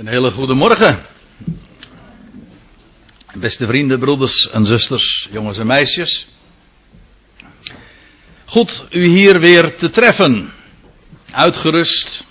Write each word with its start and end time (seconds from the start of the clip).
Een 0.00 0.08
hele 0.08 0.30
goede 0.30 0.54
morgen. 0.54 1.02
Beste 3.34 3.66
vrienden, 3.66 3.98
broeders 3.98 4.50
en 4.50 4.66
zusters, 4.66 5.28
jongens 5.30 5.58
en 5.58 5.66
meisjes. 5.66 6.26
Goed 8.44 8.84
u 8.90 9.04
hier 9.04 9.40
weer 9.40 9.76
te 9.76 9.90
treffen. 9.90 10.52
Uitgerust. 11.30 12.24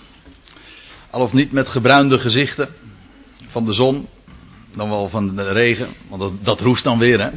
Al 1.10 1.20
of 1.20 1.32
niet 1.32 1.52
met 1.52 1.68
gebruinde 1.68 2.18
gezichten. 2.18 2.74
Van 3.50 3.66
de 3.66 3.72
zon. 3.72 4.08
Dan 4.74 4.88
wel 4.88 5.08
van 5.08 5.36
de 5.36 5.52
regen. 5.52 5.94
Want 6.08 6.22
dat, 6.22 6.44
dat 6.44 6.60
roest 6.60 6.84
dan 6.84 6.98
weer, 6.98 7.20
hè. 7.20 7.30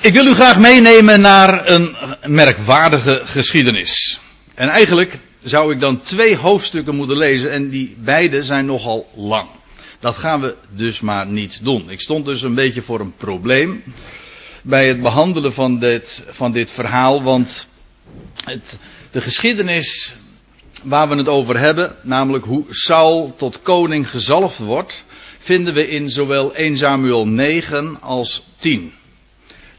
Ik 0.00 0.12
wil 0.12 0.26
u 0.26 0.34
graag 0.34 0.58
meenemen 0.58 1.20
naar 1.20 1.68
een 1.68 1.96
merkwaardige 2.26 3.20
geschiedenis. 3.24 4.18
En 4.54 4.68
eigenlijk 4.68 5.18
zou 5.44 5.72
ik 5.72 5.80
dan 5.80 6.00
twee 6.00 6.36
hoofdstukken 6.36 6.94
moeten 6.94 7.16
lezen 7.16 7.52
en 7.52 7.68
die 7.68 7.96
beide 7.98 8.42
zijn 8.42 8.66
nogal 8.66 9.06
lang. 9.14 9.48
Dat 10.00 10.16
gaan 10.16 10.40
we 10.40 10.56
dus 10.76 11.00
maar 11.00 11.26
niet 11.26 11.64
doen. 11.64 11.90
Ik 11.90 12.00
stond 12.00 12.24
dus 12.24 12.42
een 12.42 12.54
beetje 12.54 12.82
voor 12.82 13.00
een 13.00 13.14
probleem 13.16 13.82
bij 14.62 14.88
het 14.88 15.02
behandelen 15.02 15.52
van 15.52 15.78
dit, 15.78 16.26
van 16.30 16.52
dit 16.52 16.70
verhaal, 16.70 17.22
want 17.22 17.68
het, 18.44 18.78
de 19.10 19.20
geschiedenis 19.20 20.14
waar 20.82 21.08
we 21.08 21.16
het 21.16 21.28
over 21.28 21.58
hebben, 21.58 21.96
namelijk 22.02 22.44
hoe 22.44 22.64
Saul 22.68 23.34
tot 23.36 23.62
koning 23.62 24.10
gezalfd 24.10 24.58
wordt, 24.58 25.04
vinden 25.38 25.74
we 25.74 25.88
in 25.88 26.10
zowel 26.10 26.54
1 26.54 26.76
Samuel 26.76 27.26
9 27.26 28.00
als 28.00 28.42
10. 28.56 28.92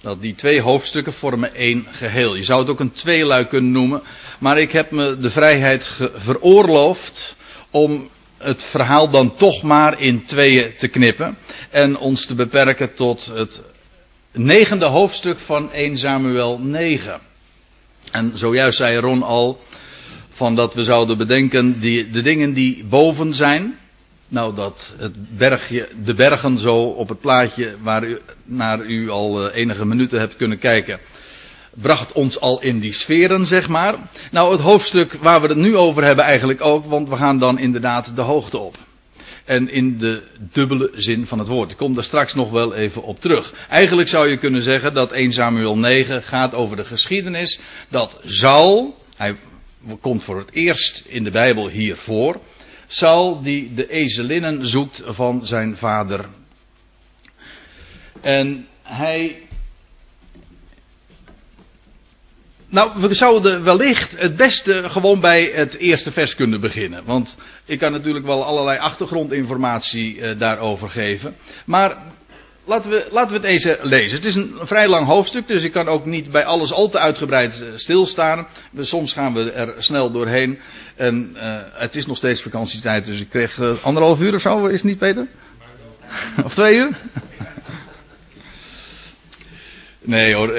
Dat 0.02 0.22
die 0.22 0.36
twee 0.36 0.62
hoofdstukken 0.62 1.14
vormen 1.14 1.56
één 1.56 1.88
geheel. 1.92 2.36
Je 2.36 2.44
zou 2.44 2.60
het 2.60 2.70
ook 2.70 2.80
een 2.80 2.92
tweelui 2.92 3.46
kunnen 3.46 3.72
noemen. 3.72 4.02
Maar 4.40 4.60
ik 4.60 4.72
heb 4.72 4.92
me 4.92 5.18
de 5.18 5.30
vrijheid 5.30 6.00
veroorloofd 6.16 7.36
om 7.72 8.10
het 8.38 8.64
verhaal 8.64 9.10
dan 9.10 9.36
toch 9.36 9.64
maar 9.64 10.02
in 10.02 10.26
tweeën 10.26 10.72
te 10.78 10.88
knippen. 10.88 11.38
En 11.70 11.98
ons 11.98 12.26
te 12.26 12.36
beperken 12.36 12.94
tot 12.94 13.26
het 13.26 13.62
negende 14.32 14.86
hoofdstuk 14.86 15.38
van 15.40 15.72
1 15.72 15.98
Samuel 15.98 16.60
9. 16.60 17.20
En 18.12 18.32
zojuist 18.38 18.78
zei 18.78 18.98
Ron 18.98 19.24
al 19.24 19.60
van 20.30 20.56
dat 20.56 20.74
we 20.74 20.84
zouden 20.84 21.18
bedenken 21.18 21.80
die, 21.80 22.10
de 22.10 22.22
dingen 22.22 22.54
die 22.54 22.84
boven 22.84 23.34
zijn. 23.34 23.78
Nou, 24.28 24.56
dat 24.56 24.96
het 24.98 25.38
bergje, 25.38 25.88
de 26.04 26.14
bergen 26.14 26.58
zo 26.58 26.76
op 26.76 27.10
het 27.10 27.20
plaatje 27.20 27.76
waar 27.82 28.04
u, 28.04 28.20
naar 28.44 28.86
u 28.86 29.10
al 29.10 29.48
eh, 29.50 29.62
enige 29.62 29.86
minuten 29.86 30.20
hebt 30.20 30.36
kunnen 30.36 30.60
kijken, 30.60 31.00
bracht 31.82 32.12
ons 32.12 32.40
al 32.40 32.62
in 32.62 32.80
die 32.80 32.94
sferen, 32.94 33.46
zeg 33.46 33.68
maar. 33.68 33.96
Nou, 34.32 34.52
het 34.52 34.62
hoofdstuk 34.62 35.14
waar 35.14 35.42
we 35.42 35.48
het 35.48 35.58
nu 35.58 35.76
over 35.76 36.04
hebben 36.04 36.26
eigenlijk 36.26 36.62
ook, 36.62 36.86
want 36.86 37.10
we 37.10 37.16
gaan 37.16 37.40
dan 37.40 37.60
inderdaad 37.60 38.16
de 38.16 38.22
hoogte 38.22 38.58
op. 38.58 38.78
En 39.46 39.70
in 39.70 39.98
de 39.98 40.24
dubbele 40.38 40.92
zin 40.96 41.26
van 41.26 41.40
het 41.40 41.48
woord. 41.48 41.72
Ik 41.72 41.78
kom 41.78 41.96
daar 41.96 42.04
straks 42.04 42.34
nog 42.34 42.52
wel 42.52 42.74
even 42.74 43.04
op 43.04 43.20
terug. 43.20 43.54
Eigenlijk 43.70 44.10
zou 44.10 44.30
je 44.30 44.38
kunnen 44.38 44.62
zeggen 44.62 44.94
dat 44.94 45.12
1 45.12 45.34
Samuel 45.34 45.78
9 45.78 46.24
gaat 46.24 46.54
over 46.54 46.76
de 46.76 46.86
geschiedenis 46.86 47.60
dat 47.90 48.20
Saul, 48.26 48.98
hij 49.16 49.36
komt 50.02 50.24
voor 50.24 50.38
het 50.38 50.52
eerst 50.52 51.06
in 51.08 51.24
de 51.24 51.32
Bijbel 51.32 51.70
hier 51.70 51.96
voor, 51.96 52.40
Saul 52.88 53.42
die 53.42 53.74
de 53.74 53.90
ezelinnen 53.90 54.68
zoekt 54.68 55.04
van 55.06 55.46
zijn 55.46 55.78
vader. 55.78 56.26
En 58.22 58.68
hij. 58.84 59.45
Nou, 62.76 63.02
we 63.02 63.14
zouden 63.14 63.64
wellicht 63.64 64.20
het 64.20 64.36
beste 64.36 64.90
gewoon 64.90 65.20
bij 65.20 65.52
het 65.54 65.78
eerste 65.78 66.12
vers 66.12 66.36
kunnen 66.36 66.62
beginnen. 66.62 67.06
Want 67.06 67.38
ik 67.66 67.80
kan 67.80 67.92
natuurlijk 67.92 68.26
wel 68.26 68.46
allerlei 68.46 68.78
achtergrondinformatie 68.78 70.18
uh, 70.18 70.30
daarover 70.38 70.90
geven. 70.90 71.36
Maar 71.66 71.98
Laten 72.68 72.92
we, 72.92 73.08
laten 73.12 73.42
we 73.42 73.48
het 73.48 73.56
eens 73.68 73.78
lezen. 73.82 74.16
Het 74.16 74.26
is 74.26 74.36
een 74.36 74.54
vrij 74.62 74.88
lang 74.88 75.06
hoofdstuk, 75.06 75.48
dus 75.48 75.64
ik 75.64 75.72
kan 75.72 75.88
ook 75.88 76.06
niet 76.06 76.32
bij 76.32 76.46
alles 76.46 76.72
al 76.72 76.90
te 76.90 77.00
uitgebreid 77.00 77.62
eh, 77.62 77.68
stilstaan. 77.76 78.48
Soms 78.80 79.14
gaan 79.14 79.34
we 79.34 79.52
er 79.52 79.74
snel 79.78 80.12
doorheen. 80.12 80.60
En 80.96 81.36
het 81.74 81.96
is 81.96 82.06
nog 82.06 82.18
steeds 82.18 82.42
vakantietijd, 82.42 83.06
dus 83.06 83.20
ik 83.20 83.30
kreeg 83.30 83.84
anderhalf 83.84 84.20
uur 84.20 84.34
of 84.34 84.42
zo, 84.42 84.66
is 84.66 84.74
het 84.74 84.84
niet 84.84 84.98
Peter? 84.98 85.28
of 86.44 86.54
twee 86.54 86.78
uur? 86.78 86.98
nee 90.16 90.34
hoor, 90.34 90.54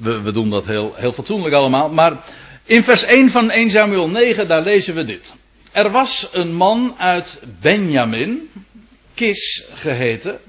we, 0.00 0.32
doen 0.32 0.50
dat 0.50 0.66
heel, 0.66 0.94
heel 0.96 1.12
fatsoenlijk 1.12 1.54
allemaal. 1.54 1.90
Maar 1.90 2.24
in 2.64 2.82
vers 2.82 3.04
1 3.04 3.30
van 3.30 3.50
1 3.50 3.70
Samuel 3.70 4.08
9, 4.08 4.48
daar 4.48 4.62
lezen 4.62 4.94
we 4.94 5.04
dit. 5.04 5.34
Er 5.72 5.90
was 5.90 6.28
een 6.32 6.54
man 6.54 6.94
uit 6.98 7.42
Benjamin, 7.60 8.48
Kis 9.14 9.68
geheten 9.74 10.40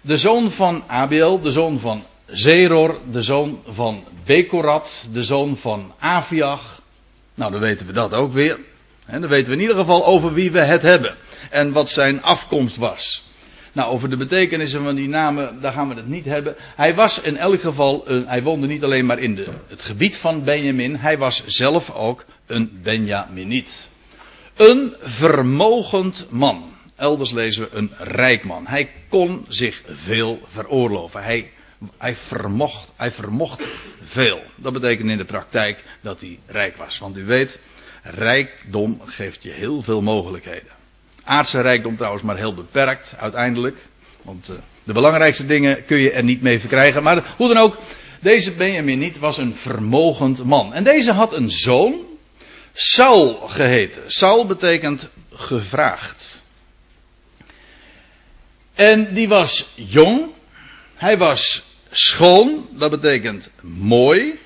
de 0.00 0.16
zoon 0.16 0.50
van 0.50 0.84
Abiel, 0.86 1.40
de 1.40 1.50
zoon 1.50 1.78
van 1.78 2.04
Zeror, 2.26 2.98
de 3.10 3.22
zoon 3.22 3.62
van 3.66 4.04
Bekorat, 4.24 5.08
de 5.12 5.22
zoon 5.22 5.56
van 5.56 5.94
Aviach. 5.98 6.82
Nou, 7.34 7.52
dan 7.52 7.60
weten 7.60 7.86
we 7.86 7.92
dat 7.92 8.12
ook 8.12 8.32
weer. 8.32 8.58
En 9.06 9.20
dan 9.20 9.30
weten 9.30 9.48
we 9.48 9.54
in 9.54 9.60
ieder 9.60 9.76
geval 9.76 10.06
over 10.06 10.32
wie 10.32 10.50
we 10.50 10.60
het 10.60 10.82
hebben. 10.82 11.16
En 11.50 11.72
wat 11.72 11.90
zijn 11.90 12.22
afkomst 12.22 12.76
was. 12.76 13.22
Nou, 13.72 13.92
over 13.92 14.10
de 14.10 14.16
betekenissen 14.16 14.82
van 14.82 14.94
die 14.94 15.08
namen, 15.08 15.60
daar 15.60 15.72
gaan 15.72 15.88
we 15.88 15.94
het 15.94 16.06
niet 16.06 16.24
hebben. 16.24 16.54
Hij 16.58 16.94
was 16.94 17.20
in 17.20 17.36
elk 17.36 17.60
geval, 17.60 18.10
een, 18.10 18.26
hij 18.26 18.42
woonde 18.42 18.66
niet 18.66 18.84
alleen 18.84 19.06
maar 19.06 19.18
in 19.18 19.34
de, 19.34 19.46
het 19.68 19.82
gebied 19.82 20.16
van 20.16 20.44
Benjamin, 20.44 20.96
hij 20.96 21.18
was 21.18 21.42
zelf 21.46 21.90
ook 21.90 22.24
een 22.46 22.80
Benjaminiet. 22.82 23.88
Een 24.56 24.94
vermogend 25.00 26.26
man. 26.30 26.68
Elders 26.96 27.30
lezen 27.30 27.62
we 27.62 27.76
een 27.76 27.90
rijk 27.98 28.44
man. 28.44 28.66
Hij 28.66 28.90
kon 29.08 29.44
zich 29.48 29.82
veel 29.86 30.40
veroorloven. 30.44 31.22
Hij, 31.22 31.50
hij, 31.98 32.16
vermocht, 32.16 32.92
hij 32.96 33.10
vermocht 33.10 33.68
veel. 34.02 34.42
Dat 34.54 34.72
betekent 34.72 35.10
in 35.10 35.16
de 35.16 35.24
praktijk 35.24 35.84
dat 36.00 36.20
hij 36.20 36.38
rijk 36.46 36.76
was. 36.76 36.98
Want 36.98 37.16
u 37.16 37.24
weet, 37.24 37.60
rijkdom 38.02 39.00
geeft 39.04 39.42
je 39.42 39.50
heel 39.50 39.82
veel 39.82 40.02
mogelijkheden. 40.02 40.79
Aardse 41.24 41.60
rijkdom 41.60 41.96
trouwens 41.96 42.22
maar 42.22 42.36
heel 42.36 42.54
beperkt 42.54 43.14
uiteindelijk. 43.18 43.76
Want 44.22 44.48
uh, 44.50 44.56
de 44.84 44.92
belangrijkste 44.92 45.46
dingen 45.46 45.84
kun 45.84 45.98
je 45.98 46.10
er 46.10 46.24
niet 46.24 46.42
mee 46.42 46.60
verkrijgen. 46.60 47.02
Maar 47.02 47.34
hoe 47.36 47.48
dan 47.48 47.56
ook, 47.56 47.78
deze 48.20 48.52
Benjamin 48.52 48.98
niet 48.98 49.18
was 49.18 49.38
een 49.38 49.54
vermogend 49.54 50.44
man. 50.44 50.74
En 50.74 50.84
deze 50.84 51.12
had 51.12 51.34
een 51.34 51.50
zoon, 51.50 52.04
Saul 52.72 53.34
geheten. 53.34 54.02
Saul 54.06 54.46
betekent 54.46 55.08
gevraagd. 55.32 56.42
En 58.74 59.14
die 59.14 59.28
was 59.28 59.72
jong. 59.74 60.26
Hij 60.94 61.18
was 61.18 61.62
schoon, 61.90 62.68
dat 62.70 62.90
betekent 62.90 63.50
mooi. 63.62 64.38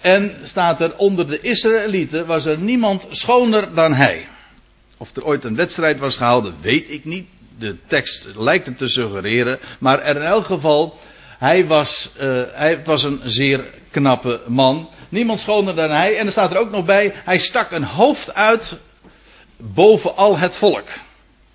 En 0.00 0.36
staat 0.42 0.80
er 0.80 0.96
onder 0.96 1.28
de 1.28 1.40
Israëlieten 1.40 2.26
was 2.26 2.44
er 2.44 2.58
niemand 2.58 3.06
schoner 3.10 3.74
dan 3.74 3.94
hij. 3.94 4.26
Of 5.02 5.16
er 5.16 5.24
ooit 5.24 5.44
een 5.44 5.56
wedstrijd 5.56 5.98
was 5.98 6.16
gehouden, 6.16 6.54
weet 6.60 6.90
ik 6.90 7.04
niet. 7.04 7.28
De 7.58 7.76
tekst 7.86 8.28
lijkt 8.34 8.66
het 8.66 8.78
te 8.78 8.88
suggereren. 8.88 9.58
Maar 9.80 10.06
in 10.06 10.16
elk 10.16 10.44
geval, 10.44 10.98
hij 11.38 11.66
was, 11.66 12.10
uh, 12.20 12.42
hij 12.52 12.84
was 12.84 13.02
een 13.02 13.20
zeer 13.24 13.64
knappe 13.90 14.40
man. 14.46 14.88
Niemand 15.08 15.40
schoner 15.40 15.74
dan 15.74 15.90
hij. 15.90 16.16
En 16.16 16.26
er 16.26 16.32
staat 16.32 16.50
er 16.50 16.56
ook 16.56 16.70
nog 16.70 16.84
bij, 16.84 17.12
hij 17.14 17.38
stak 17.38 17.70
een 17.70 17.84
hoofd 17.84 18.34
uit 18.34 18.78
boven 19.56 20.16
al 20.16 20.38
het 20.38 20.56
volk. 20.56 20.88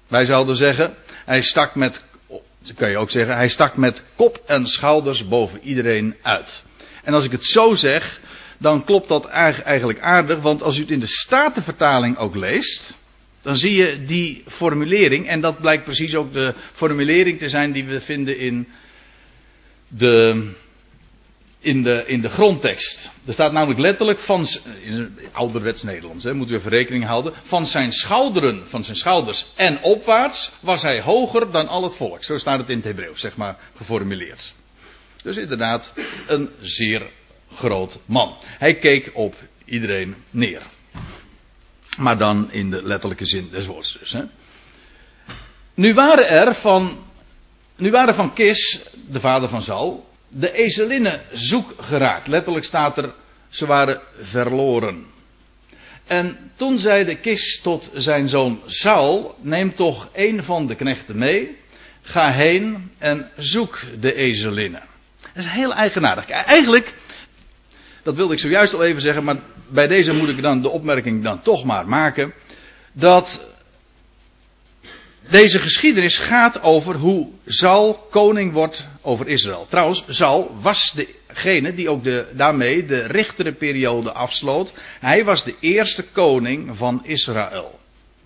Wij 0.07 0.25
zouden 0.25 0.55
zeggen, 0.55 0.95
hij 1.25 1.41
stak 1.41 1.75
met, 1.75 2.03
kan 2.75 2.89
je 2.89 2.97
ook 2.97 3.11
zeggen, 3.11 3.35
hij 3.35 3.49
stak 3.49 3.77
met 3.77 4.03
kop 4.15 4.41
en 4.45 4.67
schouders 4.67 5.27
boven 5.27 5.59
iedereen 5.63 6.15
uit. 6.21 6.63
En 7.03 7.13
als 7.13 7.25
ik 7.25 7.31
het 7.31 7.45
zo 7.45 7.73
zeg, 7.73 8.19
dan 8.57 8.83
klopt 8.83 9.07
dat 9.07 9.25
eigenlijk 9.25 9.99
aardig, 9.99 10.39
want 10.39 10.63
als 10.63 10.77
u 10.77 10.81
het 10.81 10.91
in 10.91 10.99
de 10.99 11.07
Statenvertaling 11.07 12.17
ook 12.17 12.35
leest, 12.35 12.97
dan 13.47 13.55
zie 13.55 13.73
je 13.73 14.03
die 14.03 14.43
formulering, 14.47 15.27
en 15.27 15.41
dat 15.41 15.59
blijkt 15.59 15.83
precies 15.83 16.15
ook 16.15 16.33
de 16.33 16.53
formulering 16.73 17.39
te 17.39 17.49
zijn 17.49 17.71
die 17.71 17.85
we 17.85 17.99
vinden 18.01 18.37
in 18.37 18.67
de 19.87 20.51
in 21.59 21.83
de, 21.83 22.03
in 22.07 22.21
de 22.21 22.29
grondtekst. 22.29 23.11
Er 23.25 23.33
staat 23.33 23.51
namelijk 23.51 23.79
letterlijk 23.79 24.19
van, 24.19 24.45
in 24.83 25.17
ouderwets 25.31 25.83
Nederlands, 25.83 26.23
hè, 26.23 26.33
moeten 26.33 26.55
we 26.55 26.61
even 26.61 26.77
rekening 26.77 27.05
houden, 27.05 27.33
van 27.43 27.65
zijn 27.65 27.93
schouderen, 27.93 28.63
van 28.67 28.83
zijn 28.83 28.97
schouders 28.97 29.45
en 29.55 29.81
opwaarts 29.81 30.51
was 30.61 30.81
hij 30.81 31.01
hoger 31.01 31.51
dan 31.51 31.67
al 31.67 31.83
het 31.83 31.95
volk. 31.95 32.23
Zo 32.23 32.37
staat 32.37 32.59
het 32.59 32.69
in 32.69 32.75
het 32.75 32.85
Hebreeuws, 32.85 33.19
zeg 33.19 33.35
maar, 33.35 33.57
geformuleerd. 33.75 34.53
Dus 35.23 35.37
inderdaad, 35.37 35.93
een 36.27 36.49
zeer 36.61 37.09
groot 37.53 37.99
man. 38.05 38.37
Hij 38.43 38.75
keek 38.75 39.09
op 39.13 39.35
iedereen 39.65 40.15
neer. 40.29 40.61
Maar 41.97 42.17
dan 42.17 42.51
in 42.51 42.69
de 42.69 42.83
letterlijke 42.83 43.25
zin 43.25 43.49
des 43.51 43.65
woords 43.65 43.97
dus. 43.99 44.11
Hè. 44.11 44.23
Nu 45.73 45.93
waren 45.93 46.29
er 46.29 46.55
van, 46.55 46.97
nu 47.75 47.91
waren 47.91 48.15
van 48.15 48.33
Kis, 48.33 48.89
de 49.09 49.19
vader 49.19 49.49
van 49.49 49.61
Saul, 49.61 50.09
de 50.27 50.51
ezelinnen 50.51 51.21
zoek 51.31 51.73
geraakt. 51.79 52.27
Letterlijk 52.27 52.65
staat 52.65 52.97
er, 52.97 53.13
ze 53.49 53.65
waren 53.65 54.01
verloren. 54.21 55.05
En 56.07 56.51
toen 56.55 56.77
zei 56.77 57.05
de 57.05 57.15
kist 57.15 57.63
tot 57.63 57.89
zijn 57.93 58.29
zoon 58.29 58.61
Saul: 58.65 59.37
Neem 59.41 59.75
toch 59.75 60.09
een 60.13 60.43
van 60.43 60.67
de 60.67 60.75
knechten 60.75 61.17
mee. 61.17 61.57
Ga 62.01 62.31
heen 62.31 62.91
en 62.97 63.31
zoek 63.37 63.79
de 63.99 64.13
ezelinnen. 64.13 64.83
Dat 65.33 65.45
is 65.45 65.51
heel 65.51 65.73
eigenaardig. 65.73 66.29
Eigenlijk, 66.29 66.93
dat 68.03 68.15
wilde 68.15 68.33
ik 68.33 68.39
zojuist 68.39 68.73
al 68.73 68.83
even 68.83 69.01
zeggen, 69.01 69.23
maar 69.23 69.37
bij 69.69 69.87
deze 69.87 70.13
moet 70.13 70.29
ik 70.29 70.41
dan 70.41 70.61
de 70.61 70.69
opmerking 70.69 71.23
dan 71.23 71.41
toch 71.41 71.63
maar 71.63 71.87
maken. 71.87 72.33
Dat 72.93 73.55
deze 75.29 75.59
geschiedenis 75.59 76.17
gaat 76.17 76.61
over 76.61 76.95
hoe 76.95 77.29
Saul 77.45 78.07
koning 78.09 78.53
wordt 78.53 78.87
over 79.01 79.27
Israël. 79.27 79.67
Trouwens, 79.69 80.03
Saul 80.07 80.57
was 80.61 80.93
degene 80.95 81.73
die 81.73 81.89
ook 81.89 82.03
de, 82.03 82.27
daarmee 82.33 82.85
de 82.85 83.05
richterenperiode 83.05 84.11
afsloot. 84.11 84.73
Hij 84.99 85.23
was 85.23 85.43
de 85.43 85.55
eerste 85.59 86.03
koning 86.11 86.77
van 86.77 87.01
Israël. 87.03 87.79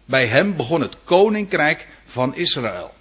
Bij 0.05 0.27
hem 0.27 0.55
begon 0.55 0.81
het 0.81 0.97
koninkrijk 1.03 1.87
van 2.05 2.35
Israël. 2.35 2.91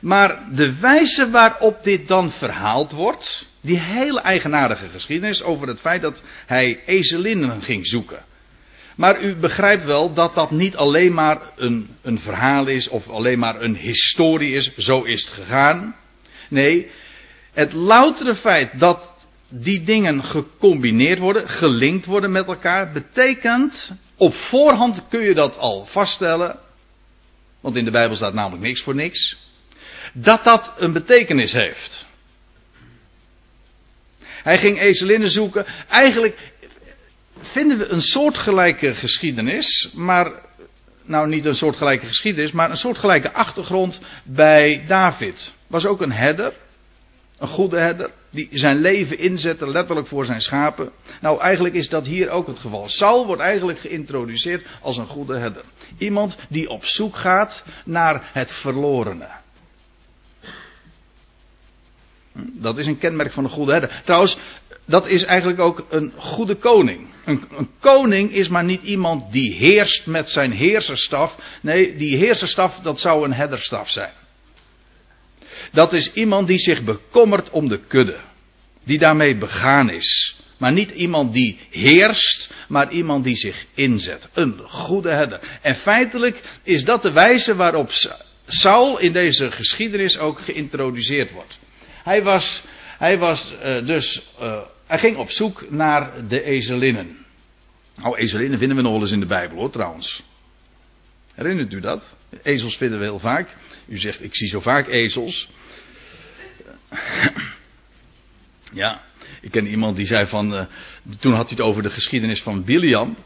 Maar 0.00 0.44
de 0.54 0.78
wijze 0.78 1.30
waarop 1.30 1.84
dit 1.84 2.08
dan 2.08 2.30
verhaald 2.30 2.92
wordt, 2.92 3.46
die 3.68 3.78
hele 3.78 4.20
eigenaardige 4.20 4.88
geschiedenis 4.88 5.42
over 5.42 5.68
het 5.68 5.80
feit 5.80 6.02
dat 6.02 6.22
hij 6.46 6.80
ezelinnen 6.86 7.62
ging 7.62 7.86
zoeken. 7.86 8.24
Maar 8.96 9.22
u 9.22 9.34
begrijpt 9.34 9.84
wel 9.84 10.14
dat 10.14 10.34
dat 10.34 10.50
niet 10.50 10.76
alleen 10.76 11.14
maar 11.14 11.40
een, 11.56 11.88
een 12.02 12.18
verhaal 12.18 12.66
is 12.66 12.88
of 12.88 13.08
alleen 13.08 13.38
maar 13.38 13.60
een 13.60 13.76
historie 13.76 14.54
is, 14.54 14.76
zo 14.76 15.02
is 15.02 15.20
het 15.20 15.30
gegaan. 15.30 15.96
Nee, 16.48 16.90
het 17.52 17.72
loutere 17.72 18.34
feit 18.34 18.78
dat 18.78 19.26
die 19.48 19.84
dingen 19.84 20.24
gecombineerd 20.24 21.18
worden, 21.18 21.48
gelinkt 21.48 22.06
worden 22.06 22.32
met 22.32 22.46
elkaar, 22.46 22.92
betekent, 22.92 23.92
op 24.16 24.34
voorhand 24.34 25.04
kun 25.08 25.20
je 25.20 25.34
dat 25.34 25.58
al 25.58 25.86
vaststellen, 25.86 26.58
want 27.60 27.76
in 27.76 27.84
de 27.84 27.90
Bijbel 27.90 28.16
staat 28.16 28.34
namelijk 28.34 28.62
niks 28.62 28.82
voor 28.82 28.94
niks, 28.94 29.36
dat 30.12 30.44
dat 30.44 30.74
een 30.76 30.92
betekenis 30.92 31.52
heeft. 31.52 32.07
Hij 34.48 34.58
ging 34.58 34.80
ezelinnen 34.80 35.30
zoeken. 35.30 35.66
Eigenlijk 35.88 36.52
vinden 37.40 37.78
we 37.78 37.88
een 37.88 38.02
soortgelijke 38.02 38.94
geschiedenis, 38.94 39.90
maar 39.94 40.32
nou 41.02 41.28
niet 41.28 41.44
een 41.44 41.54
soortgelijke 41.54 42.06
geschiedenis, 42.06 42.52
maar 42.52 42.70
een 42.70 42.76
soortgelijke 42.76 43.32
achtergrond 43.32 44.00
bij 44.22 44.84
David. 44.86 45.52
Was 45.66 45.86
ook 45.86 46.00
een 46.00 46.12
herder, 46.12 46.52
een 47.38 47.48
goede 47.48 47.78
herder, 47.78 48.10
die 48.30 48.48
zijn 48.50 48.76
leven 48.76 49.18
inzette 49.18 49.70
letterlijk 49.70 50.06
voor 50.06 50.24
zijn 50.24 50.40
schapen. 50.40 50.90
Nou, 51.20 51.40
eigenlijk 51.40 51.74
is 51.74 51.88
dat 51.88 52.06
hier 52.06 52.28
ook 52.28 52.46
het 52.46 52.58
geval. 52.58 52.88
Saul 52.88 53.26
wordt 53.26 53.42
eigenlijk 53.42 53.78
geïntroduceerd 53.78 54.66
als 54.80 54.96
een 54.96 55.06
goede 55.06 55.38
herder. 55.38 55.64
Iemand 55.98 56.36
die 56.48 56.68
op 56.68 56.84
zoek 56.84 57.16
gaat 57.16 57.64
naar 57.84 58.30
het 58.32 58.52
verlorene. 58.52 59.28
Dat 62.38 62.78
is 62.78 62.86
een 62.86 62.98
kenmerk 62.98 63.32
van 63.32 63.44
een 63.44 63.50
goede 63.50 63.72
herder. 63.72 64.00
Trouwens, 64.04 64.38
dat 64.84 65.06
is 65.06 65.24
eigenlijk 65.24 65.60
ook 65.60 65.86
een 65.90 66.12
goede 66.16 66.54
koning. 66.54 67.06
Een, 67.24 67.42
een, 67.56 67.70
koning 67.80 68.32
is 68.32 68.48
maar 68.48 68.64
niet 68.64 68.82
iemand 68.82 69.32
die 69.32 69.52
heerst 69.52 70.06
met 70.06 70.30
zijn 70.30 70.52
heerserstaf. 70.52 71.36
Nee, 71.60 71.96
die 71.96 72.16
heerserstaf, 72.16 72.78
dat 72.80 73.00
zou 73.00 73.24
een 73.24 73.32
herderstaf 73.32 73.90
zijn. 73.90 74.12
Dat 75.72 75.92
is 75.92 76.12
iemand 76.12 76.46
die 76.46 76.58
zich 76.58 76.82
bekommert 76.82 77.50
om 77.50 77.68
de 77.68 77.80
kudde. 77.88 78.16
Die 78.84 78.98
daarmee 78.98 79.36
begaan 79.36 79.90
is. 79.90 80.36
Maar 80.56 80.72
niet 80.72 80.90
iemand 80.90 81.32
die 81.32 81.58
heerst, 81.70 82.50
maar 82.68 82.92
iemand 82.92 83.24
die 83.24 83.36
zich 83.36 83.64
inzet. 83.74 84.28
Een 84.32 84.58
goede 84.64 85.10
herder. 85.10 85.58
En 85.62 85.76
feitelijk 85.76 86.42
is 86.62 86.84
dat 86.84 87.02
de 87.02 87.12
wijze 87.12 87.54
waarop 87.54 87.90
Saul 88.46 88.98
in 88.98 89.12
deze 89.12 89.50
geschiedenis 89.50 90.18
ook 90.18 90.40
geïntroduceerd 90.40 91.30
wordt. 91.30 91.58
Hij 92.08 92.22
was, 92.22 92.64
hij 92.98 93.18
was 93.18 93.54
uh, 93.64 93.86
dus, 93.86 94.26
uh, 94.40 94.60
hij 94.86 94.98
ging 94.98 95.16
op 95.16 95.30
zoek 95.30 95.70
naar 95.70 96.28
de 96.28 96.42
ezelinnen. 96.42 97.16
Nou, 97.96 98.16
ezelinnen 98.16 98.58
vinden 98.58 98.76
we 98.76 98.82
nog 98.82 98.92
wel 98.92 99.00
eens 99.00 99.10
in 99.10 99.20
de 99.20 99.26
Bijbel 99.26 99.56
hoor, 99.56 99.70
trouwens. 99.70 100.22
Herinnert 101.34 101.72
u 101.72 101.80
dat? 101.80 102.16
Ezels 102.42 102.76
vinden 102.76 102.98
we 102.98 103.04
heel 103.04 103.18
vaak. 103.18 103.56
U 103.86 103.98
zegt, 103.98 104.22
ik 104.22 104.36
zie 104.36 104.48
zo 104.48 104.60
vaak 104.60 104.88
ezels. 104.88 105.48
Ja, 108.72 109.02
ik 109.40 109.50
ken 109.50 109.66
iemand 109.66 109.96
die 109.96 110.06
zei 110.06 110.26
van, 110.26 110.54
uh, 110.54 110.64
toen 111.18 111.32
had 111.32 111.48
hij 111.48 111.56
het 111.56 111.66
over 111.66 111.82
de 111.82 111.90
geschiedenis 111.90 112.42
van 112.42 112.64
Biliam. 112.64 113.16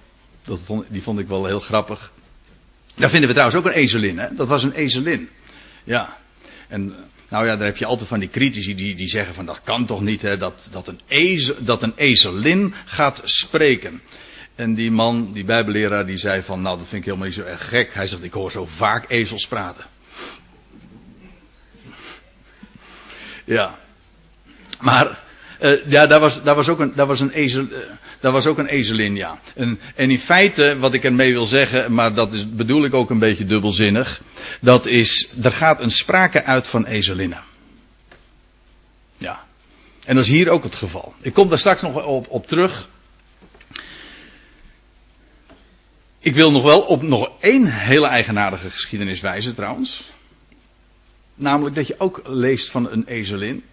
Dat 0.45 0.63
die 0.89 1.03
vond 1.03 1.19
ik 1.19 1.27
wel 1.27 1.47
heel 1.47 1.61
grappig. 1.61 2.13
Daar 2.95 3.11
vinden 3.11 3.29
we 3.29 3.35
trouwens 3.35 3.61
ook 3.61 3.67
een 3.67 3.81
ezelin, 3.81 4.19
hè? 4.19 4.35
Dat 4.35 4.49
was 4.49 4.63
een 4.63 4.73
ezelin. 4.73 5.29
Ja. 5.85 6.17
En 6.69 6.95
nou 7.33 7.47
ja, 7.47 7.57
daar 7.57 7.67
heb 7.67 7.77
je 7.77 7.87
altijd 7.87 8.09
van 8.09 8.21
die 8.21 8.29
critici 8.29 8.75
die, 8.75 8.95
die 8.95 9.09
zeggen 9.09 9.35
van 9.35 9.47
dat 9.47 9.61
kan 9.63 9.87
toch 9.87 10.01
niet, 10.01 10.23
hè, 10.23 10.37
dat, 10.37 10.69
dat, 10.73 10.89
een 10.89 11.01
ezel, 11.09 11.55
dat 11.65 11.83
een 11.83 11.93
ezelin 11.97 12.75
gaat 12.85 13.21
spreken. 13.25 14.03
En 14.55 14.75
die 14.75 14.91
man, 14.91 15.33
die 15.33 15.45
bijbelleraar, 15.45 16.07
die 16.07 16.17
zei 16.17 16.43
van 16.43 16.63
nou 16.63 16.79
dat 16.79 16.89
vind 16.89 17.01
ik 17.01 17.05
helemaal 17.05 17.27
niet 17.27 17.37
zo 17.37 17.43
erg 17.43 17.69
gek. 17.69 17.95
Hij 17.95 18.07
zegt 18.07 18.23
ik 18.23 18.33
hoor 18.33 18.51
zo 18.51 18.67
vaak 18.67 19.11
ezels 19.11 19.47
praten. 19.47 19.85
Ja. 23.45 23.79
Maar 24.81 25.19
uh, 25.63 25.87
ja, 25.87 26.07
daar 26.07 26.21
was, 26.21 26.43
daar 26.43 26.55
was 26.55 26.69
ook 26.69 26.79
een, 26.79 26.93
daar 26.95 27.07
was 27.07 27.21
een, 27.21 27.31
ezel, 27.31 27.63
uh, 27.63 27.79
daar 28.21 28.33
was 28.33 28.47
ook 28.47 28.59
een 28.59 29.15
ja. 29.15 29.39
En, 29.55 29.81
en 29.95 30.11
in 30.11 30.19
feite, 30.19 30.77
wat 30.79 30.95
ik 30.95 31.05
ermee 31.05 31.33
wil 31.33 31.45
zeggen, 31.45 31.93
maar 31.93 32.15
dat 32.15 32.33
is, 32.33 32.55
bedoel 32.55 32.85
ik 32.85 32.95
ook 32.95 33.11
een 33.11 33.19
beetje 33.19 33.45
dubbelzinnig. 33.45 34.23
Dat 34.61 34.87
is, 34.87 35.35
er 35.43 35.53
gaat 35.53 35.81
een 35.81 35.91
sprake 35.91 36.45
uit 36.45 36.69
van 36.69 36.85
ezelinnen. 36.87 37.43
Ja. 39.19 39.45
En 40.05 40.15
dat 40.15 40.25
is 40.25 40.31
hier 40.31 40.49
ook 40.49 40.63
het 40.63 40.75
geval. 40.75 41.15
Ik 41.21 41.35
kom 41.35 41.49
daar 41.49 41.59
straks 41.59 41.83
nog 41.83 42.05
op, 42.05 42.29
op 42.29 42.47
terug. 42.47 42.89
Ik 46.19 46.35
wil 46.35 46.51
nog 46.51 46.63
wel 46.63 46.81
op 46.81 47.03
nog 47.03 47.31
één 47.41 47.67
hele 47.67 48.07
eigenaardige 48.07 48.71
geschiedenis 48.71 49.21
wijzen 49.21 49.55
trouwens. 49.55 50.11
Namelijk 51.35 51.75
dat 51.75 51.87
je 51.87 51.95
ook 51.99 52.21
leest 52.25 52.71
van 52.71 52.91
een 52.91 53.05
ezelin. 53.07 53.65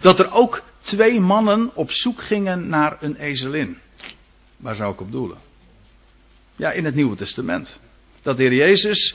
Dat 0.00 0.18
er 0.18 0.32
ook 0.32 0.62
twee 0.84 1.20
mannen 1.20 1.70
op 1.74 1.90
zoek 1.90 2.22
gingen 2.22 2.68
naar 2.68 2.96
een 3.00 3.16
ezelin. 3.16 3.78
Waar 4.56 4.74
zou 4.74 4.92
ik 4.92 5.00
op 5.00 5.12
doelen? 5.12 5.38
Ja, 6.56 6.72
in 6.72 6.84
het 6.84 6.94
Nieuwe 6.94 7.16
Testament. 7.16 7.80
Dat 8.22 8.36
de 8.36 8.42
Heer 8.42 8.54
Jezus 8.54 9.14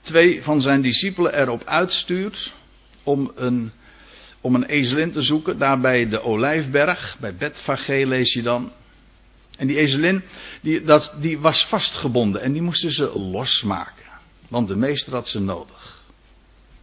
twee 0.00 0.42
van 0.42 0.60
zijn 0.60 0.82
discipelen 0.82 1.40
erop 1.40 1.64
uitstuurt 1.64 2.52
om 3.02 3.32
een, 3.34 3.70
om 4.40 4.54
een 4.54 4.64
ezelin 4.64 5.12
te 5.12 5.22
zoeken. 5.22 5.58
Daar 5.58 5.80
bij 5.80 6.08
de 6.08 6.22
Olijfberg, 6.22 7.16
bij 7.20 7.34
Betfage 7.34 8.06
lees 8.06 8.32
je 8.32 8.42
dan. 8.42 8.72
En 9.56 9.66
die 9.66 9.76
ezelin, 9.76 10.22
die, 10.60 10.82
dat, 10.82 11.16
die 11.20 11.38
was 11.38 11.66
vastgebonden 11.66 12.42
en 12.42 12.52
die 12.52 12.62
moesten 12.62 12.90
ze 12.90 13.18
losmaken. 13.18 14.04
Want 14.48 14.68
de 14.68 14.76
meester 14.76 15.12
had 15.12 15.28
ze 15.28 15.40
nodig. 15.40 15.97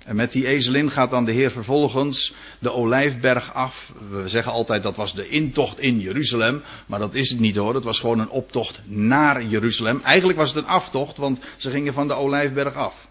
En 0.06 0.16
met 0.16 0.32
die 0.32 0.48
ezelin 0.48 0.92
gaat 0.92 1.10
dan 1.10 1.26
de 1.26 1.32
Heer 1.32 1.52
vervolgens 1.52 2.34
de 2.60 2.72
olijfberg 2.72 3.54
af. 3.54 3.92
We 4.10 4.30
zeggen 4.30 4.52
altijd 4.52 4.84
dat 4.84 4.96
was 4.96 5.14
de 5.14 5.30
intocht 5.30 5.80
in 5.80 6.00
Jeruzalem. 6.00 6.64
Maar 6.86 7.00
dat 7.00 7.14
is 7.14 7.30
het 7.30 7.40
niet 7.40 7.56
hoor. 7.56 7.76
Het 7.76 7.84
was 7.84 8.00
gewoon 8.00 8.20
een 8.20 8.30
optocht 8.30 8.82
naar 8.86 9.44
Jeruzalem. 9.44 10.02
Eigenlijk 10.04 10.38
was 10.38 10.54
het 10.54 10.64
een 10.64 10.70
aftocht, 10.70 11.18
want 11.18 11.40
ze 11.58 11.72
gingen 11.72 11.94
van 11.94 12.08
de 12.08 12.14
olijfberg 12.14 12.74
af. 12.74 13.08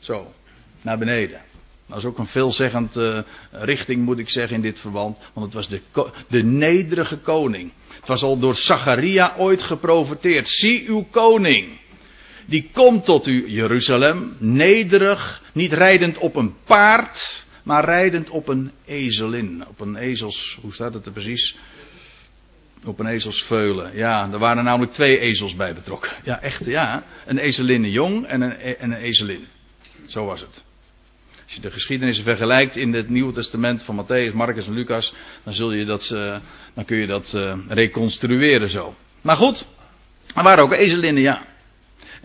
Zo, 0.00 0.32
naar 0.82 0.98
beneden. 0.98 1.40
Dat 1.86 1.98
is 1.98 2.04
ook 2.04 2.18
een 2.18 2.26
veelzeggend 2.26 2.96
uh, 2.96 3.18
richting 3.50 4.04
moet 4.04 4.18
ik 4.18 4.28
zeggen 4.28 4.56
in 4.56 4.62
dit 4.62 4.80
verband. 4.80 5.18
Want 5.32 5.46
het 5.46 5.54
was 5.54 5.68
de, 5.68 5.80
de 6.28 6.42
nederige 6.42 7.18
koning. 7.18 7.72
Het 7.88 8.08
was 8.08 8.22
al 8.22 8.38
door 8.38 8.54
Zacharia 8.54 9.34
ooit 9.38 9.62
geprofeteerd. 9.62 10.48
Zie 10.48 10.88
uw 10.88 11.06
koning 11.10 11.78
die 12.46 12.68
komt 12.72 13.04
tot 13.04 13.26
u, 13.26 13.48
Jeruzalem, 13.48 14.36
nederig, 14.38 15.42
niet 15.52 15.72
rijdend 15.72 16.18
op 16.18 16.36
een 16.36 16.54
paard, 16.64 17.44
maar 17.62 17.84
rijdend 17.84 18.30
op 18.30 18.48
een 18.48 18.70
ezelin. 18.84 19.64
Op 19.68 19.80
een 19.80 19.96
ezels, 19.96 20.58
hoe 20.62 20.72
staat 20.72 20.94
het 20.94 21.06
er 21.06 21.12
precies? 21.12 21.56
Op 22.84 22.98
een 22.98 23.06
ezelsveulen. 23.06 23.96
Ja, 23.96 24.32
er 24.32 24.38
waren 24.38 24.64
namelijk 24.64 24.92
twee 24.92 25.18
ezels 25.18 25.56
bij 25.56 25.74
betrokken. 25.74 26.10
Ja, 26.24 26.40
echt, 26.40 26.64
ja. 26.64 27.04
Een 27.26 27.38
ezelinne 27.38 27.90
jong 27.90 28.26
en 28.26 28.40
een, 28.40 28.56
en 28.56 28.90
een 28.90 29.00
ezelin. 29.00 29.46
Zo 30.06 30.24
was 30.24 30.40
het. 30.40 30.64
Als 31.44 31.54
je 31.54 31.60
de 31.60 31.70
geschiedenissen 31.70 32.24
vergelijkt 32.24 32.76
in 32.76 32.94
het 32.94 33.08
Nieuwe 33.08 33.32
Testament 33.32 33.82
van 33.82 34.04
Matthäus, 34.04 34.34
Marcus 34.34 34.66
en 34.66 34.72
Lucas, 34.72 35.14
dan, 35.42 35.54
zul 35.54 35.72
je 35.72 35.84
dat, 35.84 36.10
uh, 36.14 36.36
dan 36.74 36.84
kun 36.84 36.96
je 36.96 37.06
dat 37.06 37.32
uh, 37.36 37.58
reconstrueren 37.68 38.68
zo. 38.68 38.94
Maar 39.20 39.36
goed, 39.36 39.66
er 40.34 40.42
waren 40.42 40.64
ook 40.64 40.72
ezelinnen, 40.72 41.22
ja. 41.22 41.46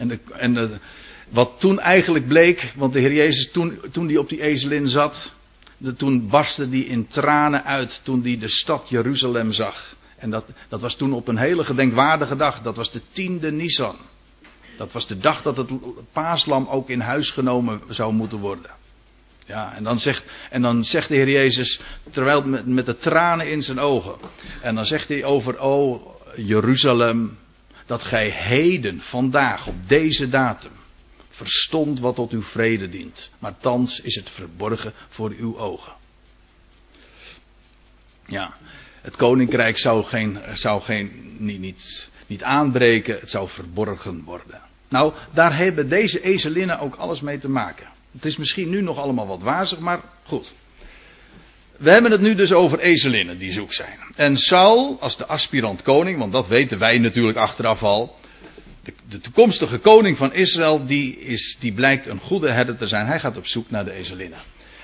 En, 0.01 0.19
en 0.37 0.81
wat 1.29 1.59
toen 1.59 1.79
eigenlijk 1.79 2.27
bleek, 2.27 2.73
want 2.75 2.93
de 2.93 2.99
Heer 2.99 3.13
Jezus 3.13 3.51
toen, 3.51 3.79
toen 3.91 4.07
hij 4.07 4.17
op 4.17 4.29
die 4.29 4.41
ezelin 4.41 4.89
zat, 4.89 5.33
toen 5.97 6.29
barstte 6.29 6.67
hij 6.67 6.79
in 6.79 7.07
tranen 7.07 7.63
uit 7.63 8.01
toen 8.03 8.21
hij 8.23 8.37
de 8.37 8.49
stad 8.49 8.89
Jeruzalem 8.89 9.51
zag. 9.51 9.95
En 10.17 10.29
dat, 10.29 10.45
dat 10.69 10.81
was 10.81 10.95
toen 10.95 11.13
op 11.13 11.27
een 11.27 11.37
hele 11.37 11.63
gedenkwaardige 11.63 12.35
dag. 12.35 12.61
Dat 12.61 12.75
was 12.75 12.91
de 12.91 13.01
tiende 13.11 13.51
Nisan. 13.51 13.95
Dat 14.77 14.91
was 14.91 15.07
de 15.07 15.17
dag 15.17 15.41
dat 15.41 15.57
het 15.57 15.71
paaslam 16.11 16.67
ook 16.67 16.89
in 16.89 16.99
huis 16.99 17.29
genomen 17.29 17.81
zou 17.89 18.13
moeten 18.13 18.37
worden. 18.37 18.71
Ja, 19.45 19.75
en 19.75 19.83
dan 19.83 19.99
zegt, 19.99 20.25
en 20.49 20.61
dan 20.61 20.83
zegt 20.83 21.07
de 21.07 21.15
Heer 21.15 21.29
Jezus, 21.29 21.81
terwijl 22.11 22.41
met, 22.41 22.65
met 22.65 22.85
de 22.85 22.97
tranen 22.97 23.49
in 23.49 23.61
zijn 23.61 23.79
ogen. 23.79 24.15
En 24.61 24.75
dan 24.75 24.85
zegt 24.85 25.07
hij 25.07 25.23
over, 25.23 25.57
o 25.57 26.01
Jeruzalem, 26.35 27.37
dat 27.91 28.03
gij 28.03 28.29
heden, 28.29 29.01
vandaag, 29.01 29.67
op 29.67 29.87
deze 29.87 30.29
datum, 30.29 30.71
verstond 31.29 31.99
wat 31.99 32.15
tot 32.15 32.31
uw 32.31 32.41
vrede 32.41 32.89
dient. 32.89 33.31
Maar 33.39 33.57
thans 33.57 34.01
is 34.01 34.15
het 34.15 34.29
verborgen 34.29 34.93
voor 35.09 35.33
uw 35.37 35.57
ogen. 35.57 35.93
Ja, 38.25 38.53
het 39.01 39.15
koninkrijk 39.15 39.77
zou, 39.77 40.03
geen, 40.03 40.39
zou 40.53 40.81
geen, 40.81 41.35
niet, 41.39 41.59
niet, 41.59 42.09
niet 42.27 42.43
aanbreken, 42.43 43.19
het 43.19 43.29
zou 43.29 43.49
verborgen 43.49 44.23
worden. 44.23 44.61
Nou, 44.87 45.13
daar 45.33 45.57
hebben 45.57 45.89
deze 45.89 46.21
ezelinnen 46.21 46.79
ook 46.79 46.95
alles 46.95 47.21
mee 47.21 47.37
te 47.37 47.49
maken. 47.49 47.87
Het 48.11 48.25
is 48.25 48.37
misschien 48.37 48.69
nu 48.69 48.81
nog 48.81 48.97
allemaal 48.97 49.27
wat 49.27 49.41
wazig, 49.41 49.79
maar 49.79 50.01
goed. 50.23 50.51
We 51.81 51.91
hebben 51.91 52.11
het 52.11 52.21
nu 52.21 52.35
dus 52.35 52.53
over 52.53 52.79
ezelinnen 52.79 53.37
die 53.37 53.51
zoek 53.51 53.73
zijn. 53.73 53.97
En 54.15 54.37
Saul, 54.37 54.97
als 54.99 55.17
de 55.17 55.25
aspirant 55.25 55.81
koning, 55.81 56.17
want 56.17 56.31
dat 56.31 56.47
weten 56.47 56.79
wij 56.79 56.97
natuurlijk 56.97 57.37
achteraf 57.37 57.83
al. 57.83 58.15
De, 59.09 59.19
toekomstige 59.19 59.77
koning 59.77 60.17
van 60.17 60.33
Israël, 60.33 60.85
die, 60.85 61.19
is, 61.19 61.57
die 61.59 61.73
blijkt 61.73 62.07
een 62.07 62.19
goede 62.19 62.51
herder 62.51 62.77
te 62.77 62.87
zijn. 62.87 63.07
Hij 63.07 63.19
gaat 63.19 63.37
op 63.37 63.47
zoek 63.47 63.69
naar 63.69 63.85
de 63.85 63.91
ezelinnen. 63.91 64.39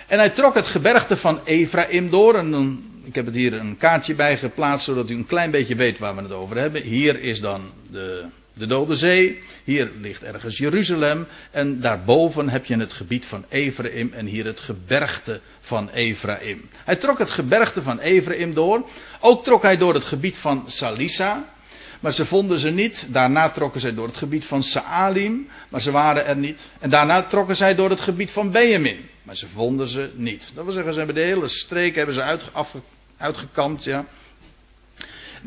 En 0.08 0.18
hij 0.18 0.30
trok 0.30 0.54
het 0.54 0.68
gebergte 0.68 1.18
van 1.18 1.46
Ephraim 1.46 2.10
door. 2.10 2.36
En 2.36 2.80
ik 3.04 3.16
heb 3.16 3.25
het 3.25 3.36
hier 3.36 3.54
een 3.54 3.77
kaartje 3.77 4.16
bij 4.16 4.38
geplaatst, 4.38 4.86
zodat 4.86 5.10
u 5.10 5.16
een 5.16 5.25
klein 5.25 5.51
beetje 5.51 5.75
weet 5.75 5.98
waar 5.98 6.16
we 6.16 6.22
het 6.22 6.32
over 6.32 6.58
hebben. 6.58 6.82
Hier 6.82 7.22
is 7.22 7.39
dan 7.39 7.62
de, 7.92 8.25
de 8.58 8.68
Dode 8.68 8.96
Zee. 8.96 9.40
Hier 9.64 9.92
ligt 10.02 10.24
ergens 10.24 10.58
Jeruzalem. 10.58 11.28
En 11.52 11.80
daarboven 11.80 12.50
heb 12.50 12.66
je 12.66 12.78
het 12.78 12.94
gebied 12.94 13.26
van 13.26 13.46
Ephraim. 13.50 14.14
En 14.14 14.26
hier 14.26 14.46
het 14.46 14.60
gebergte 14.60 15.40
van 15.60 15.90
Ephraim. 15.90 16.70
Hij 16.84 16.96
trok 16.96 17.18
het 17.18 17.30
gebergte 17.30 17.82
van 17.82 18.00
Ephraim 18.00 18.54
door. 18.54 18.90
Ook 19.20 19.44
trok 19.44 19.62
hij 19.62 19.78
door 19.78 19.94
het 19.94 20.04
gebied 20.04 20.38
van 20.38 20.64
Salisa. 20.68 21.56
Maar 22.00 22.14
ze 22.14 22.26
vonden 22.26 22.60
ze 22.60 22.70
niet. 22.70 23.08
Daarna 23.10 23.50
trokken 23.50 23.82
zij 23.82 23.94
door 23.94 24.08
het 24.08 24.18
gebied 24.18 24.46
van 24.46 24.64
Saalim. 24.64 25.48
Maar 25.70 25.82
ze 25.82 25.92
waren 25.92 26.26
er 26.26 26.38
niet. 26.38 26.74
En 26.80 26.90
daarna 26.90 27.24
trokken 27.24 27.56
zij 27.56 27.76
door 27.76 27.90
het 27.90 28.02
gebied 28.02 28.32
van 28.32 28.52
Benjamin. 28.52 29.10
Maar 29.24 29.36
ze 29.36 29.48
vonden 29.48 29.88
ze 29.88 30.10
niet. 30.16 30.52
Dat 30.56 30.64
wil 30.64 30.74
zeggen, 30.74 30.92
ze 30.92 30.98
hebben 30.98 31.16
de 31.16 31.22
hele 31.22 31.48
streek 31.48 31.96
hebben 31.96 32.16
ze 32.16 32.22
uit, 32.22 32.44
uitgekampt. 33.18 33.84
Ja. 33.84 34.06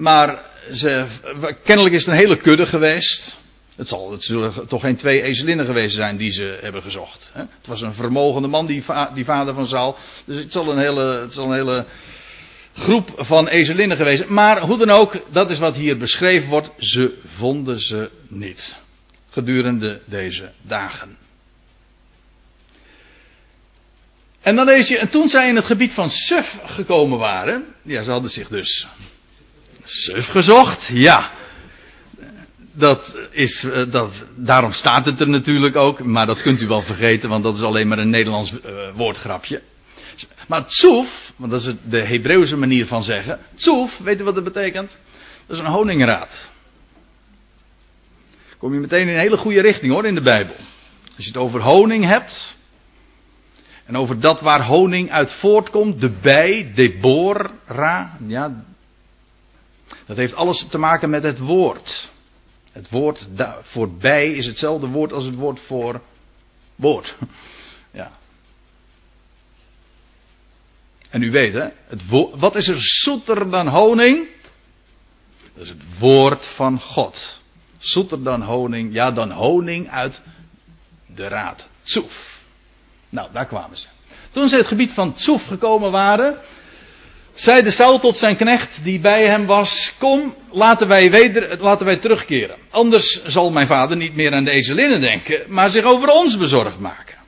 Maar 0.01 0.43
ze, 0.73 1.07
kennelijk 1.65 1.95
is 1.95 2.05
het 2.05 2.15
een 2.15 2.21
hele 2.21 2.37
kudde 2.37 2.67
geweest. 2.67 3.39
Het, 3.77 3.89
zal, 3.89 4.13
het 4.13 4.23
zullen 4.23 4.69
toch 4.69 4.81
geen 4.81 4.97
twee 4.97 5.23
ezelinnen 5.23 5.67
geweest 5.67 5.95
zijn 5.95 6.17
die 6.17 6.33
ze 6.33 6.59
hebben 6.61 6.83
gezocht. 6.83 7.31
Hè? 7.33 7.41
Het 7.41 7.67
was 7.67 7.81
een 7.81 7.95
vermogende 7.95 8.49
man, 8.49 8.67
die, 8.67 8.85
die 9.15 9.25
vader 9.25 9.55
van 9.55 9.67
Saul. 9.67 9.97
Dus 10.25 10.37
het 10.37 10.53
zal, 10.53 10.73
een 10.73 10.79
hele, 10.79 11.21
het 11.21 11.33
zal 11.33 11.45
een 11.45 11.57
hele 11.57 11.85
groep 12.75 13.13
van 13.17 13.49
ezelinnen 13.49 13.97
geweest. 13.97 14.29
Maar 14.29 14.61
hoe 14.61 14.79
dan 14.79 14.91
ook, 14.91 15.23
dat 15.33 15.51
is 15.51 15.59
wat 15.59 15.77
hier 15.77 15.99
beschreven 15.99 16.49
wordt. 16.49 16.71
Ze 16.79 17.19
vonden 17.37 17.81
ze 17.81 18.11
niet. 18.29 18.77
Gedurende 19.31 20.01
deze 20.05 20.51
dagen. 20.63 21.17
En 24.41 24.57
dan 24.57 24.65
lees 24.65 24.89
je, 24.89 24.99
en 24.99 25.11
toen 25.11 25.29
zij 25.29 25.49
in 25.49 25.57
het 25.57 25.65
gebied 25.65 25.93
van 25.93 26.11
Suf 26.11 26.59
gekomen 26.65 27.19
waren. 27.19 27.65
Ja, 27.83 28.03
ze 28.03 28.11
hadden 28.11 28.31
zich 28.31 28.49
dus 28.49 28.87
Suf 29.85 30.27
gezocht, 30.27 30.91
ja. 30.93 31.31
Dat 32.73 33.17
is, 33.31 33.65
eh, 33.65 33.91
dat, 33.91 34.25
daarom 34.37 34.73
staat 34.73 35.07
het 35.07 35.21
er 35.21 35.29
natuurlijk 35.29 35.77
ook, 35.77 36.05
maar 36.05 36.27
dat 36.27 36.43
kunt 36.43 36.61
u 36.61 36.67
wel 36.67 36.83
vergeten, 36.83 37.29
want 37.29 37.45
dat 37.45 37.55
is 37.57 37.63
alleen 37.63 37.89
maar 37.89 37.99
een 37.99 38.11
Nederlands 38.11 38.53
uh, 38.53 38.59
woordgrapje. 38.95 39.63
Maar 40.49 40.67
tsoef, 40.67 41.33
want 41.37 41.51
dat 41.51 41.61
is 41.61 41.75
de 41.89 42.01
Hebreeuwse 42.01 42.57
manier 42.57 42.87
van 42.87 43.03
zeggen. 43.03 43.39
Tsoef, 43.55 43.99
weet 43.99 44.21
u 44.21 44.25
wat 44.25 44.35
dat 44.35 44.45
betekent? 44.45 44.91
Dat 45.47 45.57
is 45.57 45.63
een 45.63 45.71
honingraad. 45.71 46.51
Kom 48.59 48.75
je 48.75 48.81
meteen 48.81 49.09
in 49.09 49.15
een 49.15 49.21
hele 49.21 49.37
goede 49.37 49.61
richting 49.61 49.93
hoor 49.93 50.07
in 50.07 50.15
de 50.15 50.23
Bijbel. 50.23 50.55
Als 51.17 51.25
je 51.25 51.33
het 51.33 51.37
over 51.37 51.63
honing 51.63 52.05
hebt. 52.05 52.57
En 53.85 53.97
over 53.97 54.21
dat 54.21 54.41
waar 54.41 54.65
honing 54.65 55.11
uit 55.11 55.33
voortkomt, 55.33 56.01
de 56.01 56.11
bij, 56.23 56.73
Deborah. 56.75 58.07
Ja, 58.27 58.65
dat 60.07 60.17
heeft 60.17 60.35
alles 60.35 60.67
te 60.71 60.79
maken 60.79 61.11
met 61.11 61.23
het 61.23 61.39
woord. 61.39 62.11
Het 62.73 62.91
woord 62.91 63.27
voor 63.63 63.93
bij 63.93 64.33
is 64.33 64.47
hetzelfde 64.47 64.87
woord 64.87 65.13
als 65.13 65.25
het 65.25 65.35
woord 65.35 65.61
voor 65.61 66.01
woord. 66.75 67.15
Ja. 67.93 68.11
En 71.09 71.23
u 71.23 71.31
weet, 71.31 71.53
hè, 71.53 71.69
het 71.87 72.03
wat 72.35 72.57
is 72.57 72.69
er 72.69 72.79
zoeter 72.79 73.51
dan 73.51 73.69
honing? 73.69 74.29
Dat 75.55 75.63
is 75.63 75.69
het 75.69 75.99
woord 75.99 76.47
van 76.47 76.81
God. 76.81 77.41
Zoeter 77.79 78.23
dan 78.23 78.43
honing, 78.43 78.93
ja, 78.93 79.11
dan 79.11 79.31
honing 79.31 79.89
uit 79.89 80.23
de 81.07 81.29
raad. 81.29 81.67
Tsoef. 81.83 82.39
Nou, 83.09 83.33
daar 83.33 83.47
kwamen 83.47 83.77
ze. 83.77 83.87
Toen 84.31 84.49
ze 84.49 84.57
het 84.57 84.67
gebied 84.67 84.93
van 84.93 85.15
Tsoef 85.15 85.47
gekomen 85.47 85.91
waren, 85.91 86.39
zeide 87.35 87.71
Saul 87.71 87.99
tot 87.99 88.19
zijn 88.19 88.37
knecht 88.37 88.85
die 88.85 89.01
bij 89.01 89.27
hem 89.27 89.47
was: 89.47 89.95
Kom, 89.99 90.35
laten 90.53 90.89
wij, 90.89 91.11
weder, 91.11 91.57
laten 91.61 91.87
wij 91.87 91.97
terugkeren. 91.97 92.57
Anders 92.71 93.23
zal 93.25 93.51
mijn 93.51 93.67
vader 93.67 93.97
niet 93.97 94.15
meer 94.15 94.33
aan 94.33 94.45
deze 94.45 94.75
linnen 94.75 95.01
denken, 95.01 95.45
maar 95.49 95.71
zich 95.71 95.85
over 95.85 96.09
ons 96.09 96.37
bezorgd 96.37 96.79
maken. 96.79 97.19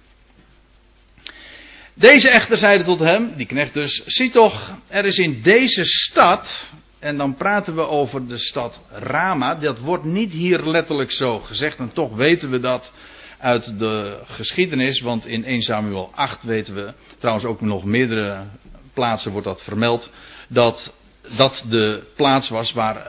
Deze 1.95 2.29
echter 2.29 2.57
zeide 2.57 2.85
tot 2.85 2.99
hem, 2.99 3.33
die 3.37 3.47
knecht 3.47 3.75
dus: 3.75 4.03
Zie 4.07 4.31
toch, 4.31 4.77
er 4.89 5.05
is 5.05 5.19
in 5.19 5.41
deze 5.43 5.85
stad. 5.85 6.71
En 6.99 7.17
dan 7.17 7.35
praten 7.35 7.75
we 7.75 7.89
over 7.89 8.27
de 8.29 8.39
stad 8.39 8.81
Rama. 8.91 9.55
Dat 9.55 9.79
wordt 9.79 10.05
niet 10.05 10.33
hier 10.33 10.69
letterlijk 10.69 11.13
zo 11.13 11.39
gezegd. 11.39 11.79
En 11.79 11.93
toch 11.93 12.15
weten 12.15 12.51
we 12.51 12.61
dat 12.61 12.93
uit 13.39 13.79
de 13.79 14.19
geschiedenis. 14.25 15.01
Want 15.01 15.27
in 15.27 15.45
1 15.45 15.61
Samuel 15.61 16.11
8 16.15 16.43
weten 16.43 16.75
we. 16.75 16.93
Trouwens 17.19 17.47
ook 17.47 17.61
nog 17.61 17.85
meerdere 17.85 18.45
plaatsen 18.93 19.33
wordt 19.33 19.47
dat 19.47 19.63
vermeld. 19.63 20.11
Dat 20.49 20.93
dat 21.37 21.65
de 21.69 22.03
plaats 22.17 22.49
was 22.49 22.73
waar 22.73 23.07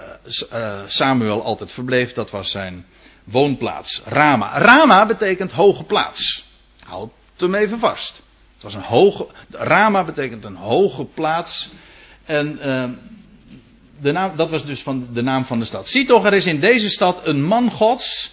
eh, 0.50 0.82
Samuel 0.88 1.44
altijd 1.44 1.74
verbleef. 1.74 2.13
Dat 2.13 2.30
was 2.30 2.52
zijn 2.52 2.86
woonplaats. 3.24 4.02
Rama. 4.06 4.58
Rama 4.58 5.06
betekent 5.06 5.52
hoge 5.52 5.84
plaats. 5.84 6.44
Houd 6.84 7.12
hem 7.38 7.56
even 7.56 7.80
vast. 7.80 8.22
Het 8.54 8.63
was 8.63 8.74
een 8.74 8.82
hoge. 8.82 9.28
Rama 9.50 10.06
betekent 10.06 10.44
een 10.44 10.56
hoge 10.56 11.06
plaats. 11.06 11.70
En 12.25 12.60
uh, 12.68 12.90
de 14.02 14.12
naam, 14.12 14.36
dat 14.36 14.50
was 14.50 14.66
dus 14.66 14.82
van 14.82 15.08
de 15.13 15.22
naam 15.22 15.46
van 15.46 15.60
de 15.60 15.66
stad. 15.66 15.88
Zie 15.88 16.06
toch, 16.06 16.25
er 16.25 16.34
is 16.34 16.46
in 16.46 16.60
deze 16.60 16.90
stad 16.90 17.25
een 17.25 17.44
man 17.44 17.72
Gods. 17.72 18.32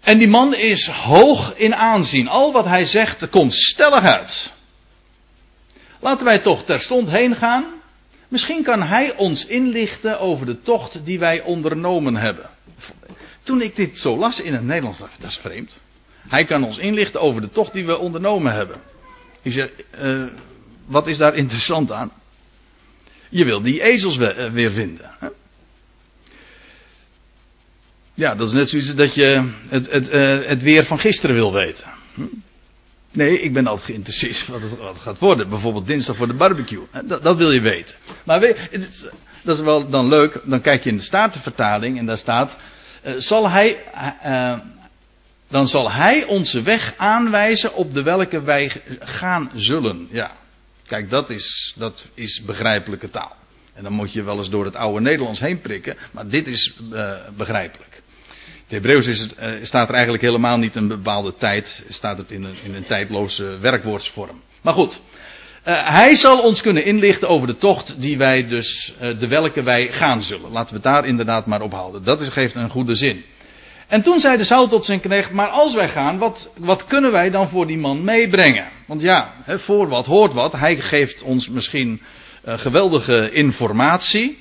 En 0.00 0.18
die 0.18 0.28
man 0.28 0.54
is 0.54 0.86
hoog 0.86 1.56
in 1.56 1.74
aanzien. 1.74 2.28
Al 2.28 2.52
wat 2.52 2.64
hij 2.64 2.84
zegt 2.84 3.28
komt 3.28 3.54
stellig 3.54 4.04
uit. 4.04 4.52
Laten 6.00 6.24
wij 6.24 6.38
toch 6.38 6.64
terstond 6.64 7.10
heen 7.10 7.36
gaan. 7.36 7.64
Misschien 8.28 8.62
kan 8.62 8.82
hij 8.82 9.16
ons 9.16 9.46
inlichten 9.46 10.20
over 10.20 10.46
de 10.46 10.60
tocht 10.60 11.04
die 11.04 11.18
wij 11.18 11.42
ondernomen 11.42 12.16
hebben. 12.16 12.50
Toen 13.42 13.62
ik 13.62 13.76
dit 13.76 13.98
zo 13.98 14.16
las 14.16 14.40
in 14.40 14.52
het 14.52 14.64
Nederlands, 14.64 14.98
dacht 14.98 15.14
ik, 15.14 15.20
dat 15.20 15.30
is 15.30 15.36
vreemd. 15.36 15.80
Hij 16.28 16.44
kan 16.44 16.64
ons 16.64 16.78
inlichten 16.78 17.20
over 17.20 17.40
de 17.40 17.48
tocht 17.48 17.72
die 17.72 17.86
we 17.86 17.98
ondernomen 17.98 18.52
hebben. 18.52 18.76
Ik 19.42 19.52
zeg, 19.52 19.70
uh, 20.00 20.26
wat 20.86 21.06
is 21.06 21.18
daar 21.18 21.34
interessant 21.34 21.90
aan? 21.90 22.12
Je 23.28 23.44
wil 23.44 23.60
die 23.60 23.82
ezels 23.82 24.18
eh, 24.18 24.50
weer 24.50 24.70
vinden. 24.70 25.10
Hè? 25.18 25.28
Ja, 28.14 28.34
dat 28.34 28.46
is 28.46 28.52
net 28.52 28.68
zoiets 28.68 28.94
dat 28.94 29.14
je 29.14 29.52
het, 29.68 29.90
het, 29.90 30.12
uh, 30.12 30.46
het 30.46 30.62
weer 30.62 30.84
van 30.84 30.98
gisteren 30.98 31.36
wil 31.36 31.52
weten. 31.52 31.86
Hm? 32.14 32.22
Nee, 33.18 33.40
ik 33.40 33.52
ben 33.52 33.66
altijd 33.66 33.86
geïnteresseerd 33.86 34.46
wat 34.46 34.60
het, 34.60 34.98
gaat 34.98 35.18
worden. 35.18 35.48
Bijvoorbeeld 35.48 35.86
dinsdag 35.86 36.16
voor 36.16 36.26
de 36.26 36.34
barbecue. 36.34 36.86
Dat, 37.04 37.22
dat 37.22 37.36
wil 37.36 37.50
je 37.50 37.60
weten. 37.60 37.94
Maar 38.24 38.40
dat 39.42 39.56
is 39.56 39.62
wel 39.62 39.88
dan 39.88 40.08
leuk. 40.08 40.40
Dan 40.44 40.60
kijk 40.60 40.84
je 40.84 40.90
in 40.90 40.96
de 40.96 41.02
Statenvertaling 41.02 41.98
en 41.98 42.06
daar 42.06 42.18
staat. 42.18 42.56
Uh, 43.06 43.12
zal 43.16 43.50
hij, 43.50 43.84
uh, 44.24 44.58
dan 45.48 45.68
zal 45.68 45.92
hij 45.92 46.24
onze 46.24 46.62
weg 46.62 46.94
aanwijzen 46.96 47.74
op 47.74 47.94
de 47.94 48.02
welke 48.02 48.42
wij 48.42 48.72
gaan 49.00 49.50
zullen. 49.54 50.08
Ja, 50.10 50.32
kijk, 50.86 51.10
dat 51.10 51.30
is, 51.30 51.74
dat 51.76 52.08
is 52.14 52.42
begrijpelijke 52.46 53.10
taal. 53.10 53.36
En 53.74 53.82
dan 53.82 53.92
moet 53.92 54.12
je 54.12 54.22
wel 54.22 54.38
eens 54.38 54.50
door 54.50 54.64
het 54.64 54.76
oude 54.76 55.00
Nederlands 55.00 55.40
heen 55.40 55.60
prikken, 55.60 55.96
maar 56.12 56.28
dit 56.28 56.46
is 56.46 56.80
begrijpelijk. 57.36 58.02
Het 58.68 58.76
Hebreeuws 58.76 59.06
is 59.06 59.18
het, 59.18 59.34
uh, 59.40 59.52
staat 59.62 59.88
er 59.88 59.94
eigenlijk 59.94 60.22
helemaal 60.24 60.58
niet 60.58 60.76
een 60.76 60.88
bepaalde 60.88 61.34
tijd, 61.34 61.84
staat 61.88 62.18
het 62.18 62.30
in 62.30 62.44
een, 62.44 62.56
in 62.64 62.74
een 62.74 62.84
tijdloze 62.84 63.58
werkwoordsvorm. 63.58 64.42
Maar 64.62 64.74
goed, 64.74 65.00
Uh, 65.68 65.88
hij 65.88 66.16
zal 66.16 66.42
ons 66.42 66.60
kunnen 66.60 66.84
inlichten 66.84 67.28
over 67.28 67.46
de 67.46 67.56
tocht 67.56 68.00
die 68.00 68.18
wij 68.18 68.48
dus, 68.48 68.94
uh, 69.02 69.18
de 69.18 69.28
welke 69.28 69.62
wij 69.62 69.92
gaan 69.92 70.22
zullen. 70.22 70.50
Laten 70.50 70.74
we 70.74 70.80
daar 70.80 71.06
inderdaad 71.06 71.46
maar 71.46 71.60
op 71.60 71.72
houden. 71.72 72.04
Dat 72.04 72.22
geeft 72.22 72.54
een 72.54 72.70
goede 72.70 72.94
zin. 72.94 73.24
En 73.86 74.02
toen 74.02 74.20
zei 74.20 74.36
de 74.36 74.44
Saul 74.44 74.68
tot 74.68 74.84
zijn 74.84 75.00
knecht, 75.00 75.32
maar 75.32 75.48
als 75.48 75.74
wij 75.74 75.88
gaan, 75.88 76.18
wat, 76.18 76.52
wat 76.58 76.86
kunnen 76.86 77.12
wij 77.12 77.30
dan 77.30 77.48
voor 77.48 77.66
die 77.66 77.78
man 77.78 78.04
meebrengen? 78.04 78.68
Want 78.86 79.00
ja, 79.00 79.34
voor 79.46 79.88
wat 79.88 80.06
hoort 80.06 80.32
wat. 80.32 80.52
Hij 80.52 80.76
geeft 80.76 81.22
ons 81.22 81.48
misschien 81.48 82.00
geweldige 82.44 83.30
informatie. 83.30 84.38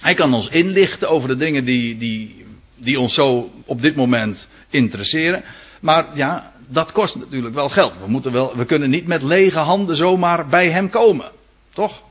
Hij 0.00 0.14
kan 0.14 0.34
ons 0.34 0.48
inlichten 0.48 1.08
over 1.08 1.28
de 1.28 1.36
dingen 1.36 1.64
die, 1.64 1.96
die, 1.96 2.44
die 2.82 3.00
ons 3.00 3.14
zo 3.14 3.50
op 3.66 3.82
dit 3.82 3.96
moment 3.96 4.48
interesseren. 4.70 5.44
Maar 5.80 6.06
ja, 6.14 6.52
dat 6.68 6.92
kost 6.92 7.14
natuurlijk 7.14 7.54
wel 7.54 7.68
geld. 7.68 7.92
We, 8.00 8.08
moeten 8.08 8.32
wel, 8.32 8.56
we 8.56 8.64
kunnen 8.64 8.90
niet 8.90 9.06
met 9.06 9.22
lege 9.22 9.58
handen 9.58 9.96
zomaar 9.96 10.48
bij 10.48 10.70
hem 10.70 10.90
komen. 10.90 11.30
Toch? 11.72 12.02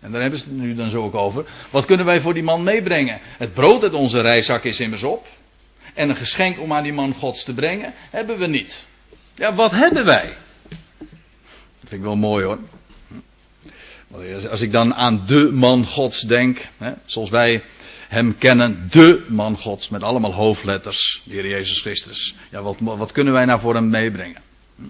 En 0.00 0.12
daar 0.12 0.20
hebben 0.20 0.38
ze 0.38 0.44
het 0.44 0.54
nu 0.54 0.74
dan 0.74 0.90
zo 0.90 1.02
ook 1.02 1.14
over. 1.14 1.44
Wat 1.70 1.84
kunnen 1.84 2.06
wij 2.06 2.20
voor 2.20 2.34
die 2.34 2.42
man 2.42 2.62
meebrengen? 2.62 3.18
Het 3.22 3.54
brood 3.54 3.82
uit 3.82 3.92
onze 3.92 4.20
reiszak 4.20 4.64
is 4.64 4.80
immers 4.80 5.02
op. 5.02 5.26
En 5.94 6.08
een 6.08 6.16
geschenk 6.16 6.60
om 6.60 6.72
aan 6.72 6.82
die 6.82 6.92
man 6.92 7.14
gods 7.14 7.44
te 7.44 7.54
brengen, 7.54 7.94
hebben 8.10 8.38
we 8.38 8.46
niet. 8.46 8.84
Ja, 9.34 9.54
wat 9.54 9.70
hebben 9.70 10.04
wij? 10.04 10.34
Dat 10.98 11.88
vind 11.88 11.92
ik 11.92 12.00
wel 12.00 12.16
mooi 12.16 12.44
hoor. 12.44 12.58
Als 14.50 14.60
ik 14.60 14.72
dan 14.72 14.94
aan 14.94 15.22
de 15.26 15.50
man 15.52 15.86
gods 15.86 16.20
denk, 16.20 16.68
hè, 16.78 16.92
zoals 17.04 17.30
wij 17.30 17.62
hem 18.08 18.38
kennen, 18.38 18.88
de 18.90 19.24
man 19.28 19.56
gods, 19.56 19.88
met 19.88 20.02
allemaal 20.02 20.34
hoofdletters, 20.34 21.22
de 21.24 21.32
Heer 21.32 21.46
Jezus 21.46 21.80
Christus. 21.80 22.34
Ja, 22.50 22.62
wat, 22.62 22.76
wat 22.80 23.12
kunnen 23.12 23.32
wij 23.32 23.44
nou 23.44 23.60
voor 23.60 23.74
hem 23.74 23.90
meebrengen? 23.90 24.42
Hm? 24.76 24.82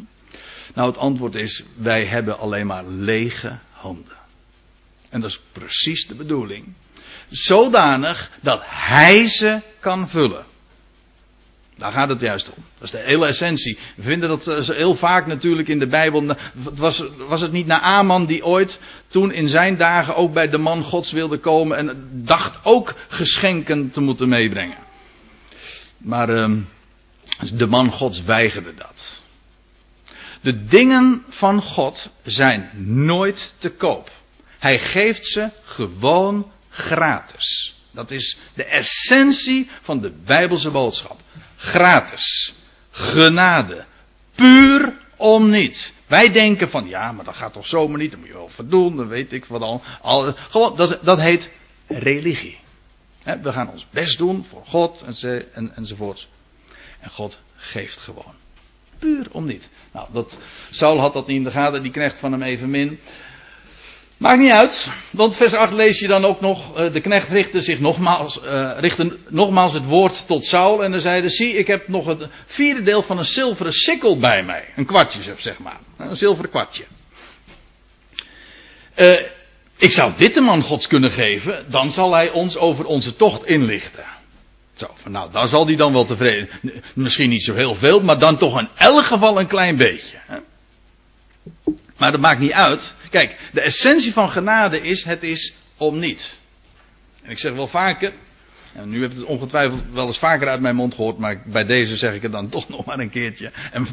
Nou, 0.74 0.88
het 0.88 0.98
antwoord 0.98 1.34
is, 1.34 1.64
wij 1.76 2.06
hebben 2.06 2.38
alleen 2.38 2.66
maar 2.66 2.84
lege 2.84 3.58
handen. 3.70 4.16
En 5.10 5.20
dat 5.20 5.30
is 5.30 5.40
precies 5.52 6.06
de 6.06 6.14
bedoeling. 6.14 6.74
Zodanig 7.28 8.30
dat 8.40 8.60
hij 8.64 9.28
ze 9.28 9.60
kan 9.80 10.08
vullen. 10.08 10.44
Daar 11.78 11.92
gaat 11.92 12.08
het 12.08 12.20
juist 12.20 12.50
om. 12.56 12.64
Dat 12.74 12.82
is 12.82 12.90
de 12.90 12.98
hele 12.98 13.26
essentie. 13.26 13.78
We 13.96 14.02
vinden 14.02 14.28
dat 14.28 14.46
eh, 14.46 14.68
heel 14.68 14.94
vaak 14.94 15.26
natuurlijk 15.26 15.68
in 15.68 15.78
de 15.78 15.86
Bijbel. 15.86 16.36
Was, 16.74 17.04
was 17.28 17.40
het 17.40 17.52
niet 17.52 17.66
Naaman 17.66 18.26
die 18.26 18.44
ooit 18.44 18.80
toen 19.08 19.32
in 19.32 19.48
zijn 19.48 19.76
dagen 19.76 20.16
ook 20.16 20.32
bij 20.32 20.48
de 20.48 20.58
man 20.58 20.82
Gods 20.82 21.12
wilde 21.12 21.38
komen 21.38 21.76
en 21.76 22.10
dacht 22.12 22.64
ook 22.64 22.94
geschenken 23.08 23.90
te 23.90 24.00
moeten 24.00 24.28
meebrengen. 24.28 24.78
Maar 25.98 26.30
uh, 26.30 26.56
de 27.54 27.66
man 27.66 27.90
Gods 27.90 28.22
weigerde 28.22 28.74
dat. 28.74 29.22
De 30.40 30.64
dingen 30.64 31.24
van 31.28 31.62
God 31.62 32.10
zijn 32.22 32.70
nooit 32.84 33.54
te 33.58 33.70
koop. 33.70 34.10
Hij 34.58 34.78
geeft 34.78 35.26
ze 35.26 35.50
gewoon 35.62 36.50
gratis. 36.68 37.74
Dat 37.90 38.10
is 38.10 38.38
de 38.54 38.64
essentie 38.64 39.70
van 39.82 40.00
de 40.00 40.12
Bijbelse 40.24 40.70
boodschap. 40.70 41.20
Gratis. 41.58 42.54
Genade. 42.90 43.84
Puur 44.34 44.92
om 45.16 45.50
niets. 45.50 45.92
Wij 46.06 46.32
denken 46.32 46.68
van 46.68 46.88
ja, 46.88 47.12
maar 47.12 47.24
dat 47.24 47.36
gaat 47.36 47.52
toch 47.52 47.66
zomaar 47.66 47.98
niet. 47.98 48.10
Dat 48.10 48.20
moet 48.20 48.28
je 48.28 48.34
wel 48.34 48.48
verdoen, 48.48 48.96
dan 48.96 49.08
weet 49.08 49.32
ik 49.32 49.44
wat 49.44 49.60
al. 49.60 49.82
al 50.00 50.32
gewoon, 50.32 50.76
dat, 50.76 50.98
dat 51.02 51.18
heet 51.18 51.50
religie. 51.86 52.58
we 53.22 53.52
gaan 53.52 53.70
ons 53.70 53.86
best 53.90 54.18
doen 54.18 54.44
voor 54.44 54.62
God 54.66 55.02
en, 55.02 55.44
en, 55.54 55.76
enzovoorts. 55.76 56.28
En 57.00 57.10
God 57.10 57.40
geeft 57.56 57.98
gewoon. 57.98 58.34
Puur 58.98 59.26
om 59.32 59.46
niet. 59.46 59.68
Nou, 59.92 60.08
dat, 60.12 60.38
Saul 60.70 61.00
had 61.00 61.12
dat 61.12 61.26
niet 61.26 61.36
in 61.36 61.44
de 61.44 61.50
gaten, 61.50 61.82
die 61.82 61.92
knecht 61.92 62.18
van 62.18 62.32
hem 62.32 62.42
evenmin. 62.42 62.98
Maakt 64.18 64.38
niet 64.38 64.52
uit, 64.52 64.90
want 65.10 65.36
vers 65.36 65.52
8 65.52 65.72
lees 65.72 65.98
je 65.98 66.06
dan 66.06 66.24
ook 66.24 66.40
nog, 66.40 66.76
eh, 66.76 66.92
de 66.92 67.00
knecht 67.00 67.28
richtte 67.28 67.60
zich 67.60 67.80
nogmaals, 67.80 68.40
uh, 68.44 68.72
richtte 68.76 69.16
nogmaals 69.28 69.72
het 69.72 69.84
woord 69.84 70.26
tot 70.26 70.44
Saul 70.44 70.84
en 70.84 70.90
dan 70.90 71.00
zeide, 71.00 71.28
zie 71.28 71.54
ik 71.54 71.66
heb 71.66 71.88
nog 71.88 72.06
het 72.06 72.26
vierde 72.46 72.82
deel 72.82 73.02
van 73.02 73.18
een 73.18 73.24
zilveren 73.24 73.72
sikkel 73.72 74.18
bij 74.18 74.42
mij. 74.42 74.64
Een 74.76 74.86
kwartje 74.86 75.20
zeg 75.36 75.58
maar, 75.58 75.78
een 75.96 76.16
zilveren 76.16 76.50
kwartje. 76.50 76.84
Uh, 78.96 79.20
ik 79.76 79.90
zou 79.90 80.12
dit 80.16 80.34
de 80.34 80.40
man 80.40 80.62
gods 80.62 80.86
kunnen 80.86 81.10
geven, 81.10 81.66
dan 81.68 81.90
zal 81.90 82.12
hij 82.12 82.30
ons 82.30 82.56
over 82.56 82.84
onze 82.84 83.16
tocht 83.16 83.46
inlichten. 83.46 84.04
Zo, 84.74 84.86
van 84.94 85.12
nou, 85.12 85.32
daar 85.32 85.48
zal 85.48 85.66
hij 85.66 85.76
dan 85.76 85.92
wel 85.92 86.04
tevreden. 86.04 86.48
Misschien 86.94 87.28
niet 87.28 87.42
zo 87.42 87.54
heel 87.54 87.74
veel, 87.74 88.00
maar 88.00 88.18
dan 88.18 88.38
toch 88.38 88.58
in 88.58 88.68
elk 88.74 89.04
geval 89.04 89.40
een 89.40 89.46
klein 89.46 89.76
beetje. 89.76 90.16
Hè? 90.26 90.38
Maar 91.96 92.12
dat 92.12 92.20
maakt 92.20 92.40
niet 92.40 92.52
uit. 92.52 92.94
Kijk, 93.10 93.36
de 93.52 93.60
essentie 93.60 94.12
van 94.12 94.30
genade 94.30 94.80
is, 94.80 95.04
het 95.04 95.22
is 95.22 95.54
om 95.76 95.98
niet. 95.98 96.38
En 97.22 97.30
ik 97.30 97.38
zeg 97.38 97.52
wel 97.52 97.68
vaker, 97.68 98.12
en 98.74 98.88
nu 98.88 99.02
heb 99.02 99.10
ik 99.10 99.16
het 99.16 99.26
ongetwijfeld 99.26 99.82
wel 99.92 100.06
eens 100.06 100.18
vaker 100.18 100.48
uit 100.48 100.60
mijn 100.60 100.76
mond 100.76 100.94
gehoord, 100.94 101.18
maar 101.18 101.42
bij 101.46 101.64
deze 101.64 101.96
zeg 101.96 102.14
ik 102.14 102.22
het 102.22 102.32
dan 102.32 102.48
toch 102.58 102.68
nog 102.68 102.84
maar 102.84 102.98
een 102.98 103.10
keertje. 103.10 103.52
En 103.72 103.86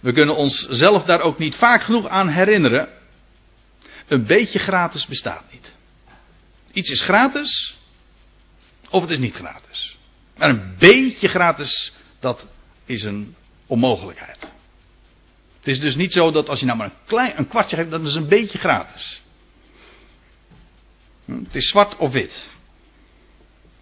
we 0.00 0.12
kunnen 0.12 0.36
ons 0.36 0.68
zelf 0.70 1.04
daar 1.04 1.20
ook 1.20 1.38
niet 1.38 1.54
vaak 1.54 1.82
genoeg 1.82 2.08
aan 2.08 2.28
herinneren. 2.28 2.88
Een 4.08 4.26
beetje 4.26 4.58
gratis 4.58 5.06
bestaat 5.06 5.44
niet. 5.52 5.74
Iets 6.72 6.90
is 6.90 7.02
gratis, 7.02 7.76
of 8.90 9.02
het 9.02 9.10
is 9.10 9.18
niet 9.18 9.34
gratis. 9.34 9.98
Maar 10.36 10.48
een 10.48 10.74
beetje 10.78 11.28
gratis, 11.28 11.92
dat 12.20 12.46
is 12.84 13.02
een 13.02 13.34
onmogelijkheid. 13.66 14.52
Het 15.62 15.70
is 15.70 15.80
dus 15.80 15.94
niet 15.94 16.12
zo 16.12 16.30
dat 16.30 16.48
als 16.48 16.60
je 16.60 16.66
nou 16.66 16.78
maar 16.78 16.86
een, 16.86 17.06
klein, 17.06 17.32
een 17.36 17.48
kwartje 17.48 17.76
geeft, 17.76 17.90
dat 17.90 18.00
is 18.00 18.14
een 18.14 18.28
beetje 18.28 18.58
gratis. 18.58 19.22
Hm, 21.24 21.38
het 21.44 21.54
is 21.54 21.68
zwart 21.68 21.96
of 21.96 22.12
wit. 22.12 22.48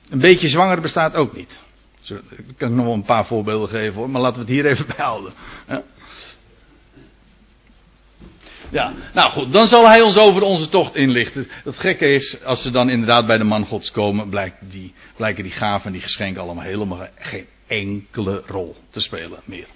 Een 0.09 0.19
beetje 0.19 0.49
zwanger 0.49 0.81
bestaat 0.81 1.15
ook 1.15 1.37
niet. 1.37 1.61
Ik 2.31 2.57
kan 2.57 2.75
nog 2.75 2.85
wel 2.85 2.95
een 2.95 3.03
paar 3.03 3.27
voorbeelden 3.27 3.69
geven 3.69 3.95
hoor, 3.95 4.11
maar 4.11 4.21
laten 4.21 4.35
we 4.35 4.41
het 4.41 4.55
hier 4.55 4.67
even 4.67 4.87
bij 4.97 5.05
houden. 5.05 5.33
Ja, 8.71 8.93
nou 9.15 9.31
goed, 9.31 9.53
dan 9.53 9.67
zal 9.67 9.89
hij 9.89 10.01
ons 10.01 10.17
over 10.19 10.43
onze 10.43 10.69
tocht 10.69 10.97
inlichten. 10.97 11.49
Het 11.65 11.79
gekke 11.79 12.07
is, 12.07 12.45
als 12.45 12.63
ze 12.63 12.71
dan 12.71 12.91
inderdaad 12.91 13.27
bij 13.27 13.39
de 13.39 13.45
man 13.45 13.65
gods 13.67 13.91
komen, 13.91 14.29
blijkt 14.29 14.71
die, 14.71 14.95
blijken 15.17 15.43
die 15.43 15.53
gaven 15.53 15.87
en 15.87 15.93
die 15.93 16.01
geschenken 16.01 16.43
allemaal 16.43 16.65
helemaal 16.65 17.07
geen 17.19 17.47
enkele 17.67 18.43
rol 18.47 18.77
te 18.91 19.01
spelen 19.01 19.41
meer. 19.45 19.67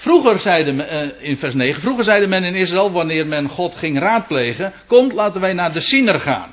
Vroeger 0.00 0.38
zeiden 0.38 0.76
men, 0.76 1.12
uh, 1.20 1.28
in 1.28 1.36
vers 1.36 1.54
9, 1.54 1.82
vroeger 1.82 2.04
zeiden 2.04 2.28
men 2.28 2.44
in 2.44 2.54
Israël, 2.54 2.92
wanneer 2.92 3.26
men 3.26 3.48
God 3.48 3.74
ging 3.74 3.98
raadplegen, 3.98 4.72
kom 4.86 5.12
laten 5.12 5.40
wij 5.40 5.52
naar 5.52 5.72
de 5.72 5.80
Siner 5.80 6.20
gaan. 6.20 6.50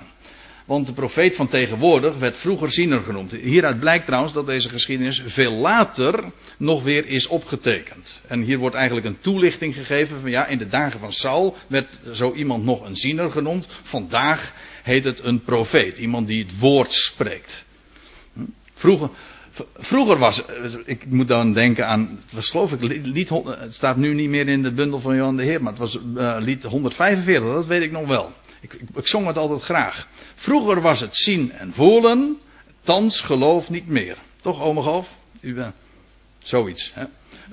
Want 0.65 0.87
de 0.87 0.93
profeet 0.93 1.35
van 1.35 1.47
tegenwoordig 1.47 2.17
werd 2.17 2.37
vroeger 2.37 2.71
Siner 2.71 2.99
genoemd. 2.99 3.31
Hieruit 3.31 3.79
blijkt 3.79 4.05
trouwens 4.05 4.33
dat 4.33 4.45
deze 4.45 4.69
geschiedenis 4.69 5.23
veel 5.25 5.51
later 5.51 6.23
nog 6.57 6.83
weer 6.83 7.05
is 7.05 7.27
opgetekend. 7.27 8.21
En 8.27 8.41
hier 8.41 8.57
wordt 8.57 8.75
eigenlijk 8.75 9.07
een 9.07 9.19
toelichting 9.19 9.75
gegeven 9.75 10.21
van 10.21 10.29
ja, 10.29 10.45
in 10.45 10.57
de 10.57 10.67
dagen 10.67 10.99
van 10.99 11.13
Saul 11.13 11.57
werd 11.67 11.99
zo 12.13 12.33
iemand 12.33 12.63
nog 12.63 12.85
een 12.85 12.95
Siner 12.95 13.31
genoemd. 13.31 13.67
Vandaag 13.83 14.53
heet 14.83 15.03
het 15.03 15.23
een 15.23 15.41
profeet, 15.41 15.97
iemand 15.97 16.27
die 16.27 16.43
het 16.43 16.59
woord 16.59 16.93
spreekt. 16.93 17.65
Hm? 18.33 18.41
Vroeger, 18.73 19.09
Vroeger 19.77 20.17
was, 20.17 20.43
ik 20.85 21.05
moet 21.05 21.27
dan 21.27 21.53
denken 21.53 21.87
aan, 21.87 22.19
het 22.21 22.33
was 22.33 22.49
geloof 22.49 22.71
ik 22.71 22.81
lied, 22.81 23.29
het 23.45 23.73
staat 23.73 23.97
nu 23.97 24.13
niet 24.13 24.29
meer 24.29 24.47
in 24.47 24.63
de 24.63 24.73
bundel 24.73 24.99
van 24.99 25.15
Johan 25.15 25.37
de 25.37 25.43
Heer, 25.43 25.61
maar 25.61 25.71
het 25.71 25.81
was 25.81 25.99
uh, 26.15 26.37
lied 26.39 26.63
145, 26.63 27.53
dat 27.53 27.65
weet 27.65 27.81
ik 27.81 27.91
nog 27.91 28.07
wel. 28.07 28.31
Ik, 28.61 28.73
ik, 28.95 29.07
zong 29.07 29.27
het 29.27 29.37
altijd 29.37 29.61
graag. 29.61 30.07
Vroeger 30.35 30.81
was 30.81 30.99
het 30.99 31.15
zien 31.15 31.51
en 31.51 31.73
voelen, 31.73 32.37
thans 32.83 33.21
geloof 33.21 33.69
niet 33.69 33.87
meer. 33.87 34.17
Toch, 34.41 34.61
ome? 34.61 35.03
U, 35.41 35.55
uh, 35.55 35.67
zoiets. 36.39 36.91
Hè? 36.93 37.05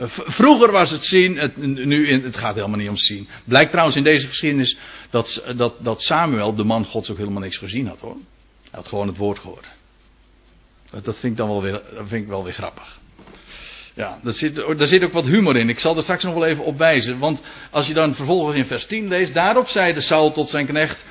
Vroeger 0.09 0.73
was 0.73 0.91
het 0.91 1.05
zien, 1.05 1.37
het, 1.39 1.57
nu 1.57 2.09
in, 2.09 2.25
het 2.25 2.37
gaat 2.37 2.55
helemaal 2.55 2.79
niet 2.79 2.89
om 2.89 2.97
zien. 2.97 3.29
Blijkt 3.45 3.71
trouwens 3.71 3.97
in 3.97 4.05
deze 4.05 4.27
geschiedenis 4.27 4.79
dat, 5.11 5.45
dat, 5.57 5.75
dat 5.81 6.03
Samuel, 6.03 6.55
de 6.55 6.65
man 6.65 6.85
gods, 6.85 7.11
ook 7.11 7.19
helemaal 7.19 7.43
niks 7.43 7.57
gezien 7.57 7.87
had 7.87 8.01
hoor. 8.01 8.17
Hij 8.63 8.71
had 8.71 8.89
gewoon 8.89 9.07
het 9.07 9.17
woord 9.17 9.39
gehoord. 9.39 9.67
Dat 11.03 11.21
vind 11.21 11.33
ik 11.33 11.37
dan 11.37 11.49
wel 11.49 11.63
weer, 11.63 11.73
dat 11.73 12.09
vind 12.09 12.23
ik 12.23 12.29
wel 12.29 12.45
weer 12.45 12.53
grappig. 12.53 12.99
Ja, 13.95 14.19
daar 14.23 14.33
zit, 14.33 14.55
daar 14.55 14.87
zit 14.87 15.05
ook 15.05 15.13
wat 15.13 15.25
humor 15.25 15.57
in. 15.57 15.69
Ik 15.69 15.79
zal 15.79 15.97
er 15.97 16.03
straks 16.03 16.25
nog 16.25 16.35
wel 16.35 16.47
even 16.47 16.65
op 16.65 16.79
wijzen. 16.79 17.19
Want 17.19 17.43
als 17.71 17.87
je 17.87 17.95
dan 17.95 18.15
vervolgens 18.15 18.57
in 18.57 18.67
vers 18.67 18.87
10 18.87 19.09
leest. 19.09 19.35
Daarop 19.35 19.69
zei 19.69 19.93
de 19.93 20.01
Saul 20.01 20.33
tot 20.33 20.49
zijn 20.49 20.67
knecht. 20.67 21.05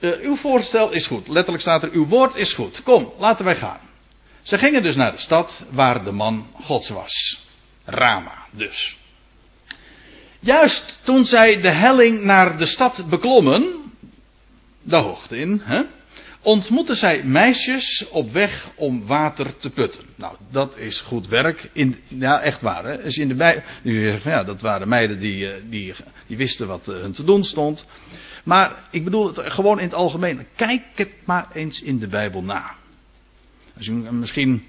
Uh, 0.00 0.12
uw 0.22 0.36
voorstel 0.36 0.90
is 0.90 1.06
goed. 1.06 1.28
Letterlijk 1.28 1.62
staat 1.62 1.82
er. 1.82 1.90
Uw 1.90 2.06
woord 2.06 2.34
is 2.34 2.52
goed. 2.52 2.82
Kom, 2.82 3.12
laten 3.18 3.44
wij 3.44 3.56
gaan. 3.56 3.80
Ze 4.42 4.58
gingen 4.58 4.82
dus 4.82 4.96
naar 4.96 5.12
de 5.12 5.20
stad 5.20 5.64
waar 5.70 6.04
de 6.04 6.12
man 6.12 6.46
Gods 6.52 6.88
was. 6.88 7.46
Rama 7.84 8.46
dus. 8.50 8.96
Juist 10.40 10.98
toen 11.02 11.24
zij 11.24 11.60
de 11.60 11.70
helling 11.70 12.22
naar 12.22 12.58
de 12.58 12.66
stad 12.66 13.04
beklommen. 13.08 13.92
De 14.82 14.96
hoogte 14.96 15.38
in. 15.38 15.60
Hè, 15.64 15.82
ontmoetten 16.48 16.96
zij 16.96 17.24
meisjes 17.24 18.08
op 18.10 18.32
weg 18.32 18.70
om 18.76 19.06
water 19.06 19.56
te 19.58 19.70
putten. 19.70 20.04
Nou, 20.14 20.36
dat 20.50 20.76
is 20.76 21.00
goed 21.00 21.28
werk. 21.28 21.70
In, 21.72 21.96
ja, 22.08 22.40
echt 22.40 22.60
waar. 22.60 22.84
Hè? 22.84 23.02
In 23.02 23.28
de 23.28 23.62
nu 23.82 24.18
ja, 24.24 24.44
dat 24.44 24.60
waren 24.60 24.88
meiden 24.88 25.18
die, 25.18 25.50
eh, 25.50 25.60
die, 25.68 25.94
die 26.26 26.36
wisten 26.36 26.66
wat 26.66 26.88
eh, 26.88 26.94
hun 26.94 27.12
te 27.12 27.24
doen 27.24 27.44
stond. 27.44 27.86
Maar 28.44 28.88
ik 28.90 29.04
bedoel 29.04 29.26
het 29.26 29.52
gewoon 29.52 29.78
in 29.78 29.84
het 29.84 29.94
algemeen. 29.94 30.46
Kijk 30.56 30.82
het 30.94 31.10
maar 31.24 31.46
eens 31.52 31.82
in 31.82 31.98
de 31.98 32.06
Bijbel 32.06 32.42
na. 32.42 32.70
Als 33.76 33.86
je 33.86 33.92
misschien 33.92 34.66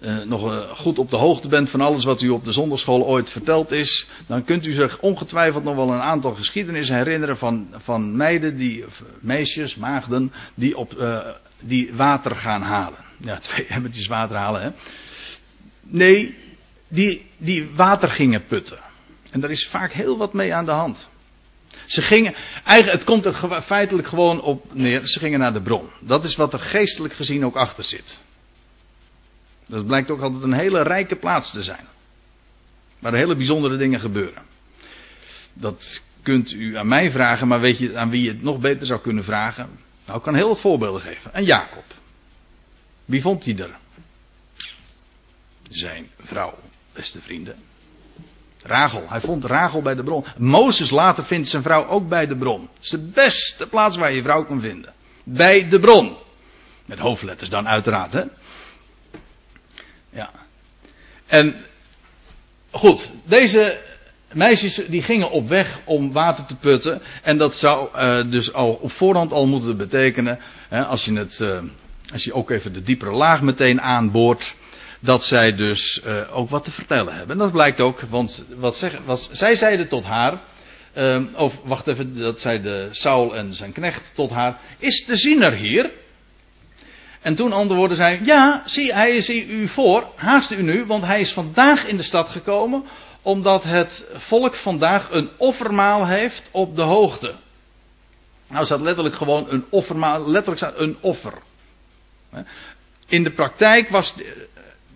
uh, 0.00 0.22
nog 0.22 0.52
uh, 0.52 0.70
goed 0.70 0.98
op 0.98 1.10
de 1.10 1.16
hoogte 1.16 1.48
bent 1.48 1.70
van 1.70 1.80
alles 1.80 2.04
wat 2.04 2.22
u 2.22 2.28
op 2.28 2.44
de 2.44 2.52
zondagschool 2.52 3.06
ooit 3.06 3.30
verteld 3.30 3.70
is, 3.70 4.06
dan 4.26 4.44
kunt 4.44 4.66
u 4.66 4.72
zich 4.72 5.00
ongetwijfeld 5.00 5.64
nog 5.64 5.76
wel 5.76 5.92
een 5.92 6.00
aantal 6.00 6.34
geschiedenissen 6.34 6.96
herinneren 6.96 7.36
van, 7.36 7.68
van 7.72 8.16
meiden, 8.16 8.56
die, 8.56 8.84
meisjes, 9.20 9.76
maagden, 9.76 10.32
die, 10.54 10.76
op, 10.76 10.94
uh, 10.98 11.28
die 11.60 11.94
water 11.94 12.36
gaan 12.36 12.62
halen. 12.62 12.98
Ja, 13.20 13.38
twee 13.48 13.66
emmertjes 13.66 14.06
water 14.06 14.36
halen, 14.36 14.62
hè. 14.62 14.70
Nee, 15.82 16.36
die, 16.88 17.26
die 17.36 17.70
water 17.74 18.08
gingen 18.08 18.44
putten. 18.44 18.78
En 19.30 19.40
daar 19.40 19.50
is 19.50 19.68
vaak 19.68 19.92
heel 19.92 20.16
wat 20.16 20.32
mee 20.32 20.54
aan 20.54 20.64
de 20.64 20.70
hand. 20.70 21.08
Ze 21.86 22.02
gingen, 22.02 22.34
eigenlijk, 22.64 22.98
het 22.98 23.04
komt 23.04 23.24
er 23.24 23.62
feitelijk 23.62 24.08
gewoon 24.08 24.40
op 24.40 24.74
neer, 24.74 25.06
ze 25.06 25.18
gingen 25.18 25.38
naar 25.38 25.52
de 25.52 25.62
bron. 25.62 25.88
Dat 26.00 26.24
is 26.24 26.36
wat 26.36 26.52
er 26.52 26.60
geestelijk 26.60 27.14
gezien 27.14 27.44
ook 27.44 27.56
achter 27.56 27.84
zit. 27.84 28.22
Dat 29.68 29.86
blijkt 29.86 30.10
ook 30.10 30.20
altijd 30.20 30.42
een 30.42 30.52
hele 30.52 30.82
rijke 30.82 31.16
plaats 31.16 31.52
te 31.52 31.62
zijn. 31.62 31.86
Waar 32.98 33.14
hele 33.14 33.36
bijzondere 33.36 33.76
dingen 33.76 34.00
gebeuren. 34.00 34.42
Dat 35.52 36.02
kunt 36.22 36.52
u 36.52 36.76
aan 36.76 36.88
mij 36.88 37.10
vragen, 37.10 37.48
maar 37.48 37.60
weet 37.60 37.78
je 37.78 37.96
aan 37.96 38.10
wie 38.10 38.22
je 38.22 38.28
het 38.28 38.42
nog 38.42 38.60
beter 38.60 38.86
zou 38.86 39.00
kunnen 39.00 39.24
vragen? 39.24 39.68
Nou, 40.06 40.18
ik 40.18 40.24
kan 40.24 40.34
heel 40.34 40.48
wat 40.48 40.60
voorbeelden 40.60 41.00
geven. 41.00 41.34
En 41.34 41.44
Jacob. 41.44 41.84
Wie 43.04 43.20
vond 43.20 43.44
hij 43.44 43.56
er? 43.58 43.76
Zijn 45.68 46.08
vrouw, 46.18 46.58
beste 46.92 47.20
vrienden. 47.20 47.56
Rachel. 48.62 49.08
Hij 49.08 49.20
vond 49.20 49.44
Rachel 49.44 49.82
bij 49.82 49.94
de 49.94 50.02
bron. 50.02 50.24
Mozes 50.36 50.90
later 50.90 51.24
vindt 51.24 51.48
zijn 51.48 51.62
vrouw 51.62 51.86
ook 51.86 52.08
bij 52.08 52.26
de 52.26 52.36
bron. 52.36 52.60
Het 52.60 52.84
is 52.84 52.90
de 52.90 53.10
beste 53.14 53.68
plaats 53.68 53.96
waar 53.96 54.12
je 54.12 54.22
vrouw 54.22 54.44
kan 54.44 54.60
vinden. 54.60 54.92
Bij 55.24 55.68
de 55.68 55.78
bron. 55.78 56.16
Met 56.86 56.98
hoofdletters 56.98 57.50
dan 57.50 57.68
uiteraard, 57.68 58.12
hè. 58.12 58.24
Ja. 60.10 60.30
En 61.26 61.54
goed, 62.70 63.10
deze 63.24 63.78
meisjes 64.32 64.74
die 64.74 65.02
gingen 65.02 65.30
op 65.30 65.48
weg 65.48 65.80
om 65.84 66.12
water 66.12 66.44
te 66.44 66.56
putten. 66.56 67.02
En 67.22 67.38
dat 67.38 67.54
zou 67.54 67.88
uh, 67.94 68.30
dus 68.30 68.52
al 68.52 68.72
op 68.72 68.90
voorhand 68.90 69.32
al 69.32 69.46
moeten 69.46 69.76
betekenen, 69.76 70.38
hè, 70.68 70.84
als, 70.84 71.04
je 71.04 71.12
het, 71.12 71.38
uh, 71.42 71.58
als 72.12 72.24
je 72.24 72.32
ook 72.32 72.50
even 72.50 72.72
de 72.72 72.82
diepere 72.82 73.12
laag 73.12 73.42
meteen 73.42 73.80
aanboort, 73.80 74.54
dat 75.00 75.24
zij 75.24 75.54
dus 75.54 76.02
uh, 76.06 76.36
ook 76.36 76.50
wat 76.50 76.64
te 76.64 76.70
vertellen 76.70 77.14
hebben. 77.14 77.32
En 77.36 77.42
dat 77.42 77.52
blijkt 77.52 77.80
ook, 77.80 78.00
want 78.00 78.44
wat, 78.56 78.76
zeg, 78.76 78.98
wat 79.04 79.28
zij 79.32 79.56
zeiden 79.56 79.88
tot 79.88 80.04
haar, 80.04 80.40
of 81.34 81.54
wacht 81.64 81.86
even, 81.86 82.16
dat 82.16 82.40
zei 82.40 82.62
de 82.62 82.88
Saul 82.90 83.36
en 83.36 83.54
zijn 83.54 83.72
knecht 83.72 84.10
tot 84.14 84.30
haar, 84.30 84.58
is 84.78 85.04
de 85.06 85.16
ziener 85.16 85.52
hier? 85.52 85.90
En 87.22 87.34
toen 87.34 87.52
antwoordde 87.52 87.96
zij: 87.96 88.20
Ja, 88.22 88.62
zie, 88.64 88.92
hij 88.94 89.16
is 89.16 89.28
u 89.28 89.68
voor. 89.68 90.06
Haast 90.16 90.50
u 90.50 90.62
nu, 90.62 90.84
want 90.84 91.04
hij 91.04 91.20
is 91.20 91.32
vandaag 91.32 91.86
in 91.86 91.96
de 91.96 92.02
stad 92.02 92.28
gekomen. 92.28 92.84
Omdat 93.22 93.62
het 93.62 94.04
volk 94.12 94.54
vandaag 94.54 95.08
een 95.10 95.28
offermaal 95.36 96.06
heeft 96.06 96.48
op 96.52 96.76
de 96.76 96.82
hoogte. 96.82 97.34
Nou 98.48 98.64
staat 98.64 98.80
letterlijk 98.80 99.14
gewoon 99.14 99.46
een 99.48 99.64
offermaal. 99.70 100.28
Letterlijk 100.30 100.58
staat 100.58 100.78
een 100.78 100.96
offer. 101.00 101.32
In 103.08 103.22
de 103.22 103.32
praktijk 103.32 103.88
was. 103.88 104.14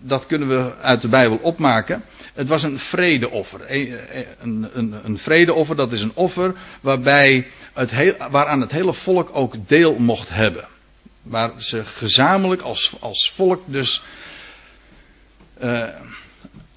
Dat 0.05 0.25
kunnen 0.25 0.47
we 0.47 0.75
uit 0.81 1.01
de 1.01 1.09
Bijbel 1.09 1.37
opmaken. 1.37 2.03
Het 2.33 2.47
was 2.47 2.63
een 2.63 2.79
vredeoffer. 2.79 3.71
Een, 3.71 4.69
een, 4.73 4.99
een 5.03 5.17
vredeoffer, 5.17 5.75
dat 5.75 5.91
is 5.91 6.01
een 6.01 6.15
offer 6.15 6.55
waarbij 6.81 7.47
het 7.73 7.91
heel, 7.91 8.13
waaraan 8.29 8.61
het 8.61 8.71
hele 8.71 8.93
volk 8.93 9.29
ook 9.33 9.67
deel 9.67 9.99
mocht 9.99 10.29
hebben. 10.29 10.67
Waar 11.23 11.61
ze 11.61 11.85
gezamenlijk 11.85 12.61
als, 12.61 12.95
als 12.99 13.31
volk 13.35 13.61
dus 13.65 14.01
uh, 15.61 15.89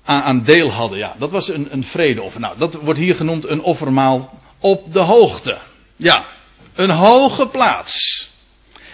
aan 0.05 0.45
deel 0.45 0.73
hadden. 0.73 0.99
Ja, 0.99 1.15
dat 1.19 1.31
was 1.31 1.49
een, 1.49 1.73
een 1.73 1.85
vredeoffer. 1.85 2.41
Nou, 2.41 2.59
dat 2.59 2.75
wordt 2.75 2.99
hier 2.99 3.15
genoemd 3.15 3.47
een 3.47 3.61
offermaal 3.61 4.41
op 4.61 4.93
de 4.93 5.01
hoogte. 5.01 5.59
Ja, 5.97 6.27
een 6.75 6.91
hoge 6.91 7.47
plaats. 7.47 8.29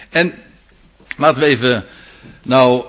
En 0.09 0.33
laten 1.17 1.41
we 1.41 1.47
even 1.47 1.85
nou 2.43 2.85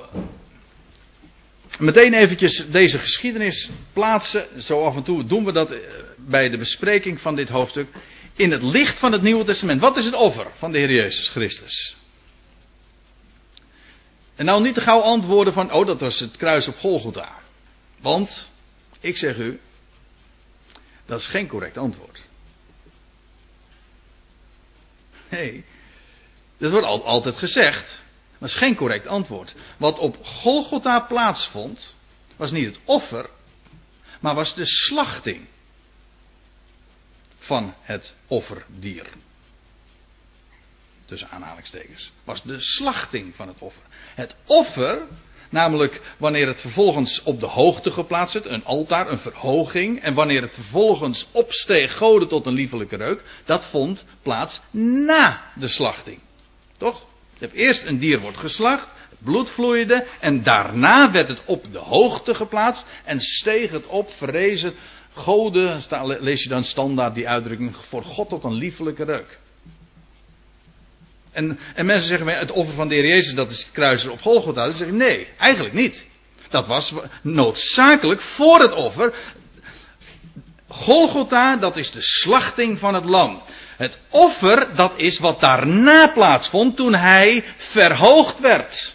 meteen 1.78 2.14
eventjes 2.14 2.66
deze 2.70 2.98
geschiedenis 2.98 3.70
plaatsen. 3.92 4.46
Zo 4.62 4.82
af 4.82 4.96
en 4.96 5.02
toe 5.02 5.24
doen 5.24 5.44
we 5.44 5.52
dat 5.52 5.70
eh, 5.70 5.78
bij 6.16 6.48
de 6.48 6.58
bespreking 6.58 7.20
van 7.20 7.36
dit 7.36 7.48
hoofdstuk. 7.48 7.88
In 8.36 8.50
het 8.50 8.62
licht 8.62 8.98
van 8.98 9.12
het 9.12 9.22
Nieuwe 9.22 9.44
Testament. 9.44 9.80
Wat 9.80 9.96
is 9.96 10.04
het 10.04 10.14
offer 10.14 10.46
van 10.58 10.72
de 10.72 10.78
Heer 10.78 10.92
Jezus 10.92 11.28
Christus? 11.28 11.96
En 14.34 14.44
nou 14.44 14.62
niet 14.62 14.74
te 14.74 14.80
gauw 14.80 15.00
antwoorden 15.00 15.52
van, 15.52 15.72
oh 15.72 15.86
dat 15.86 16.00
was 16.00 16.20
het 16.20 16.36
kruis 16.36 16.68
op 16.68 16.76
Golgotha. 16.76 17.38
Want, 18.00 18.50
ik 19.00 19.16
zeg 19.16 19.36
u, 19.36 19.60
dat 21.06 21.20
is 21.20 21.26
geen 21.26 21.48
correct 21.48 21.78
antwoord. 21.78 22.20
Nee, 25.28 25.64
dat 26.56 26.70
wordt 26.70 26.86
altijd 26.86 27.36
gezegd, 27.36 28.02
maar 28.38 28.48
is 28.48 28.54
geen 28.54 28.76
correct 28.76 29.06
antwoord. 29.06 29.54
Wat 29.76 29.98
op 29.98 30.24
Golgotha 30.24 31.00
plaatsvond, 31.00 31.94
was 32.36 32.50
niet 32.50 32.66
het 32.66 32.78
offer, 32.84 33.30
maar 34.20 34.34
was 34.34 34.54
de 34.54 34.66
slachting 34.66 35.46
van 37.38 37.74
het 37.80 38.14
offerdier 38.26 39.06
tussen 41.04 41.28
aanhalingstekens, 41.30 42.12
was 42.24 42.42
de 42.42 42.60
slachting 42.60 43.34
van 43.34 43.48
het 43.48 43.58
offer. 43.58 43.82
Het 44.14 44.34
offer, 44.46 44.98
namelijk 45.50 46.14
wanneer 46.18 46.46
het 46.46 46.60
vervolgens 46.60 47.22
op 47.22 47.40
de 47.40 47.46
hoogte 47.46 47.90
geplaatst 47.90 48.34
werd, 48.34 48.46
een 48.46 48.64
altaar, 48.64 49.10
een 49.10 49.18
verhoging, 49.18 50.02
en 50.02 50.14
wanneer 50.14 50.42
het 50.42 50.54
vervolgens 50.54 51.26
opsteeg 51.32 51.96
goden 51.96 52.28
tot 52.28 52.46
een 52.46 52.54
liefelijke 52.54 52.96
reuk, 52.96 53.22
dat 53.44 53.66
vond 53.66 54.04
plaats 54.22 54.60
na 54.70 55.42
de 55.54 55.68
slachting. 55.68 56.18
Toch? 56.78 57.06
Eerst 57.52 57.86
een 57.86 57.98
dier 57.98 58.20
wordt 58.20 58.36
geslacht, 58.36 58.88
het 59.10 59.18
bloed 59.18 59.50
vloeide, 59.50 60.06
en 60.20 60.42
daarna 60.42 61.10
werd 61.10 61.28
het 61.28 61.42
op 61.44 61.72
de 61.72 61.78
hoogte 61.78 62.34
geplaatst 62.34 62.86
en 63.04 63.20
steeg 63.20 63.70
het 63.70 63.86
op, 63.86 64.10
verrezen 64.10 64.74
goden, 65.14 65.82
lees 66.20 66.42
je 66.42 66.48
dan 66.48 66.64
standaard 66.64 67.14
die 67.14 67.28
uitdrukking, 67.28 67.76
voor 67.76 68.04
God 68.04 68.28
tot 68.28 68.44
een 68.44 68.54
liefelijke 68.54 69.04
reuk. 69.04 69.38
En, 71.34 71.58
en 71.74 71.86
mensen 71.86 72.08
zeggen, 72.08 72.28
het 72.28 72.50
offer 72.50 72.74
van 72.74 72.88
de 72.88 72.94
Heer 72.94 73.06
Jezus, 73.06 73.34
dat 73.34 73.50
is 73.50 73.58
het 73.58 73.72
kruis 73.72 74.06
op 74.06 74.20
Golgotha. 74.20 74.64
Dan 74.64 74.74
zeg 74.74 74.88
ik, 74.88 74.94
nee, 74.94 75.28
eigenlijk 75.38 75.74
niet. 75.74 76.06
Dat 76.50 76.66
was 76.66 76.92
noodzakelijk 77.22 78.20
voor 78.20 78.60
het 78.60 78.72
offer. 78.72 79.14
Golgotha, 80.68 81.56
dat 81.56 81.76
is 81.76 81.90
de 81.90 82.02
slachting 82.02 82.78
van 82.78 82.94
het 82.94 83.04
lam. 83.04 83.42
Het 83.76 83.98
offer, 84.10 84.76
dat 84.76 84.92
is 84.96 85.18
wat 85.18 85.40
daarna 85.40 86.08
plaatsvond 86.08 86.76
toen 86.76 86.94
hij 86.94 87.44
verhoogd 87.56 88.40
werd. 88.40 88.94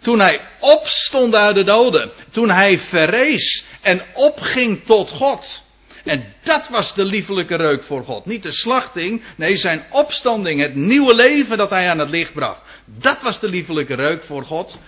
Toen 0.00 0.20
hij 0.20 0.40
opstond 0.60 1.34
uit 1.34 1.54
de 1.54 1.64
doden. 1.64 2.12
Toen 2.30 2.50
hij 2.50 2.78
verrees 2.78 3.64
en 3.80 4.02
opging 4.14 4.84
tot 4.84 5.10
God. 5.10 5.61
En 6.04 6.24
dat 6.42 6.68
was 6.68 6.94
de 6.94 7.04
liefelijke 7.04 7.56
reuk 7.56 7.82
voor 7.82 8.04
God. 8.04 8.26
Niet 8.26 8.42
de 8.42 8.52
slachting, 8.52 9.22
nee 9.36 9.56
zijn 9.56 9.84
opstanding, 9.90 10.60
het 10.60 10.74
nieuwe 10.74 11.14
leven 11.14 11.56
dat 11.56 11.70
hij 11.70 11.90
aan 11.90 11.98
het 11.98 12.08
licht 12.08 12.32
bracht. 12.32 12.60
Dat 12.84 13.22
was 13.22 13.40
de 13.40 13.48
liefelijke 13.48 13.94
reuk 13.94 14.22
voor 14.24 14.44
God. 14.44 14.78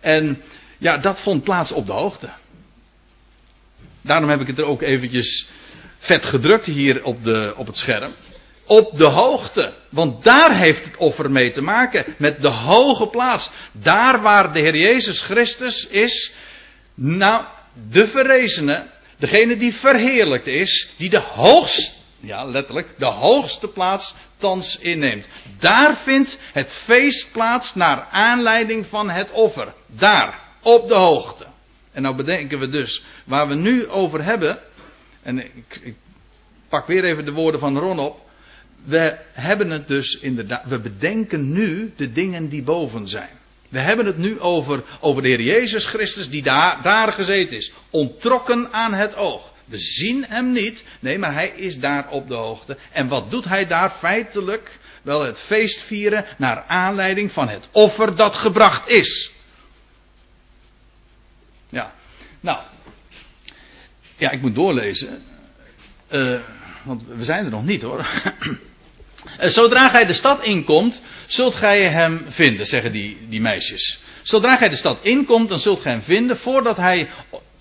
En 0.00 0.42
ja, 0.78 0.98
dat 0.98 1.20
vond 1.20 1.44
plaats 1.44 1.72
op 1.72 1.86
de 1.86 1.92
hoogte. 1.92 2.28
Daarom 4.02 4.28
heb 4.28 4.40
ik 4.40 4.46
het 4.46 4.58
er 4.58 4.64
ook 4.64 4.82
eventjes 4.82 5.48
vet 5.98 6.24
gedrukt 6.24 6.66
hier 6.66 7.04
op, 7.04 7.24
de, 7.24 7.52
op 7.56 7.66
het 7.66 7.76
scherm. 7.76 8.12
Op 8.66 8.98
de 8.98 9.04
hoogte. 9.04 9.72
Want 9.90 10.24
daar 10.24 10.56
heeft 10.56 10.84
het 10.84 10.96
offer 10.96 11.30
mee 11.30 11.50
te 11.50 11.62
maken. 11.62 12.04
Met 12.18 12.42
de 12.42 12.48
hoge 12.48 13.06
plaats. 13.06 13.50
Daar 13.72 14.22
waar 14.22 14.52
de 14.52 14.58
Heer 14.58 14.76
Jezus 14.76 15.20
Christus 15.20 15.86
is. 15.86 16.32
Nou, 16.94 17.44
de 17.90 18.08
verrezene 18.08 18.86
Degene 19.18 19.56
die 19.56 19.72
verheerlijkt 19.74 20.46
is, 20.46 20.94
die 20.98 21.10
de 21.10 21.20
hoogste, 21.20 21.92
ja 22.20 22.44
letterlijk, 22.44 22.88
de 22.98 23.10
hoogste 23.10 23.68
plaats 23.68 24.14
thans 24.38 24.78
inneemt. 24.78 25.28
Daar 25.58 25.96
vindt 25.96 26.38
het 26.52 26.72
feest 26.72 27.32
plaats 27.32 27.74
naar 27.74 28.06
aanleiding 28.10 28.86
van 28.86 29.10
het 29.10 29.30
offer. 29.30 29.74
Daar, 29.86 30.40
op 30.62 30.88
de 30.88 30.94
hoogte. 30.94 31.46
En 31.92 32.02
nou 32.02 32.16
bedenken 32.16 32.58
we 32.58 32.68
dus, 32.68 33.04
waar 33.24 33.48
we 33.48 33.54
nu 33.54 33.88
over 33.88 34.24
hebben, 34.24 34.58
en 35.22 35.38
ik, 35.38 35.80
ik 35.82 35.96
pak 36.68 36.86
weer 36.86 37.04
even 37.04 37.24
de 37.24 37.32
woorden 37.32 37.60
van 37.60 37.78
Ron 37.78 37.98
op. 37.98 38.20
we 38.84 39.18
hebben 39.32 39.70
het 39.70 39.88
dus 39.88 40.18
inderdaad, 40.20 40.64
we 40.64 40.80
bedenken 40.80 41.52
nu 41.52 41.92
de 41.96 42.12
dingen 42.12 42.48
die 42.48 42.62
boven 42.62 43.08
zijn. 43.08 43.30
We 43.76 43.82
hebben 43.82 44.06
het 44.06 44.18
nu 44.18 44.40
over, 44.40 44.84
over 45.00 45.22
de 45.22 45.28
Heer 45.28 45.40
Jezus 45.40 45.86
Christus 45.86 46.28
die 46.28 46.42
daar, 46.42 46.82
daar 46.82 47.12
gezeten 47.12 47.56
is. 47.56 47.72
Ontrokken 47.90 48.72
aan 48.72 48.94
het 48.94 49.14
oog. 49.14 49.52
We 49.64 49.78
zien 49.78 50.24
hem 50.24 50.52
niet. 50.52 50.84
Nee, 51.00 51.18
maar 51.18 51.32
hij 51.32 51.48
is 51.48 51.78
daar 51.78 52.10
op 52.10 52.28
de 52.28 52.34
hoogte. 52.34 52.78
En 52.92 53.08
wat 53.08 53.30
doet 53.30 53.44
hij 53.44 53.66
daar 53.66 53.90
feitelijk? 53.90 54.78
Wel 55.02 55.22
het 55.22 55.40
feest 55.40 55.82
vieren 55.82 56.24
naar 56.38 56.64
aanleiding 56.66 57.32
van 57.32 57.48
het 57.48 57.68
offer 57.72 58.16
dat 58.16 58.34
gebracht 58.34 58.88
is. 58.88 59.30
Ja, 61.68 61.94
nou. 62.40 62.58
Ja, 64.16 64.30
ik 64.30 64.40
moet 64.40 64.54
doorlezen. 64.54 65.22
Uh, 66.10 66.40
want 66.84 67.02
we 67.06 67.24
zijn 67.24 67.44
er 67.44 67.50
nog 67.50 67.64
niet 67.64 67.82
hoor. 67.82 68.06
Eh, 69.38 69.48
zodra 69.48 69.88
gij 69.88 70.06
de 70.06 70.12
stad 70.12 70.44
inkomt, 70.44 71.02
zult 71.26 71.54
gij 71.54 71.88
hem 71.88 72.26
vinden, 72.28 72.66
zeggen 72.66 72.92
die, 72.92 73.18
die 73.28 73.40
meisjes. 73.40 73.98
Zodra 74.22 74.56
gij 74.56 74.68
de 74.68 74.76
stad 74.76 74.98
inkomt, 75.02 75.48
dan 75.48 75.58
zult 75.58 75.80
gij 75.80 75.92
hem 75.92 76.02
vinden 76.02 76.36
voordat 76.38 76.76
hij 76.76 77.08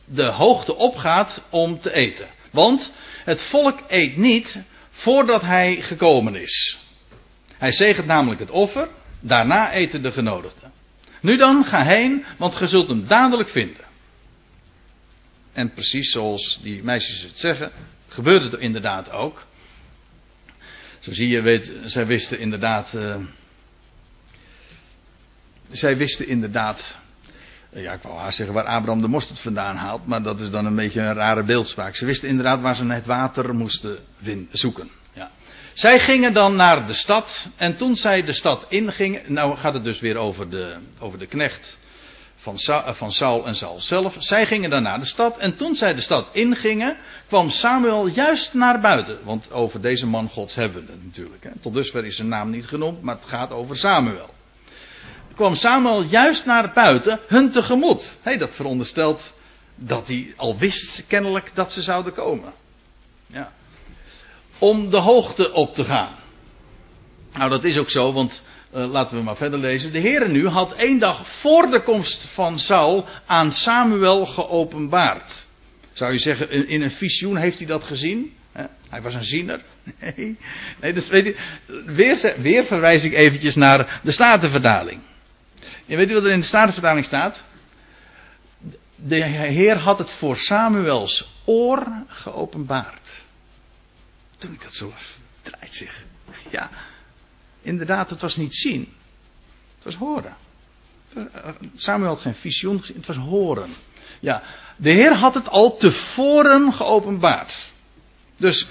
de 0.06 0.23
hoogte 0.23 0.75
opgaat 0.75 1.41
om 1.49 1.80
te 1.80 1.93
eten. 1.93 2.28
Want 2.51 2.91
het 3.23 3.41
volk 3.41 3.80
eet 3.88 4.17
niet 4.17 4.63
voordat 4.89 5.41
hij 5.41 5.82
gekomen 5.82 6.36
is. 6.36 6.78
Hij 7.58 7.71
zegent 7.71 8.08
namelijk 8.08 8.39
het 8.39 8.51
offer, 8.51 8.88
daarna 9.19 9.71
eten 9.71 10.01
de 10.01 10.12
genodigden. 10.12 10.71
Nu 11.21 11.38
dan, 11.38 11.65
ga 11.65 11.84
heen, 11.84 12.25
want 12.38 12.56
ge 12.56 12.67
zult 12.67 12.88
hem 12.88 13.08
dadelijk 13.08 13.49
vinden. 13.49 13.84
En 15.54 15.73
precies 15.73 16.12
zoals 16.12 16.60
die 16.62 16.84
meisjes 16.84 17.21
het 17.21 17.39
zeggen, 17.39 17.71
gebeurt 18.08 18.43
het 18.43 18.54
inderdaad 18.54 19.12
ook. 19.12 19.45
Zo 21.06 21.13
zie 21.13 21.30
je, 21.30 21.41
weet, 21.41 21.72
zij 21.84 22.06
wisten 22.06 22.39
inderdaad. 22.39 22.94
Uh, 22.96 23.15
zij 25.72 25.98
wisten 25.98 26.28
inderdaad. 26.28 26.98
Uh, 27.74 27.84
ja, 27.84 27.94
ik 27.94 28.02
wou 28.02 28.18
haar 28.18 28.34
zeggen 28.34 28.56
waar 28.56 28.65
Abraham 28.65 29.02
de 29.02 29.08
mosterd 29.08 29.39
vandaan 29.39 29.76
haalt, 29.76 30.06
maar 30.06 30.24
dat 30.24 30.39
is 30.39 30.50
dan 30.50 30.65
een 30.65 30.76
beetje 30.76 31.02
een 31.02 31.13
rare 31.13 31.44
beeldspraak. 31.44 31.96
Ze 31.96 32.06
wisten 32.06 32.30
inderdaad 32.30 32.62
waar 32.62 32.76
ze 32.76 32.86
het 32.86 33.06
water 33.06 33.56
moesten 33.56 33.98
zoeken. 34.52 34.89
Ja. 35.13 35.32
Zij 35.74 36.00
gingen 36.00 36.34
dan 36.34 36.56
naar 36.56 36.88
de 36.88 36.94
stad 36.94 37.50
en 37.56 37.78
toen 37.78 37.96
zij 37.96 38.24
de 38.24 38.34
stad 38.34 38.65
ingingen, 38.70 39.34
nou 39.34 39.58
gaat 39.58 39.74
het 39.74 39.84
dus 39.84 40.00
weer 40.00 40.15
over 40.15 40.50
de, 40.50 40.78
over 41.00 41.20
de 41.20 41.28
knecht 41.28 41.78
van, 42.45 42.60
Sa 42.60 42.93
van 42.93 43.12
Saul 43.12 43.45
en 43.45 43.55
Saul 43.55 43.81
zelf. 43.81 44.15
Zij 44.19 44.45
gingen 44.45 44.69
dan 44.69 44.84
naar 44.84 44.99
de 44.99 45.05
stad 45.05 45.38
en 45.38 45.55
toen 45.55 45.75
zij 45.75 45.93
de 45.93 46.01
stad 46.01 46.27
ingingen, 46.31 46.97
kwam 47.27 47.49
Samuel 47.49 48.08
juist 48.08 48.53
naar 48.53 48.79
buiten. 48.81 49.17
Want 49.23 49.51
over 49.51 49.81
deze 49.81 50.08
man 50.08 50.29
Gods 50.29 50.55
hebben 50.55 50.86
we 50.86 50.91
het 50.91 51.03
natuurlijk. 51.03 51.43
Hè. 51.43 51.49
Tot 51.62 51.73
dusver 51.73 52.05
is 52.05 52.15
zijn 52.15 52.27
naam 52.27 52.49
niet 52.49 52.65
genoemd, 52.65 53.01
maar 53.01 53.15
het 53.15 53.25
gaat 53.25 53.51
over 53.51 53.77
Samuel. 53.77 54.34
Kwam 55.36 55.55
Samuel 55.55 56.03
juist 56.03 56.45
naar 56.45 56.71
buiten 56.73 57.19
hun 57.27 57.51
tegemoet. 57.51 58.17
Hey, 58.21 58.38
dat 58.38 58.55
veronderstelt 58.55 59.34
dat 59.75 60.08
hij 60.08 60.34
al 60.36 60.58
wist 60.58 61.05
kennelijk 61.08 61.51
dat 61.53 61.71
ze 61.71 61.81
zouden 61.81 62.13
komen. 62.13 62.53
Ja. 63.27 63.51
Om 64.60 64.89
de 64.89 64.97
hoogte 64.97 65.51
op 65.51 65.73
te 65.73 65.84
gaan. 65.86 66.15
Nou, 67.34 67.49
dat 67.49 67.63
is 67.63 67.77
ook 67.77 67.89
zo, 67.89 68.13
want 68.13 68.43
uh, 68.73 68.91
laten 68.91 69.17
we 69.17 69.23
maar 69.23 69.36
verder 69.36 69.60
lezen. 69.60 69.91
De 69.91 69.99
Heere 69.99 70.28
nu 70.28 70.47
had 70.47 70.73
één 70.73 70.99
dag 70.99 71.28
voor 71.39 71.69
de 71.69 71.84
komst 71.84 72.28
van 72.34 72.60
Saul 72.60 73.06
aan 73.25 73.51
Samuel 73.51 74.25
geopenbaard. 74.25 75.45
Zou 75.93 76.13
je 76.13 76.19
zeggen, 76.19 76.67
in 76.67 76.82
een 76.82 76.91
visioen 76.91 77.38
heeft 77.38 77.58
hij 77.58 77.67
dat 77.67 77.84
gezien? 77.84 78.34
Hij 78.89 79.01
was 79.01 79.13
een 79.13 79.25
ziener. 79.25 79.62
Nee, 79.99 80.38
nee 80.82 80.93
dus 80.93 81.08
weet 81.08 81.25
je, 81.25 81.36
weer, 81.86 82.36
weer 82.38 82.63
verwijs 82.63 83.04
ik 83.04 83.13
eventjes 83.13 83.56
naar 83.56 83.99
de 84.04 84.12
Statenvertaling. 84.12 85.01
Je 85.86 85.95
weet 85.95 86.10
u 86.10 86.13
wat 86.13 86.23
er 86.23 86.32
in 86.32 86.39
de 86.39 86.45
Statenvertaling 86.45 87.06
staat? 87.06 87.43
De 88.95 89.23
Heer 89.25 89.78
had 89.78 89.97
het 89.97 90.12
voor 90.12 90.38
Samuels 90.38 91.30
oor 91.45 91.88
geopenbaard. 92.08 93.23
Toen 94.38 94.54
ik 94.54 94.62
dat 94.62 94.73
zo 94.73 94.86
las, 94.89 95.17
draait 95.41 95.73
zich. 95.73 96.04
Ja, 96.49 96.69
inderdaad, 97.65 98.10
het 98.10 98.21
was 98.21 98.36
niet 98.36 98.56
zien. 98.56 98.93
Het 99.75 99.84
was 99.84 99.95
horen. 99.95 100.36
Samuel 101.75 102.10
had 102.10 102.19
geen 102.19 102.36
visioen 102.36 102.80
gezien, 102.80 102.95
het 102.95 103.06
was 103.06 103.17
horen. 103.17 103.69
Ja, 104.19 104.43
de 104.78 104.89
Heer 104.89 105.13
had 105.13 105.34
het 105.34 105.49
al 105.49 105.78
tevoren 105.78 106.73
geopenbaard. 106.73 107.73
Dus 108.38 108.67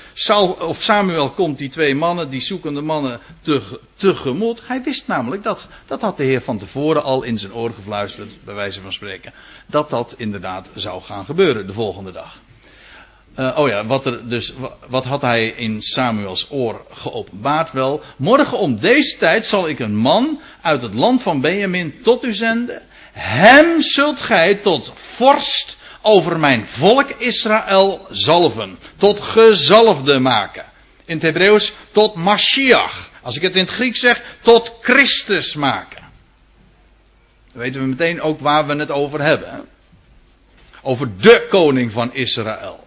of 0.59 0.83
Samuel 0.83 1.31
komt 1.31 1.59
die 1.59 1.71
twee 1.71 1.95
mannen, 1.95 2.31
die 2.31 2.41
zoekende 2.41 2.81
mannen, 2.81 3.21
te, 3.41 3.81
tegemoet. 3.95 4.67
Hij 4.67 4.83
wist 4.83 5.07
namelijk 5.07 5.43
dat, 5.43 5.69
dat 5.87 6.01
had 6.01 6.17
de 6.17 6.25
Heer 6.25 6.41
van 6.41 6.59
tevoren 6.59 7.03
al 7.03 7.23
in 7.23 7.39
zijn 7.39 7.55
oor 7.55 7.73
gefluisterd, 7.73 8.39
bij 8.45 8.55
wijze 8.55 8.81
van 8.81 8.93
spreken. 8.93 9.33
Dat 9.67 9.91
dat 9.91 10.15
inderdaad 10.17 10.71
zou 10.75 11.03
gaan 11.03 11.25
gebeuren 11.25 11.67
de 11.67 11.73
volgende 11.73 12.13
dag. 12.13 12.39
Uh, 13.39 13.59
oh 13.59 13.69
ja, 13.69 13.87
wat, 13.87 14.07
er 14.07 14.29
dus, 14.29 14.53
wat 14.89 15.05
had 15.05 15.23
hij 15.23 15.47
in 15.47 15.83
Samuels 15.83 16.47
oor 16.51 16.85
geopenbaard? 16.91 17.73
Wel, 17.73 18.03
morgen 18.17 18.59
om 18.59 18.79
deze 18.79 19.19
tijd 19.19 19.47
zal 19.47 19.69
ik 19.69 19.79
een 19.79 19.97
man 19.97 20.41
uit 20.63 20.83
het 20.83 20.95
land 20.95 21.23
van 21.23 21.41
Benjamin 21.41 21.95
tot 22.03 22.25
u 22.25 22.35
zenden. 22.35 22.83
Hem 23.13 23.81
zult 23.81 24.21
gij 24.21 24.55
tot 24.55 24.93
vorst 25.17 25.79
over 26.03 26.39
mijn 26.39 26.67
volk 26.67 27.11
Israël 27.11 28.07
zalven. 28.11 28.79
Tot 28.97 29.21
gezalfde 29.21 30.19
maken. 30.19 30.65
In 31.05 31.15
het 31.15 31.23
Hebreeuws 31.23 31.73
tot 31.93 32.15
Mashiach. 32.15 33.11
Als 33.23 33.37
ik 33.37 33.43
het 33.43 33.57
in 33.57 33.65
het 33.65 33.75
Grieks 33.75 34.01
zeg, 34.01 34.23
tot 34.43 34.79
Christus 34.81 35.55
maken. 35.55 36.03
Dan 37.53 37.63
weten 37.63 37.81
we 37.81 37.87
meteen 37.87 38.21
ook 38.21 38.41
waar 38.41 38.67
we 38.67 38.75
het 38.75 38.91
over 38.91 39.23
hebben. 39.23 39.65
Over 40.83 41.21
de 41.21 41.47
koning 41.51 41.93
van 41.93 42.15
Israël. 42.15 42.84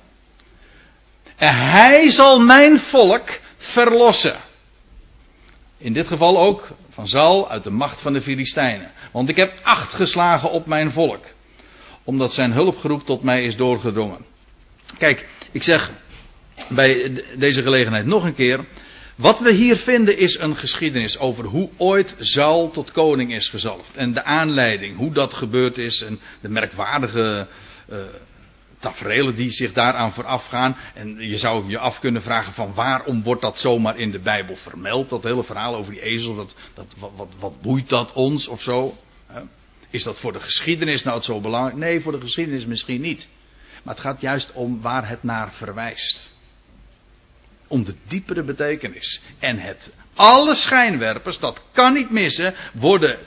En 1.38 1.56
hij 1.56 2.10
zal 2.10 2.39
mijn 2.39 2.80
volk 2.80 3.39
verlossen. 3.58 4.36
In 5.78 5.93
dit 5.93 6.08
geval 6.08 6.39
ook 6.39 6.67
van 6.89 7.08
Zal 7.08 7.50
uit 7.50 7.63
de 7.63 7.69
macht 7.69 8.02
van 8.02 8.13
de 8.13 8.21
Filistijnen. 8.21 8.91
Want 9.12 9.30
ik 9.30 9.36
heb 9.36 9.54
acht 9.63 9.93
geslagen 9.93 10.52
op 10.52 10.65
mijn 10.65 10.91
volk. 10.91 11.26
Omdat 12.04 12.34
zijn 12.34 12.52
hulpgeroep 12.52 13.06
tot 13.06 13.23
mij 13.23 13.43
is 13.43 13.56
doorgedrongen. 13.56 14.26
Kijk, 14.97 15.28
ik 15.52 15.63
zeg 15.63 15.91
bij 16.69 17.23
deze 17.38 17.62
gelegenheid 17.62 18.06
nog 18.06 18.23
een 18.23 18.36
keer. 18.36 18.65
Wat 19.15 19.39
we 19.39 19.52
hier 19.52 19.76
vinden 19.76 20.17
is 20.17 20.38
een 20.39 20.56
geschiedenis 20.56 21.17
over 21.17 21.45
hoe 21.45 21.69
ooit 21.78 22.15
Saul 22.19 22.71
tot 22.71 22.91
koning 22.91 23.34
is 23.34 23.50
gezalfd. 23.50 23.95
En 23.95 24.13
de 24.13 24.23
aanleiding, 24.23 24.97
hoe 24.97 25.13
dat 25.13 25.34
gebeurd 25.34 25.78
is 25.78 26.02
en 26.02 26.19
de 26.41 26.50
merkwaardige 26.50 27.47
uh, 27.89 27.97
tafereelen 28.80 29.36
die 29.36 29.52
zich 29.52 29.74
daaraan 29.74 30.13
voorafgaan. 30.13 30.78
En 30.94 31.20
je 31.20 31.38
zou 31.38 31.70
je 31.70 31.78
af 31.78 32.00
kunnen 32.00 32.22
vragen 32.22 32.54
van 32.54 32.74
waarom 32.74 33.24
wordt 33.24 33.42
dat 33.42 33.60
zomaar 33.60 33.98
in 33.98 34.12
de 34.12 34.20
Bijbel 34.20 34.56
vermeld? 34.56 35.10
Dat 35.10 35.24
hele 35.24 35.44
verhaal 35.44 35.76
over 35.76 35.92
die 35.92 36.02
ezel, 36.02 36.36
dat, 36.36 36.56
dat, 36.74 36.94
wat, 36.98 37.12
wat, 37.16 37.30
wat 37.40 37.62
boeit 37.62 37.90
dat 37.90 38.13
ons 38.13 38.48
of 38.48 38.62
zo? 38.62 38.98
Is 39.90 40.04
dat 40.04 40.20
voor 40.20 40.34
de 40.34 40.40
geschiedenis 40.40 41.04
nou 41.04 41.22
zo 41.22 41.42
belangrijk? 41.42 41.78
Nee, 41.78 42.02
voor 42.02 42.12
de 42.12 42.22
geschiedenis 42.22 42.66
misschien 42.66 43.02
niet. 43.02 43.28
Maar 43.84 43.94
het 43.94 44.04
gaat 44.04 44.22
juist 44.22 44.52
om 44.54 44.82
waar 44.82 45.08
het 45.10 45.24
naar 45.24 45.52
verwijst. 45.52 46.32
Om 47.68 47.84
de 47.84 47.96
diepere 48.08 48.44
betekenis. 48.44 49.22
En 49.40 49.60
het, 49.60 49.92
alle 50.13 50.56
schijnwerpers, 50.56 51.40
dat 51.40 51.62
kan 51.72 51.94
niet 51.94 52.10
missen, 52.10 52.56
worden 52.74 53.20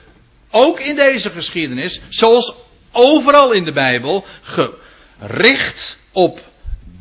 ook 0.50 0.80
in 0.80 0.96
deze 0.96 1.30
geschiedenis, 1.30 2.00
zoals 2.08 2.54
overal 2.92 3.52
in 3.52 3.64
de 3.64 3.72
Bijbel, 3.72 4.24
ge, 4.42 4.78
richt 5.20 5.96
op 6.12 6.40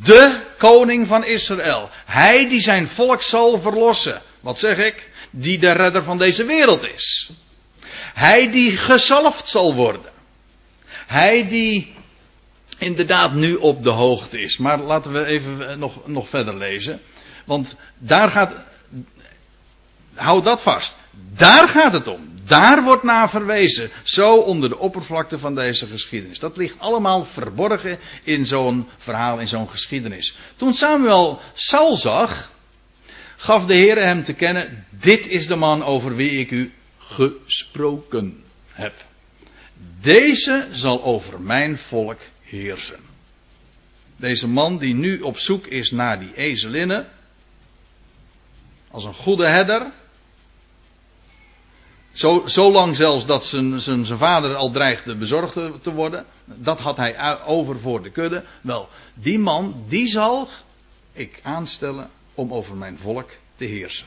de 0.02 0.40
koning 0.58 1.06
van 1.06 1.24
Israël. 1.24 1.90
Hij 2.06 2.48
die 2.48 2.60
zijn 2.60 2.88
volk 2.88 3.22
zal 3.22 3.60
verlossen. 3.60 4.22
Wat 4.40 4.58
zeg 4.58 4.76
ik? 4.76 5.08
Die 5.30 5.58
de 5.58 5.72
redder 5.72 6.02
van 6.02 6.18
deze 6.18 6.44
wereld 6.44 6.84
is. 6.84 7.30
Hij 8.14 8.50
die 8.50 8.76
gezalfd 8.76 9.48
zal 9.48 9.74
worden. 9.74 10.10
Hij 11.06 11.48
die 11.48 11.94
inderdaad 12.78 13.32
nu 13.32 13.54
op 13.54 13.82
de 13.82 13.90
hoogte 13.90 14.40
is. 14.40 14.58
Maar 14.58 14.78
laten 14.78 15.12
we 15.12 15.24
even 15.24 15.78
nog, 15.78 16.06
nog 16.06 16.28
verder 16.28 16.56
lezen. 16.56 17.00
Want 17.44 17.76
daar 17.98 18.30
gaat. 18.30 18.64
Houd 20.14 20.44
dat 20.44 20.62
vast. 20.62 20.96
Daar 21.36 21.68
gaat 21.68 21.92
het 21.92 22.08
om. 22.08 22.28
Daar 22.46 22.82
wordt 22.82 23.02
naar 23.02 23.30
verwezen. 23.30 23.90
Zo 24.04 24.36
onder 24.36 24.68
de 24.68 24.78
oppervlakte 24.78 25.38
van 25.38 25.54
deze 25.54 25.86
geschiedenis. 25.86 26.38
Dat 26.38 26.56
ligt 26.56 26.78
allemaal 26.78 27.24
verborgen 27.24 27.98
in 28.22 28.46
zo'n 28.46 28.88
verhaal, 28.98 29.38
in 29.40 29.48
zo'n 29.48 29.68
geschiedenis. 29.68 30.36
Toen 30.56 30.74
Samuel 30.74 31.40
Saul 31.54 31.96
zag, 31.96 32.50
gaf 33.36 33.66
de 33.66 33.74
Heer 33.74 34.02
hem 34.02 34.24
te 34.24 34.34
kennen: 34.34 34.86
Dit 34.90 35.26
is 35.26 35.46
de 35.46 35.56
man 35.56 35.84
over 35.84 36.16
wie 36.16 36.30
ik 36.30 36.50
u 36.50 36.72
gesproken 36.98 38.42
heb. 38.72 38.94
Deze 40.00 40.68
zal 40.72 41.02
over 41.02 41.40
mijn 41.40 41.78
volk 41.78 42.18
heersen. 42.42 43.00
Deze 44.16 44.48
man 44.48 44.78
die 44.78 44.94
nu 44.94 45.20
op 45.20 45.38
zoek 45.38 45.66
is 45.66 45.90
naar 45.90 46.20
die 46.20 46.34
ezelinnen. 46.34 47.06
Als 48.90 49.04
een 49.04 49.14
goede 49.14 49.46
herder. 49.46 49.86
Zo, 52.12 52.42
zo 52.46 52.72
lang 52.72 52.96
zelfs 52.96 53.26
dat 53.26 53.44
zijn, 53.44 53.80
zijn, 53.80 54.04
zijn 54.04 54.18
vader 54.18 54.54
al 54.54 54.70
dreigde 54.70 55.16
bezorgd 55.16 55.82
te 55.82 55.92
worden. 55.92 56.24
Dat 56.44 56.78
had 56.78 56.96
hij 56.96 57.42
over 57.44 57.80
voor 57.80 58.02
de 58.02 58.10
kudde. 58.10 58.44
Wel, 58.62 58.88
die 59.14 59.38
man, 59.38 59.84
die 59.88 60.06
zal 60.06 60.48
ik 61.12 61.40
aanstellen 61.42 62.10
om 62.34 62.52
over 62.52 62.76
mijn 62.76 62.98
volk 62.98 63.30
te 63.56 63.64
heersen. 63.64 64.06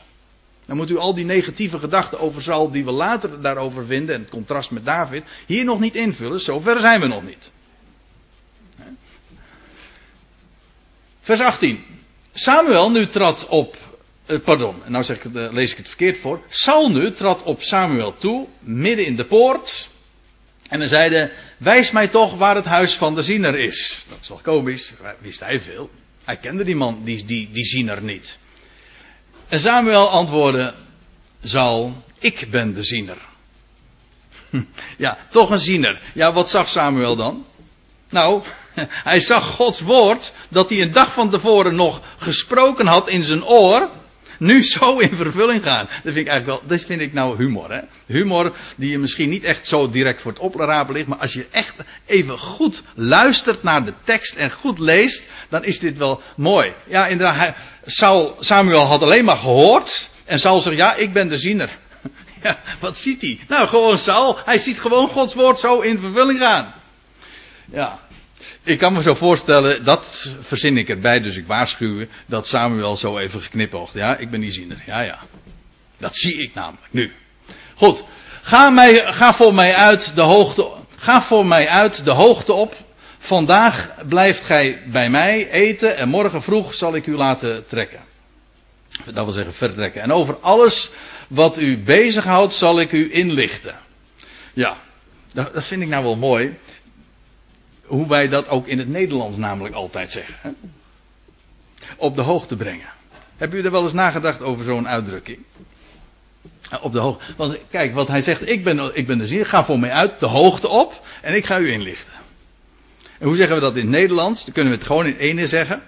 Dan 0.66 0.76
moet 0.76 0.90
u 0.90 0.96
al 0.96 1.14
die 1.14 1.24
negatieve 1.24 1.78
gedachten 1.78 2.20
over 2.20 2.42
Saul 2.42 2.70
die 2.70 2.84
we 2.84 2.90
later 2.90 3.40
daarover 3.40 3.86
vinden, 3.86 4.14
en 4.14 4.20
het 4.20 4.30
contrast 4.30 4.70
met 4.70 4.84
David, 4.84 5.24
hier 5.46 5.64
nog 5.64 5.80
niet 5.80 5.94
invullen. 5.94 6.40
Zover 6.40 6.80
zijn 6.80 7.00
we 7.00 7.06
nog 7.06 7.22
niet. 7.22 7.52
Vers 11.20 11.40
18. 11.40 11.84
Samuel 12.32 12.90
nu 12.90 13.06
trad 13.06 13.46
op. 13.48 13.76
Eh, 14.26 14.40
pardon, 14.40 14.82
nou 14.86 15.04
zeg 15.04 15.24
ik, 15.24 15.34
eh, 15.34 15.52
lees 15.52 15.70
ik 15.70 15.76
het 15.76 15.88
verkeerd 15.88 16.18
voor. 16.18 16.42
Saul 16.48 16.90
nu 16.90 17.12
trad 17.12 17.42
op 17.42 17.62
Samuel 17.62 18.14
toe, 18.14 18.48
midden 18.60 19.06
in 19.06 19.16
de 19.16 19.24
poort. 19.24 19.88
En 20.68 20.78
hij 20.78 20.88
zeide: 20.88 21.32
Wijs 21.58 21.90
mij 21.90 22.08
toch 22.08 22.36
waar 22.36 22.54
het 22.54 22.64
huis 22.64 22.94
van 22.94 23.14
de 23.14 23.22
ziener 23.22 23.58
is. 23.58 24.04
Dat 24.08 24.18
is 24.20 24.28
wel 24.28 24.40
komisch, 24.42 24.92
wist 25.20 25.40
hij 25.40 25.60
veel. 25.60 25.90
Hij 26.24 26.36
kende 26.36 26.64
die 26.64 26.76
man, 26.76 27.04
die, 27.04 27.24
die, 27.24 27.50
die 27.52 27.64
ziener 27.64 28.02
niet. 28.02 28.38
En 29.48 29.60
Samuel 29.60 30.10
antwoordde: 30.10 30.74
Saul, 31.42 32.04
ik 32.18 32.46
ben 32.50 32.74
de 32.74 32.82
ziener. 32.82 33.18
Ja, 34.96 35.18
toch 35.30 35.50
een 35.50 35.58
ziener. 35.58 36.00
Ja, 36.14 36.32
wat 36.32 36.50
zag 36.50 36.68
Samuel 36.68 37.16
dan? 37.16 37.46
Nou, 38.10 38.42
hij 39.10 39.20
zag 39.20 39.54
Gods 39.54 39.80
woord 39.80 40.32
dat 40.48 40.70
hij 40.70 40.80
een 40.80 40.92
dag 40.92 41.14
van 41.14 41.30
tevoren 41.30 41.74
nog 41.74 42.02
gesproken 42.16 42.86
had 42.86 43.08
in 43.08 43.24
zijn 43.24 43.44
oor. 43.44 43.90
Nu 44.38 44.62
zo 44.78 44.98
in 44.98 45.16
vervulling 45.16 45.62
gaan. 45.62 45.86
Dat 45.86 46.12
vind 46.12 46.16
ik 46.16 46.26
eigenlijk 46.26 46.46
wel, 46.46 46.68
dat 46.68 46.86
vind 46.86 47.00
ik 47.00 47.12
nou 47.12 47.36
humor. 47.36 47.72
Hè? 47.72 47.80
Humor 48.06 48.56
die 48.76 48.90
je 48.90 48.98
misschien 48.98 49.28
niet 49.28 49.44
echt 49.44 49.66
zo 49.66 49.90
direct 49.90 50.22
voor 50.22 50.30
het 50.32 50.40
oprapen 50.40 50.94
ligt. 50.94 51.06
Maar 51.06 51.18
als 51.18 51.32
je 51.32 51.46
echt 51.50 51.74
even 52.06 52.38
goed 52.38 52.82
luistert 52.94 53.62
naar 53.62 53.84
de 53.84 53.92
tekst 54.04 54.34
en 54.34 54.50
goed 54.50 54.78
leest. 54.78 55.28
Dan 55.48 55.64
is 55.64 55.78
dit 55.78 55.96
wel 55.96 56.22
mooi. 56.36 56.72
Ja, 56.86 57.06
inderdaad. 57.06 57.56
Saul, 57.84 58.36
Samuel 58.40 58.84
had 58.84 59.02
alleen 59.02 59.24
maar 59.24 59.36
gehoord. 59.36 60.08
En 60.24 60.38
Saul 60.38 60.60
zegt, 60.60 60.76
ja, 60.76 60.94
ik 60.94 61.12
ben 61.12 61.28
de 61.28 61.38
ziener. 61.38 61.70
Ja, 62.42 62.58
wat 62.80 62.96
ziet 62.96 63.20
hij? 63.20 63.40
Nou, 63.48 63.68
gewoon 63.68 63.98
Saul. 63.98 64.38
Hij 64.44 64.58
ziet 64.58 64.80
gewoon 64.80 65.08
Gods 65.08 65.34
woord 65.34 65.58
zo 65.58 65.80
in 65.80 65.98
vervulling 65.98 66.38
gaan. 66.38 66.74
Ja. 67.72 68.00
Ik 68.62 68.78
kan 68.78 68.92
me 68.92 69.02
zo 69.02 69.14
voorstellen, 69.14 69.84
dat 69.84 70.32
verzin 70.40 70.76
ik 70.76 70.88
erbij, 70.88 71.20
dus 71.20 71.36
ik 71.36 71.46
waarschuw 71.46 72.06
dat 72.26 72.46
Samuel 72.46 72.96
zo 72.96 73.18
even 73.18 73.40
geknippoogt. 73.40 73.94
Ja, 73.94 74.16
ik 74.16 74.30
ben 74.30 74.40
die. 74.40 74.76
Ja, 74.86 75.00
ja. 75.00 75.18
Dat 75.98 76.16
zie 76.16 76.42
ik 76.42 76.54
namelijk 76.54 76.86
nu. 76.90 77.12
Goed. 77.74 78.04
Ga, 78.42 78.70
mij, 78.70 79.12
ga 79.12 79.34
voor 79.34 79.54
mij 79.54 79.74
uit 79.74 80.14
de 80.14 80.22
hoogte, 80.22 80.70
ga 80.96 81.22
voor 81.22 81.46
mij 81.46 81.68
uit 81.68 82.04
de 82.04 82.12
hoogte 82.12 82.52
op. 82.52 82.74
Vandaag 83.18 83.94
blijft 84.08 84.44
gij 84.44 84.82
bij 84.86 85.10
mij 85.10 85.50
eten 85.50 85.96
en 85.96 86.08
morgen 86.08 86.42
vroeg 86.42 86.74
zal 86.74 86.94
ik 86.94 87.06
u 87.06 87.16
laten 87.16 87.66
trekken. 87.66 88.00
Dat 89.04 89.24
wil 89.24 89.32
zeggen 89.32 89.54
vertrekken. 89.54 90.02
En 90.02 90.12
over 90.12 90.38
alles 90.40 90.90
wat 91.28 91.58
u 91.58 91.78
bezighoudt 91.78 92.52
zal 92.52 92.80
ik 92.80 92.92
u 92.92 93.12
inlichten. 93.12 93.74
Ja, 94.54 94.76
dat 95.32 95.66
vind 95.66 95.82
ik 95.82 95.88
nou 95.88 96.04
wel 96.04 96.16
mooi 96.16 96.56
hoe 97.86 98.08
wij 98.08 98.28
dat 98.28 98.48
ook 98.48 98.66
in 98.66 98.78
het 98.78 98.88
Nederlands 98.88 99.36
namelijk 99.36 99.74
altijd 99.74 100.12
zeggen. 100.12 100.34
Hè? 100.40 100.50
Op 101.96 102.14
de 102.14 102.22
hoogte 102.22 102.56
brengen. 102.56 102.88
Heb 103.36 103.54
u 103.54 103.62
er 103.62 103.70
wel 103.70 103.82
eens 103.82 103.92
nagedacht 103.92 104.42
over 104.42 104.64
zo'n 104.64 104.88
uitdrukking? 104.88 105.38
Op 106.80 106.92
de 106.92 106.98
hoogte. 106.98 107.24
Want 107.36 107.58
kijk, 107.70 107.94
wat 107.94 108.08
hij 108.08 108.20
zegt, 108.20 108.48
ik 108.48 108.64
ben, 108.64 108.96
ik 108.96 109.06
ben 109.06 109.18
de 109.18 109.26
zin, 109.26 109.46
ga 109.46 109.64
voor 109.64 109.78
mij 109.78 109.90
uit, 109.90 110.20
de 110.20 110.26
hoogte 110.26 110.68
op 110.68 111.06
en 111.22 111.34
ik 111.34 111.46
ga 111.46 111.58
u 111.58 111.72
inlichten. 111.72 112.12
En 113.18 113.26
hoe 113.26 113.36
zeggen 113.36 113.54
we 113.54 113.60
dat 113.60 113.76
in 113.76 113.80
het 113.80 113.90
Nederlands? 113.90 114.44
Dan 114.44 114.54
kunnen 114.54 114.72
we 114.72 114.78
het 114.78 114.86
gewoon 114.86 115.06
in 115.06 115.16
ene 115.16 115.46
zeggen. 115.46 115.82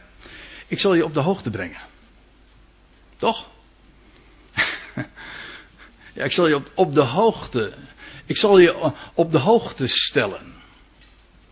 Ik 0.67 0.79
zal 0.79 0.95
je 0.95 1.05
op 1.05 1.15
de 1.15 1.21
hoogte 1.21 1.51
brengen. 1.51 1.81
Toch? 3.17 3.47
ja, 6.17 6.25
ik 6.25 6.33
zal 6.33 6.49
je 6.49 6.61
op 6.75 6.95
de 6.95 7.03
hoogte. 7.03 7.73
Ik 8.27 8.37
zal 8.37 8.59
je 8.59 8.93
op 9.15 9.33
de 9.33 9.39
hoogte 9.39 9.89
stellen. 9.89 10.56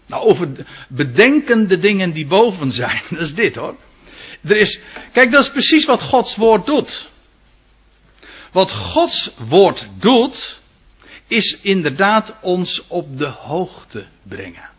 Nou, 0.06 0.22
over 0.22 0.66
bedenkende 0.88 1.78
dingen 1.78 2.12
die 2.12 2.26
boven 2.26 2.72
zijn. 2.72 3.02
Dat 3.10 3.20
is 3.20 3.34
dit 3.34 3.54
hoor. 3.54 3.76
Er 4.42 4.56
is, 4.56 4.80
kijk, 5.12 5.30
dat 5.30 5.44
is 5.44 5.50
precies 5.50 5.84
wat 5.84 6.02
Gods 6.02 6.36
woord 6.36 6.66
doet. 6.66 7.08
Wat 8.52 8.70
Gods 8.72 9.34
woord 9.48 9.86
doet, 9.98 10.60
is 11.26 11.58
inderdaad 11.62 12.34
ons 12.40 12.84
op 12.88 13.18
de 13.18 13.26
hoogte 13.26 14.06
brengen. 14.22 14.72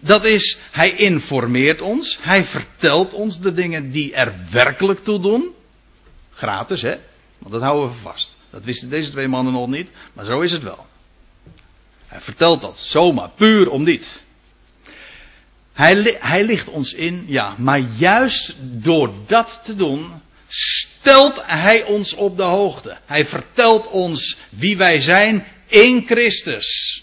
Dat 0.00 0.24
is, 0.24 0.58
hij 0.70 0.96
informeert 0.96 1.80
ons, 1.80 2.18
hij 2.20 2.44
vertelt 2.44 3.12
ons 3.12 3.40
de 3.40 3.52
dingen 3.52 3.90
die 3.90 4.14
er 4.14 4.34
werkelijk 4.50 4.98
toe 5.04 5.20
doen. 5.20 5.52
Gratis, 6.30 6.82
hè? 6.82 6.96
Want 7.38 7.52
dat 7.52 7.62
houden 7.62 7.88
we 7.88 8.00
vast. 8.02 8.36
Dat 8.50 8.64
wisten 8.64 8.88
deze 8.88 9.10
twee 9.10 9.28
mannen 9.28 9.52
nog 9.52 9.68
niet, 9.68 9.90
maar 10.12 10.24
zo 10.24 10.40
is 10.40 10.52
het 10.52 10.62
wel. 10.62 10.86
Hij 12.08 12.20
vertelt 12.20 12.60
dat 12.60 12.80
zomaar, 12.80 13.30
puur 13.36 13.70
om 13.70 13.84
dit. 13.84 14.22
Hij, 15.72 16.16
hij 16.20 16.44
ligt 16.44 16.68
ons 16.68 16.92
in, 16.92 17.24
ja, 17.26 17.54
maar 17.58 17.78
juist 17.78 18.54
door 18.58 19.10
dat 19.26 19.60
te 19.64 19.74
doen, 19.74 20.22
stelt 20.48 21.42
hij 21.46 21.84
ons 21.84 22.14
op 22.14 22.36
de 22.36 22.42
hoogte. 22.42 22.96
Hij 23.06 23.26
vertelt 23.26 23.88
ons 23.88 24.38
wie 24.50 24.76
wij 24.76 25.00
zijn 25.00 25.46
in 25.66 26.04
Christus. 26.06 27.02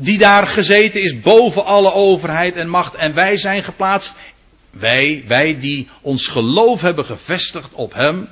Die 0.00 0.18
daar 0.18 0.46
gezeten 0.46 1.02
is 1.02 1.20
boven 1.20 1.64
alle 1.64 1.92
overheid 1.92 2.54
en 2.54 2.68
macht. 2.68 2.94
En 2.94 3.14
wij 3.14 3.36
zijn 3.36 3.62
geplaatst. 3.62 4.14
Wij, 4.70 5.24
wij 5.26 5.60
die 5.60 5.88
ons 6.00 6.26
geloof 6.26 6.80
hebben 6.80 7.04
gevestigd 7.04 7.72
op 7.72 7.94
Hem. 7.94 8.28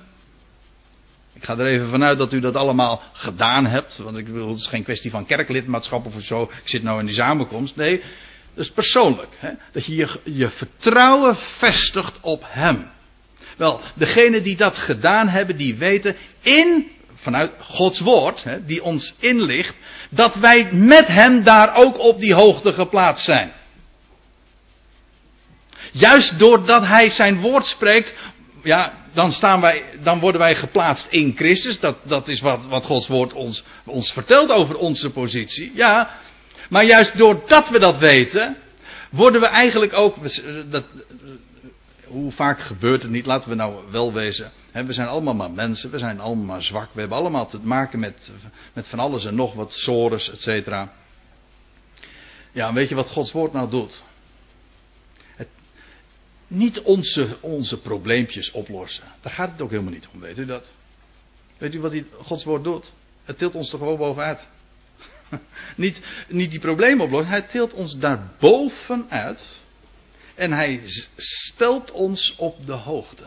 Ik 1.44 1.50
ga 1.50 1.58
er 1.58 1.72
even 1.72 1.90
vanuit 1.90 2.18
dat 2.18 2.32
u 2.32 2.40
dat 2.40 2.56
allemaal 2.56 3.02
gedaan 3.12 3.66
hebt. 3.66 3.96
Want 3.96 4.16
ik 4.16 4.26
bedoel, 4.26 4.48
het 4.48 4.58
is 4.58 4.66
geen 4.66 4.82
kwestie 4.82 5.10
van 5.10 5.26
kerklidmaatschap 5.26 6.06
of 6.06 6.22
zo. 6.22 6.42
Ik 6.42 6.68
zit 6.68 6.82
nou 6.82 7.00
in 7.00 7.06
die 7.06 7.14
samenkomst. 7.14 7.76
Nee, 7.76 8.02
dat 8.54 8.64
is 8.64 8.70
persoonlijk. 8.70 9.28
Hè? 9.36 9.50
Dat 9.72 9.86
je, 9.86 9.94
je 9.94 10.20
je 10.24 10.50
vertrouwen 10.50 11.36
vestigt 11.36 12.20
op 12.20 12.44
Hem. 12.46 12.90
Wel, 13.56 13.80
degenen 13.94 14.42
die 14.42 14.56
dat 14.56 14.78
gedaan 14.78 15.28
hebben, 15.28 15.56
die 15.56 15.74
weten 15.74 16.16
in, 16.40 16.90
vanuit 17.14 17.50
Gods 17.58 18.00
woord, 18.00 18.44
hè, 18.44 18.64
die 18.64 18.82
ons 18.82 19.14
inlicht, 19.18 19.74
dat 20.08 20.34
wij 20.34 20.72
met 20.72 21.06
Hem 21.06 21.42
daar 21.42 21.76
ook 21.76 21.98
op 21.98 22.20
die 22.20 22.34
hoogte 22.34 22.72
geplaatst 22.72 23.24
zijn. 23.24 23.52
Juist 25.92 26.38
doordat 26.38 26.86
Hij 26.86 27.10
zijn 27.10 27.40
woord 27.40 27.66
spreekt, 27.66 28.14
ja, 28.62 29.03
dan, 29.14 29.32
staan 29.32 29.60
wij, 29.60 29.84
dan 30.02 30.20
worden 30.20 30.40
wij 30.40 30.54
geplaatst 30.54 31.06
in 31.06 31.32
Christus. 31.36 31.80
Dat, 31.80 31.96
dat 32.02 32.28
is 32.28 32.40
wat, 32.40 32.66
wat 32.66 32.84
Gods 32.84 33.08
woord 33.08 33.32
ons, 33.32 33.64
ons 33.84 34.12
vertelt 34.12 34.50
over 34.50 34.76
onze 34.76 35.10
positie. 35.10 35.72
Ja, 35.74 36.10
maar 36.68 36.84
juist 36.84 37.18
doordat 37.18 37.68
we 37.68 37.78
dat 37.78 37.98
weten, 37.98 38.56
worden 39.10 39.40
we 39.40 39.46
eigenlijk 39.46 39.92
ook. 39.92 40.16
Dat, 40.70 40.84
hoe 42.06 42.32
vaak 42.32 42.60
gebeurt 42.60 43.02
het 43.02 43.10
niet? 43.10 43.26
Laten 43.26 43.48
we 43.48 43.54
nou 43.54 43.74
wel 43.90 44.12
wezen. 44.12 44.50
we 44.72 44.92
zijn 44.92 45.08
allemaal 45.08 45.34
maar 45.34 45.50
mensen, 45.50 45.90
we 45.90 45.98
zijn 45.98 46.20
allemaal 46.20 46.44
maar 46.44 46.62
zwak. 46.62 46.88
We 46.92 47.00
hebben 47.00 47.18
allemaal 47.18 47.46
te 47.46 47.58
maken 47.62 47.98
met, 47.98 48.30
met 48.72 48.86
van 48.86 48.98
alles 48.98 49.24
en 49.24 49.34
nog 49.34 49.54
wat, 49.54 49.72
sores, 49.72 50.30
et 50.30 50.40
cetera. 50.40 50.92
Ja, 52.52 52.72
weet 52.72 52.88
je 52.88 52.94
wat 52.94 53.08
Gods 53.08 53.32
woord 53.32 53.52
nou 53.52 53.70
doet? 53.70 54.02
Niet 56.54 56.80
onze, 56.80 57.36
onze 57.40 57.80
probleempjes 57.80 58.50
oplossen. 58.50 59.04
Daar 59.20 59.32
gaat 59.32 59.50
het 59.50 59.60
ook 59.60 59.70
helemaal 59.70 59.92
niet 59.92 60.08
om, 60.12 60.20
weet 60.20 60.38
u 60.38 60.44
dat? 60.44 60.72
Weet 61.58 61.74
u 61.74 61.80
wat 61.80 61.90
die 61.90 62.06
Gods 62.12 62.44
woord 62.44 62.64
doet? 62.64 62.92
Het 63.24 63.38
tilt 63.38 63.54
ons 63.54 63.72
er 63.72 63.78
gewoon 63.78 63.96
bovenuit. 63.96 64.46
niet, 65.76 66.00
niet 66.28 66.50
die 66.50 66.60
problemen 66.60 67.04
oplossen, 67.04 67.30
hij 67.30 67.42
tilt 67.42 67.72
ons 67.72 67.98
daar 67.98 68.30
bovenuit. 68.38 69.62
En 70.34 70.52
hij 70.52 70.80
stelt 71.16 71.90
ons 71.90 72.34
op 72.36 72.66
de 72.66 72.72
hoogte. 72.72 73.26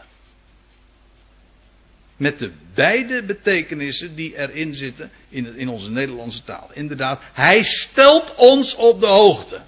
Met 2.17 2.39
de 2.39 2.51
beide 2.73 3.23
betekenissen 3.23 4.15
die 4.15 4.37
erin 4.37 4.73
zitten 4.73 5.11
in, 5.29 5.55
in 5.55 5.67
onze 5.67 5.89
Nederlandse 5.89 6.43
taal. 6.43 6.69
Inderdaad, 6.73 7.21
hij 7.33 7.63
stelt 7.63 8.35
ons 8.35 8.75
op 8.75 8.99
de 8.99 9.05
hoogte. 9.05 9.61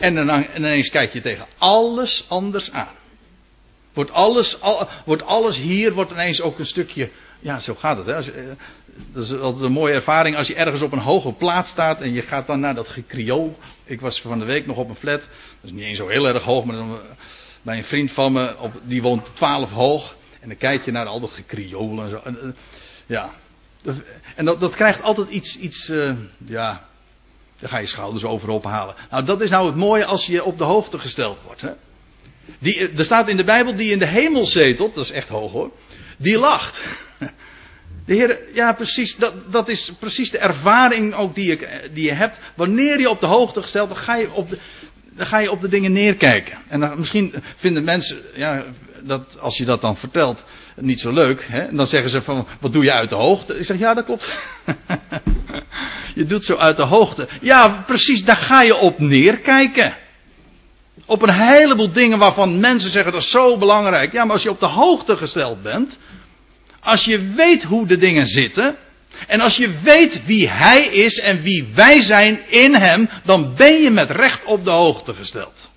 En 0.00 0.14
dan 0.14 0.46
ineens 0.56 0.90
kijk 0.90 1.12
je 1.12 1.20
tegen 1.20 1.46
alles 1.58 2.24
anders 2.28 2.72
aan. 2.72 2.94
Wordt 3.92 4.10
alles, 4.10 4.60
al, 4.60 4.88
wordt 5.04 5.22
alles 5.22 5.56
hier 5.56 5.92
wordt 5.92 6.10
ineens 6.10 6.40
ook 6.40 6.58
een 6.58 6.66
stukje. 6.66 7.10
Ja, 7.40 7.60
zo 7.60 7.74
gaat 7.74 7.96
het. 7.96 8.06
Hè? 8.06 8.14
Eh, 8.16 8.44
dat 9.12 9.24
is 9.24 9.32
altijd 9.32 9.64
een 9.64 9.72
mooie 9.72 9.94
ervaring 9.94 10.36
als 10.36 10.46
je 10.46 10.54
ergens 10.54 10.82
op 10.82 10.92
een 10.92 10.98
hoge 10.98 11.32
plaats 11.32 11.70
staat 11.70 12.00
en 12.00 12.12
je 12.12 12.22
gaat 12.22 12.46
dan 12.46 12.60
naar 12.60 12.74
dat 12.74 12.88
gekrio. 12.88 13.56
Ik 13.84 14.00
was 14.00 14.20
van 14.20 14.38
de 14.38 14.44
week 14.44 14.66
nog 14.66 14.76
op 14.76 14.88
een 14.88 14.94
flat. 14.94 15.20
Dat 15.20 15.28
is 15.62 15.70
niet 15.70 15.82
eens 15.82 15.98
zo 15.98 16.08
heel 16.08 16.26
erg 16.26 16.42
hoog, 16.42 16.64
maar 16.64 16.76
dan, 16.76 16.98
bij 17.62 17.76
een 17.76 17.84
vriend 17.84 18.12
van 18.12 18.32
me, 18.32 18.56
op, 18.58 18.72
die 18.82 19.02
woont 19.02 19.34
12 19.34 19.70
hoog. 19.70 20.16
En 20.40 20.48
dan 20.48 20.56
kijk 20.56 20.84
je 20.84 20.90
naar 20.90 21.06
al 21.06 21.20
dat 21.20 21.30
gekrioel 21.30 22.02
en 22.02 22.10
zo. 22.10 22.20
En, 22.24 22.40
eh, 22.40 22.48
ja. 23.06 23.30
En 24.34 24.44
dat, 24.44 24.60
dat 24.60 24.74
krijgt 24.74 25.02
altijd 25.02 25.28
iets, 25.28 25.58
iets 25.58 25.92
ja, 26.46 26.88
daar 27.60 27.70
ga 27.70 27.78
je 27.78 27.86
schouders 27.86 28.24
over 28.24 28.48
ophalen. 28.48 28.94
Nou, 29.10 29.24
dat 29.24 29.40
is 29.40 29.50
nou 29.50 29.66
het 29.66 29.76
mooie 29.76 30.04
als 30.04 30.26
je 30.26 30.44
op 30.44 30.58
de 30.58 30.64
hoogte 30.64 30.98
gesteld 30.98 31.40
wordt. 31.44 31.60
Hè? 31.60 31.70
Die, 32.58 32.78
eh, 32.78 32.98
er 32.98 33.04
staat 33.04 33.28
in 33.28 33.36
de 33.36 33.44
Bijbel, 33.44 33.74
die 33.74 33.90
in 33.90 33.98
de 33.98 34.06
hemel 34.06 34.46
zetelt, 34.46 34.94
dat 34.94 35.04
is 35.04 35.10
echt 35.10 35.28
hoog 35.28 35.52
hoor, 35.52 35.70
die 36.16 36.38
lacht. 36.38 36.80
De 38.06 38.14
Heer, 38.16 38.38
ja 38.52 38.72
precies, 38.72 39.16
dat, 39.16 39.52
dat 39.52 39.68
is 39.68 39.92
precies 39.98 40.30
de 40.30 40.38
ervaring 40.38 41.14
ook 41.14 41.34
die 41.34 41.46
je, 41.46 41.88
die 41.92 42.04
je 42.04 42.12
hebt. 42.12 42.40
Wanneer 42.54 43.00
je 43.00 43.10
op 43.10 43.20
de 43.20 43.26
hoogte 43.26 43.62
gesteld, 43.62 43.88
dan 43.88 43.98
ga 43.98 44.16
je 44.16 44.32
op 44.32 44.50
de, 44.50 44.58
dan 45.16 45.26
ga 45.26 45.38
je 45.38 45.50
op 45.50 45.60
de 45.60 45.68
dingen 45.68 45.92
neerkijken. 45.92 46.58
En 46.68 46.80
dan, 46.80 46.98
misschien 46.98 47.34
vinden 47.56 47.84
mensen, 47.84 48.18
ja, 48.34 48.64
dat, 49.02 49.38
als 49.40 49.56
je 49.56 49.64
dat 49.64 49.80
dan 49.80 49.96
vertelt, 49.96 50.44
niet 50.76 51.00
zo 51.00 51.12
leuk. 51.12 51.46
Hè? 51.48 51.60
En 51.60 51.76
dan 51.76 51.86
zeggen 51.86 52.10
ze 52.10 52.22
van, 52.22 52.46
wat 52.60 52.72
doe 52.72 52.84
je 52.84 52.92
uit 52.92 53.08
de 53.08 53.14
hoogte? 53.14 53.58
Ik 53.58 53.64
zeg, 53.64 53.78
ja, 53.78 53.94
dat 53.94 54.04
klopt. 54.04 54.28
je 56.14 56.26
doet 56.26 56.44
zo 56.44 56.56
uit 56.56 56.76
de 56.76 56.82
hoogte. 56.82 57.28
Ja, 57.40 57.84
precies, 57.86 58.24
daar 58.24 58.36
ga 58.36 58.62
je 58.62 58.76
op 58.76 58.98
neerkijken. 58.98 59.96
Op 61.06 61.22
een 61.22 61.34
heleboel 61.34 61.92
dingen 61.92 62.18
waarvan 62.18 62.60
mensen 62.60 62.90
zeggen 62.90 63.12
dat 63.12 63.22
is 63.22 63.30
zo 63.30 63.58
belangrijk. 63.58 64.12
Ja, 64.12 64.24
maar 64.24 64.32
als 64.32 64.42
je 64.42 64.50
op 64.50 64.60
de 64.60 64.66
hoogte 64.66 65.16
gesteld 65.16 65.62
bent, 65.62 65.98
als 66.80 67.04
je 67.04 67.32
weet 67.34 67.62
hoe 67.62 67.86
de 67.86 67.96
dingen 67.96 68.26
zitten, 68.26 68.76
en 69.26 69.40
als 69.40 69.56
je 69.56 69.80
weet 69.82 70.24
wie 70.24 70.48
Hij 70.48 70.86
is 70.86 71.18
en 71.18 71.42
wie 71.42 71.68
wij 71.74 72.00
zijn 72.00 72.40
in 72.48 72.74
Hem, 72.74 73.08
dan 73.24 73.54
ben 73.56 73.82
je 73.82 73.90
met 73.90 74.10
recht 74.10 74.44
op 74.44 74.64
de 74.64 74.70
hoogte 74.70 75.14
gesteld. 75.14 75.70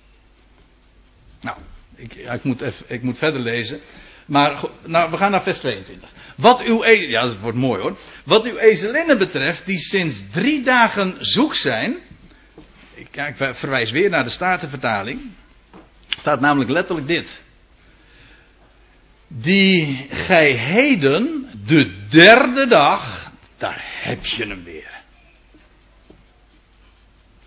Nou, 1.40 1.56
ik, 1.96 2.14
ik, 2.14 2.44
moet, 2.44 2.60
even, 2.60 2.84
ik 2.88 3.02
moet 3.02 3.18
verder 3.18 3.40
lezen. 3.40 3.80
Maar 4.26 4.60
nou, 4.84 5.10
we 5.10 5.16
gaan 5.16 5.30
naar 5.30 5.42
vers 5.42 5.58
22. 5.58 6.08
Wat 6.36 6.60
uw, 6.62 6.82
e- 6.82 7.08
ja, 7.08 7.26
dat 7.26 7.38
wordt 7.38 7.58
mooi 7.58 7.82
hoor. 7.82 7.96
Wat 8.24 8.44
uw 8.44 8.56
ezelinnen 8.56 9.18
betreft, 9.18 9.66
die 9.66 9.78
sinds 9.78 10.24
drie 10.32 10.62
dagen 10.62 11.16
zoek 11.20 11.54
zijn. 11.54 11.96
Ik, 12.94 13.16
ik 13.16 13.54
verwijs 13.54 13.90
weer 13.90 14.10
naar 14.10 14.24
de 14.24 14.30
Statenvertaling. 14.30 15.20
Er 16.08 16.20
staat 16.20 16.40
namelijk 16.40 16.70
letterlijk 16.70 17.06
dit. 17.06 17.42
Die 19.28 20.06
gij 20.10 20.50
heden, 20.50 21.50
de 21.66 22.08
derde 22.08 22.66
dag, 22.66 23.32
daar 23.58 23.84
heb 23.84 24.26
je 24.26 24.46
hem 24.46 24.64
weer. 24.64 25.02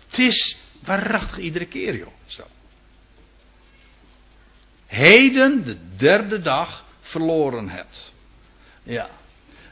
Het 0.08 0.18
is 0.18 0.56
waarachtig 0.84 1.38
iedere 1.38 1.66
keer, 1.66 1.96
joh. 1.96 2.12
Zo. 2.26 2.42
Heden, 4.86 5.64
de 5.64 5.76
derde 5.96 6.40
dag, 6.40 6.84
verloren 7.00 7.68
hebt. 7.68 8.12
Ja. 8.88 9.08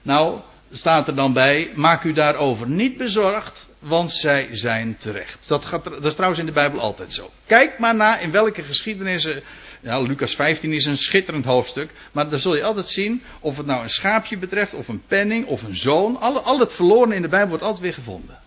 Nou, 0.03 0.41
staat 0.73 1.09
er 1.09 1.15
dan 1.15 1.33
bij, 1.33 1.71
maak 1.75 2.05
u 2.05 2.13
daarover 2.13 2.69
niet 2.69 2.97
bezorgd, 2.97 3.69
want 3.79 4.13
zij 4.13 4.49
zijn 4.51 4.97
terecht. 4.99 5.49
Dat, 5.49 5.65
gaat, 5.65 5.85
dat 5.85 6.05
is 6.05 6.15
trouwens 6.15 6.41
in 6.41 6.47
de 6.47 6.53
Bijbel 6.53 6.81
altijd 6.81 7.13
zo. 7.13 7.31
Kijk 7.47 7.79
maar 7.79 7.95
na 7.95 8.19
in 8.19 8.31
welke 8.31 8.63
geschiedenissen. 8.63 9.43
Ja, 9.81 10.01
Lucas 10.01 10.35
15 10.35 10.73
is 10.73 10.85
een 10.85 10.97
schitterend 10.97 11.45
hoofdstuk. 11.45 11.91
Maar 12.13 12.31
dan 12.31 12.39
zul 12.39 12.57
je 12.57 12.65
altijd 12.65 12.89
zien 12.89 13.23
of 13.41 13.57
het 13.57 13.67
nou 13.67 13.83
een 13.83 13.91
schaapje 13.91 14.39
betreft, 14.39 14.75
of 14.75 14.89
een 14.89 15.03
penning, 15.07 15.47
of 15.47 15.63
een 15.63 15.77
zoon. 15.77 16.17
Al, 16.17 16.41
al 16.41 16.59
het 16.59 16.73
verloren 16.73 17.13
in 17.13 17.23
de 17.23 17.29
Bijbel 17.29 17.49
wordt 17.49 17.65
altijd 17.65 17.83
weer 17.83 17.95
gevonden. 17.95 18.39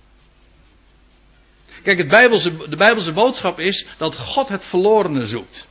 Kijk, 1.83 1.97
het 1.97 2.09
de 2.69 2.75
Bijbelse 2.77 3.11
boodschap 3.11 3.59
is 3.59 3.87
dat 3.97 4.15
God 4.15 4.49
het 4.49 4.65
verlorene 4.65 5.25
zoekt. 5.25 5.67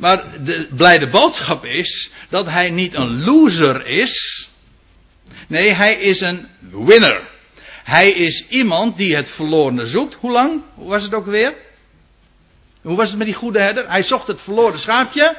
Maar 0.00 0.44
de 0.44 0.68
blijde 0.76 1.10
boodschap 1.10 1.64
is 1.64 2.10
dat 2.28 2.46
hij 2.46 2.70
niet 2.70 2.94
een 2.94 3.24
loser 3.24 3.86
is. 3.86 4.46
Nee, 5.46 5.74
hij 5.74 5.94
is 5.94 6.20
een 6.20 6.48
winner. 6.70 7.28
Hij 7.84 8.10
is 8.10 8.46
iemand 8.48 8.96
die 8.96 9.16
het 9.16 9.30
verlorene 9.30 9.86
zoekt. 9.86 10.14
Hoe 10.14 10.30
lang? 10.30 10.62
Hoe 10.74 10.88
was 10.88 11.02
het 11.02 11.14
ook 11.14 11.26
weer? 11.26 11.54
Hoe 12.82 12.96
was 12.96 13.08
het 13.08 13.18
met 13.18 13.26
die 13.26 13.36
goede 13.36 13.60
herder? 13.60 13.88
Hij 13.88 14.02
zocht 14.02 14.26
het 14.26 14.40
verloren 14.40 14.78
schaapje. 14.78 15.36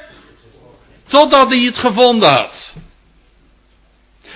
Totdat 1.07 1.49
hij 1.49 1.59
het 1.59 1.77
gevonden 1.77 2.29
had. 2.29 2.75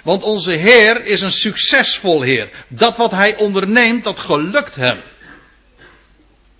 Want 0.03 0.23
onze 0.23 0.51
Heer 0.51 1.05
is 1.05 1.21
een 1.21 1.31
succesvol 1.31 2.21
Heer. 2.21 2.65
Dat 2.67 2.97
wat 2.97 3.11
hij 3.11 3.35
onderneemt, 3.35 4.03
dat 4.03 4.19
gelukt 4.19 4.75
hem. 4.75 5.01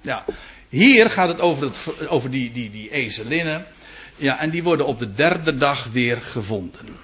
Ja, 0.01 0.25
hier 0.69 1.09
gaat 1.09 1.27
het 1.27 1.39
over, 1.39 1.63
het, 1.63 2.07
over 2.07 2.31
die, 2.31 2.51
die, 2.51 2.71
die 2.71 2.91
ezelinnen. 2.91 3.65
Ja, 4.15 4.39
en 4.39 4.49
die 4.49 4.63
worden 4.63 4.85
op 4.85 4.99
de 4.99 5.13
derde 5.13 5.57
dag 5.57 5.87
weer 5.91 6.21
gevonden. 6.21 6.97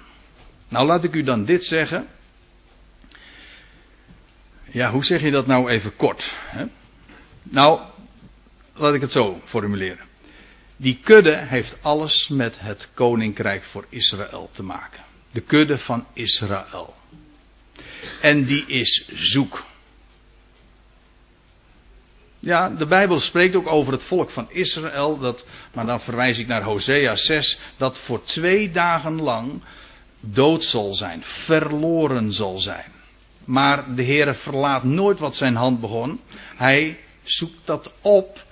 Nou, 0.68 0.86
laat 0.86 1.04
ik 1.04 1.14
u 1.14 1.22
dan 1.22 1.44
dit 1.44 1.64
zeggen. 1.64 2.06
Ja, 4.70 4.90
hoe 4.90 5.04
zeg 5.04 5.22
je 5.22 5.30
dat 5.30 5.46
nou 5.46 5.70
even 5.70 5.96
kort? 5.96 6.32
Hè? 6.34 6.64
Nou, 7.42 7.80
laat 8.74 8.94
ik 8.94 9.00
het 9.00 9.12
zo 9.12 9.40
formuleren. 9.44 10.06
Die 10.76 11.00
kudde 11.04 11.36
heeft 11.36 11.76
alles 11.82 12.28
met 12.28 12.60
het 12.60 12.88
koninkrijk 12.94 13.62
voor 13.62 13.86
Israël 13.88 14.50
te 14.52 14.62
maken. 14.62 15.02
De 15.30 15.40
kudde 15.40 15.78
van 15.78 16.06
Israël. 16.12 16.94
En 18.20 18.44
die 18.44 18.66
is 18.66 19.08
zoek. 19.12 19.64
Ja, 22.44 22.68
de 22.68 22.86
Bijbel 22.86 23.18
spreekt 23.18 23.56
ook 23.56 23.66
over 23.66 23.92
het 23.92 24.04
volk 24.04 24.30
van 24.30 24.46
Israël, 24.50 25.18
dat, 25.18 25.46
maar 25.74 25.86
dan 25.86 26.00
verwijs 26.00 26.38
ik 26.38 26.46
naar 26.46 26.62
Hosea 26.62 27.16
6, 27.16 27.58
dat 27.76 28.00
voor 28.00 28.24
twee 28.24 28.70
dagen 28.70 29.20
lang 29.20 29.62
dood 30.20 30.64
zal 30.64 30.94
zijn, 30.94 31.22
verloren 31.22 32.32
zal 32.32 32.58
zijn. 32.58 32.90
Maar 33.44 33.94
de 33.94 34.02
Heer 34.02 34.34
verlaat 34.34 34.84
nooit 34.84 35.18
wat 35.18 35.36
zijn 35.36 35.54
hand 35.54 35.80
begon. 35.80 36.20
Hij 36.56 36.98
zoekt 37.22 37.60
dat 37.64 37.92
op. 38.00 38.44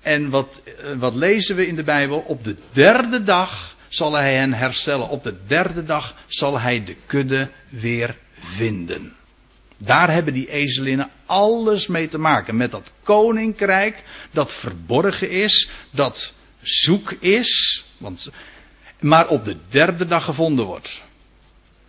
En 0.00 0.30
wat, 0.30 0.62
eh, 0.64 0.98
wat 0.98 1.14
lezen 1.14 1.56
we 1.56 1.66
in 1.66 1.76
de 1.76 1.84
Bijbel? 1.84 2.18
Op 2.18 2.44
de 2.44 2.56
derde 2.72 3.22
dag 3.22 3.76
zal 3.88 4.12
hij 4.12 4.34
hen 4.34 4.52
herstellen. 4.52 5.08
Op 5.08 5.22
de 5.22 5.34
derde 5.46 5.84
dag 5.84 6.14
zal 6.26 6.60
hij 6.60 6.84
de 6.84 6.96
kudde 7.06 7.50
weer 7.68 8.16
vinden. 8.38 9.14
Daar 9.82 10.12
hebben 10.12 10.32
die 10.32 10.50
ezelinnen 10.50 11.10
alles 11.26 11.86
mee 11.86 12.08
te 12.08 12.18
maken. 12.18 12.56
Met 12.56 12.70
dat 12.70 12.92
koninkrijk 13.02 14.02
dat 14.30 14.54
verborgen 14.54 15.30
is, 15.30 15.68
dat 15.90 16.32
zoek 16.62 17.12
is, 17.12 17.84
want, 17.98 18.30
maar 19.00 19.28
op 19.28 19.44
de 19.44 19.56
derde 19.68 20.06
dag 20.06 20.24
gevonden 20.24 20.66
wordt. 20.66 21.02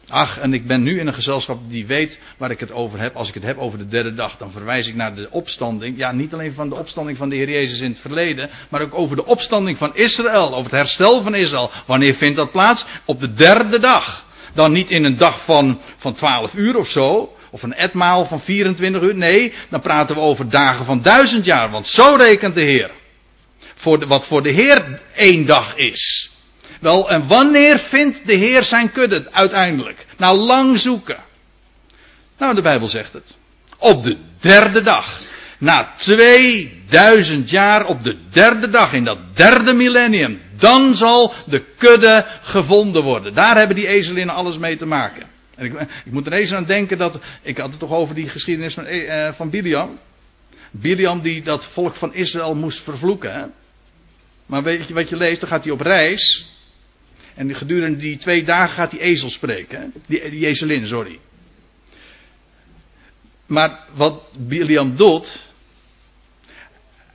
Ach, 0.07 0.39
en 0.39 0.53
ik 0.53 0.67
ben 0.67 0.83
nu 0.83 0.99
in 0.99 1.07
een 1.07 1.13
gezelschap 1.13 1.59
die 1.69 1.85
weet 1.85 2.19
waar 2.37 2.51
ik 2.51 2.59
het 2.59 2.71
over 2.71 2.99
heb. 2.99 3.15
Als 3.15 3.27
ik 3.27 3.33
het 3.33 3.43
heb 3.43 3.57
over 3.57 3.77
de 3.77 3.87
derde 3.87 4.13
dag, 4.13 4.37
dan 4.37 4.51
verwijs 4.51 4.87
ik 4.87 4.95
naar 4.95 5.15
de 5.15 5.27
opstanding. 5.31 5.97
Ja, 5.97 6.11
niet 6.11 6.33
alleen 6.33 6.53
van 6.53 6.69
de 6.69 6.75
opstanding 6.75 7.17
van 7.17 7.29
de 7.29 7.35
Heer 7.35 7.49
Jezus 7.49 7.79
in 7.79 7.91
het 7.91 7.99
verleden, 7.99 8.49
maar 8.69 8.81
ook 8.81 8.93
over 8.93 9.15
de 9.15 9.25
opstanding 9.25 9.77
van 9.77 9.95
Israël, 9.95 10.49
over 10.49 10.63
het 10.63 10.71
herstel 10.71 11.21
van 11.21 11.35
Israël. 11.35 11.71
Wanneer 11.85 12.13
vindt 12.13 12.35
dat 12.35 12.51
plaats? 12.51 12.85
Op 13.05 13.19
de 13.19 13.33
derde 13.33 13.79
dag. 13.79 14.25
Dan 14.53 14.71
niet 14.71 14.89
in 14.89 15.03
een 15.03 15.17
dag 15.17 15.45
van, 15.45 15.81
van 15.97 16.13
12 16.13 16.53
uur 16.53 16.77
of 16.77 16.87
zo, 16.87 17.35
of 17.51 17.63
een 17.63 17.73
etmaal 17.73 18.25
van 18.25 18.41
24 18.41 19.01
uur. 19.01 19.15
Nee, 19.15 19.53
dan 19.69 19.81
praten 19.81 20.15
we 20.15 20.21
over 20.21 20.49
dagen 20.49 20.85
van 20.85 21.01
duizend 21.01 21.45
jaar, 21.45 21.71
want 21.71 21.87
zo 21.87 22.15
rekent 22.15 22.55
de 22.55 22.61
Heer. 22.61 22.91
Voor 23.75 23.99
de, 23.99 24.07
wat 24.07 24.25
voor 24.25 24.43
de 24.43 24.51
Heer 24.51 25.01
één 25.15 25.45
dag 25.45 25.75
is. 25.75 26.31
Wel, 26.79 27.09
en 27.09 27.27
wanneer 27.27 27.79
vindt 27.79 28.25
de 28.25 28.33
Heer 28.33 28.63
zijn 28.63 28.91
kudde 28.91 29.27
uiteindelijk? 29.31 30.05
Nou, 30.17 30.37
lang 30.37 30.79
zoeken. 30.79 31.17
Nou, 32.37 32.55
de 32.55 32.61
Bijbel 32.61 32.87
zegt 32.87 33.13
het. 33.13 33.37
Op 33.77 34.03
de 34.03 34.17
derde 34.39 34.81
dag. 34.81 35.21
Na 35.57 35.93
2000 35.97 37.49
jaar 37.49 37.85
op 37.85 38.03
de 38.03 38.17
derde 38.31 38.69
dag, 38.69 38.93
in 38.93 39.03
dat 39.03 39.17
derde 39.33 39.73
millennium, 39.73 40.41
dan 40.57 40.95
zal 40.95 41.33
de 41.45 41.63
kudde 41.77 42.25
gevonden 42.41 43.03
worden. 43.03 43.33
Daar 43.33 43.57
hebben 43.57 43.75
die 43.75 43.87
ezelinnen 43.87 44.35
alles 44.35 44.57
mee 44.57 44.75
te 44.77 44.85
maken. 44.85 45.30
Ik, 45.57 45.87
moet 46.05 46.25
er 46.25 46.33
eens 46.33 46.53
aan 46.53 46.65
denken 46.65 46.97
dat, 46.97 47.19
ik 47.41 47.57
had 47.57 47.69
het 47.69 47.79
toch 47.79 47.91
over 47.91 48.15
die 48.15 48.29
geschiedenis 48.29 48.73
van, 48.73 48.85
eh, 48.85 49.33
van 49.33 49.49
Biliam. 49.49 49.99
Biliam 50.71 51.21
die 51.21 51.43
dat 51.43 51.65
volk 51.65 51.95
van 51.95 52.13
Israël 52.13 52.55
moest 52.55 52.83
vervloeken. 52.83 53.33
Hè? 53.33 53.45
Maar 54.45 54.63
weet 54.63 54.87
je 54.87 54.93
wat 54.93 55.09
je 55.09 55.15
leest? 55.15 55.39
Dan 55.39 55.49
gaat 55.49 55.63
hij 55.63 55.73
op 55.73 55.81
reis. 55.81 56.49
En 57.35 57.55
gedurende 57.55 57.97
die 57.97 58.17
twee 58.17 58.43
dagen 58.43 58.75
gaat 58.75 58.91
die 58.91 58.99
ezel 58.99 59.29
spreken. 59.29 59.81
Hè? 59.81 59.87
Die, 60.05 60.29
die 60.29 60.85
sorry. 60.85 61.19
Maar 63.45 63.79
wat 63.93 64.29
Biliam 64.37 64.95
doet. 64.95 65.49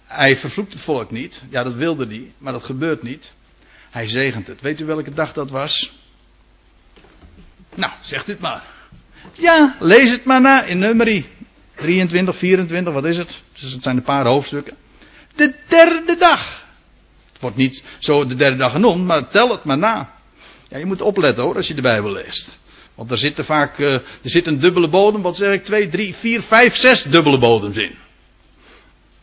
Hij 0.04 0.36
vervloekt 0.36 0.72
het 0.72 0.82
volk 0.82 1.10
niet. 1.10 1.42
Ja, 1.50 1.62
dat 1.62 1.74
wilde 1.74 2.06
hij. 2.06 2.32
Maar 2.38 2.52
dat 2.52 2.64
gebeurt 2.64 3.02
niet. 3.02 3.34
Hij 3.90 4.08
zegent 4.08 4.46
het. 4.46 4.60
Weet 4.60 4.80
u 4.80 4.84
welke 4.84 5.14
dag 5.14 5.32
dat 5.32 5.50
was? 5.50 5.92
Nou, 7.76 7.92
zegt 8.00 8.26
het 8.26 8.40
maar. 8.40 8.62
Ja, 9.32 9.76
lees 9.80 10.10
het 10.10 10.24
maar 10.24 10.40
na 10.40 10.62
in 10.62 10.78
nummerie 10.78 11.26
23, 11.74 12.36
24, 12.36 12.92
wat 12.92 13.04
is 13.04 13.16
het? 13.16 13.42
Dus 13.52 13.72
het 13.72 13.82
zijn 13.82 13.96
een 13.96 14.02
paar 14.02 14.26
hoofdstukken. 14.26 14.76
De 15.34 15.54
derde 15.68 16.16
dag. 16.16 16.64
Het 17.32 17.40
wordt 17.40 17.56
niet 17.56 17.84
zo 17.98 18.26
de 18.26 18.34
derde 18.34 18.56
dag 18.56 18.72
genoemd, 18.72 19.04
maar 19.04 19.28
tel 19.28 19.50
het 19.50 19.64
maar 19.64 19.78
na. 19.78 20.14
Ja, 20.68 20.78
je 20.78 20.86
moet 20.86 21.00
opletten 21.00 21.44
hoor, 21.44 21.56
als 21.56 21.66
je 21.66 21.74
de 21.74 21.82
Bijbel 21.82 22.12
leest. 22.12 22.58
Want 22.94 23.10
er 23.10 23.18
zit 23.18 23.38
er 23.38 23.44
vaak, 23.44 23.78
uh, 23.78 23.92
er 23.94 24.02
zit 24.22 24.46
een 24.46 24.60
dubbele 24.60 24.88
bodem, 24.88 25.22
wat 25.22 25.36
zeg 25.36 25.52
ik, 25.52 25.64
twee, 25.64 25.88
drie, 25.88 26.14
vier, 26.14 26.42
vijf, 26.42 26.76
zes 26.76 27.02
dubbele 27.02 27.38
bodems 27.38 27.76
in. 27.76 27.94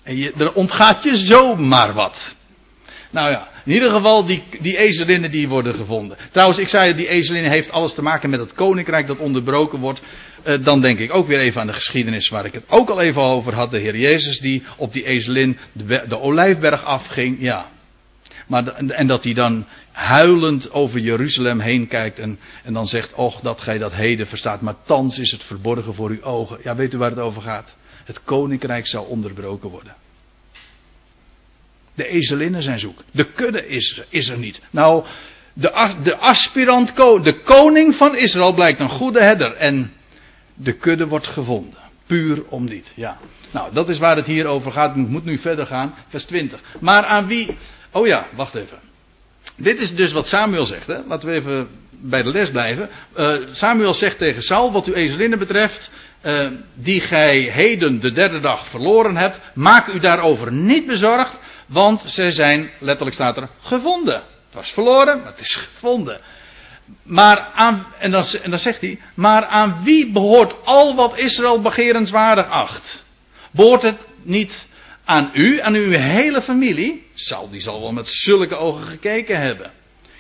En 0.04 0.18
je, 0.18 0.32
er 0.38 0.54
ontgaat 0.54 1.04
je 1.04 1.18
zomaar 1.18 1.93
wat. 1.93 2.36
Nou 3.10 3.32
ja, 3.32 3.49
in 3.66 3.74
ieder 3.74 3.89
geval 3.89 4.26
die, 4.26 4.43
die 4.61 4.78
ezelinnen 4.78 5.32
die 5.32 5.47
worden 5.47 5.74
gevonden. 5.74 6.18
Trouwens, 6.32 6.59
ik 6.59 6.68
zei 6.68 6.95
die 6.95 7.07
ezelinnen 7.07 7.51
heeft 7.51 7.72
alles 7.72 7.93
te 7.93 8.01
maken 8.01 8.30
met 8.30 8.39
het 8.39 8.53
koninkrijk 8.53 9.07
dat 9.07 9.18
onderbroken 9.18 9.80
wordt. 9.80 10.01
Uh, 10.47 10.64
dan 10.64 10.82
denk 10.82 10.99
ik 10.99 11.14
ook 11.14 11.28
weer 11.28 11.39
even 11.39 11.61
aan 11.61 11.68
de 11.68 11.74
geschiedenis 11.74 12.30
waar 12.30 12.45
ik 12.45 12.53
het 12.53 12.64
ook 12.68 12.89
al 12.89 13.01
even 13.01 13.22
over 13.22 13.53
had. 13.53 13.72
De 13.72 13.80
Heer 13.80 13.97
Jezus 13.97 14.39
die 14.39 14.64
op 14.78 14.93
die 14.93 15.05
ezelin 15.05 15.57
de, 15.72 16.03
de 16.07 16.20
olijfberg 16.20 16.84
afging. 16.84 17.38
Ja. 17.39 17.66
Maar 18.47 18.68
en 18.76 19.07
dat 19.07 19.24
hij 19.24 19.34
dan 19.34 19.66
huilend 19.91 20.72
over 20.72 20.99
Jeruzalem 20.99 21.59
heen 21.59 21.88
kijkt 21.88 22.20
en, 22.20 22.39
en 22.64 22.74
dan 22.74 22.88
zegt, 22.88 23.14
och 23.14 23.39
dat 23.41 23.61
gij 23.61 23.78
dat 23.78 23.93
heden 23.93 24.28
verstaat, 24.28 24.61
maar 24.61 24.76
thans 24.86 25.20
is 25.20 25.32
het 25.32 25.43
verborgen 25.43 25.93
voor 25.93 26.09
uw 26.09 26.24
ogen. 26.24 26.57
Ja, 26.64 26.76
weet 26.76 26.93
u 26.93 26.97
waar 26.97 27.09
het 27.09 27.20
over 27.20 27.41
gaat? 27.41 27.76
Het 28.03 28.24
koninkrijk 28.24 28.88
zal 28.88 29.03
onderbroken 29.03 29.70
worden. 29.70 29.93
De 31.96 32.08
ezelinnen 32.08 32.62
zijn 32.62 32.80
zoek. 32.80 33.04
De 33.12 33.24
kudde 33.24 33.68
is, 33.68 34.02
is 34.10 34.30
er 34.30 34.38
niet. 34.38 34.62
Nou, 34.70 35.06
de, 35.54 35.96
de 36.04 36.18
aspirant, 36.18 36.96
de 37.24 37.41
koning 37.44 37.96
van 37.96 38.16
Israël 38.16 38.54
blijkt 38.54 38.80
een 38.80 38.89
goede 38.89 39.22
herder. 39.22 39.54
En 39.54 39.94
de 40.54 40.74
kudde 40.74 41.08
wordt 41.08 41.28
gevonden. 41.28 41.80
Puur 42.08 42.44
om 42.50 42.70
dit. 42.70 42.91
Ja. 42.96 43.18
Nou, 43.52 43.74
dat 43.74 43.89
is 43.89 44.00
waar 44.00 44.16
het 44.16 44.26
hier 44.26 44.46
over 44.46 44.72
gaat. 44.72 44.96
Het 44.96 45.10
moet 45.10 45.26
nu 45.26 45.38
verder 45.38 45.66
gaan. 45.66 45.96
Vers 46.08 46.24
20. 46.26 46.60
Maar 46.80 47.06
aan 47.06 47.28
wie. 47.28 47.58
Oh 47.91 48.08
ja, 48.08 48.28
wacht 48.36 48.56
even. 48.56 48.80
Dit 49.56 49.80
is 49.80 49.96
dus 49.96 50.12
wat 50.12 50.28
Samuel 50.28 50.66
zegt. 50.66 50.88
Hè? 50.88 51.00
Laten 51.08 51.30
we 51.30 51.36
even 51.36 51.68
bij 52.04 52.24
de 52.24 52.30
les 52.30 52.52
blijven. 52.52 52.89
Uh, 53.18 53.36
Samuel 53.52 53.94
zegt 53.94 54.18
tegen 54.18 54.44
Saul, 54.44 54.72
wat 54.72 54.88
uw 54.88 54.94
ezelinnen 54.94 55.39
betreft, 55.39 55.91
uh, 56.26 56.48
die 56.74 57.02
gij 57.02 57.39
heden 57.39 58.00
de 58.00 58.12
derde 58.12 58.39
dag 58.39 58.68
verloren 58.68 59.18
hebt, 59.18 59.41
maak 59.54 59.88
u 59.88 60.00
daarover 60.00 60.52
niet 60.52 60.86
bezorgd, 60.86 61.39
want 61.74 62.02
ze 62.02 62.32
zijn, 62.32 62.70
letterlijk 62.80 63.16
staat 63.16 63.38
er, 63.38 63.50
gevonden. 63.62 64.16
Het 64.16 64.54
was 64.54 64.70
verloren, 64.70 65.26
het 65.26 65.40
is 65.40 65.56
gevonden. 65.56 66.22
Maar 67.04 67.38
aan, 67.38 67.88
en 68.00 68.12
dan, 68.12 68.26
en 68.42 68.50
dan 68.50 68.60
zegt 68.60 68.82
hij, 68.82 69.00
maar 69.14 69.46
aan 69.46 69.82
wie 69.84 70.12
behoort 70.12 70.54
al 70.64 70.96
wat 70.96 71.18
Israël 71.18 71.62
begerenswaardig 71.62 72.48
acht? 72.48 73.04
Behoort 73.52 73.82
het 73.82 74.06
niet 74.22 74.68
aan 75.06 75.30
u, 75.34 75.62
aan 75.62 75.74
uw 75.74 75.92
hele 75.92 76.42
familie? 76.42 77.08
Zal, 77.14 77.50
die 77.50 77.62
zal 77.62 77.82
wel 77.82 77.92
met 77.92 78.08
zulke 78.08 78.56
ogen 78.56 78.88
gekeken 78.88 79.40
hebben. 79.40 79.72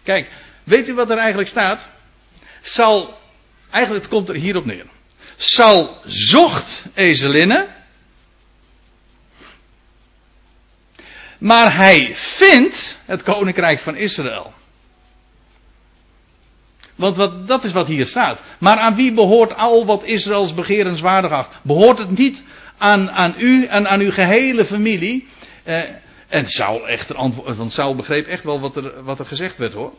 Kijk, 0.03 0.31
weet 0.63 0.89
u 0.89 0.93
wat 0.93 1.09
er 1.09 1.17
eigenlijk 1.17 1.49
staat? 1.49 1.89
Zal, 2.61 3.19
eigenlijk 3.71 4.03
het 4.03 4.13
komt 4.13 4.29
er 4.29 4.35
hierop 4.35 4.65
neer. 4.65 4.85
Sal 5.37 5.97
zocht 6.05 6.85
ezelinnen. 6.93 7.67
Maar 11.43 11.75
hij 11.75 12.15
vindt 12.15 12.97
het 13.05 13.23
koninkrijk 13.23 13.79
van 13.79 13.95
Israël. 13.95 14.53
Want 16.95 17.15
wat, 17.15 17.47
dat 17.47 17.63
is 17.63 17.71
wat 17.71 17.87
hier 17.87 18.05
staat. 18.05 18.41
Maar 18.59 18.77
aan 18.77 18.95
wie 18.95 19.13
behoort 19.13 19.55
al 19.55 19.85
wat 19.85 20.03
Israëls 20.03 20.53
begerenswaardig 20.53 21.31
acht? 21.31 21.55
Behoort 21.61 21.97
het 21.97 22.17
niet 22.17 22.43
aan, 22.77 23.11
aan 23.11 23.35
u 23.37 23.65
en 23.65 23.87
aan 23.87 23.99
uw 23.99 24.11
gehele 24.11 24.65
familie? 24.65 25.27
Eh, 25.63 25.81
en 26.27 26.45
Saul 26.45 26.87
echter 26.87 27.15
antwoord, 27.15 27.57
want 27.57 27.71
Saul 27.71 27.95
begreep 27.95 28.27
echt 28.27 28.43
wel 28.43 28.59
wat 28.59 28.75
er, 28.75 29.03
wat 29.03 29.19
er 29.19 29.25
gezegd 29.25 29.57
werd 29.57 29.73
hoor. 29.73 29.93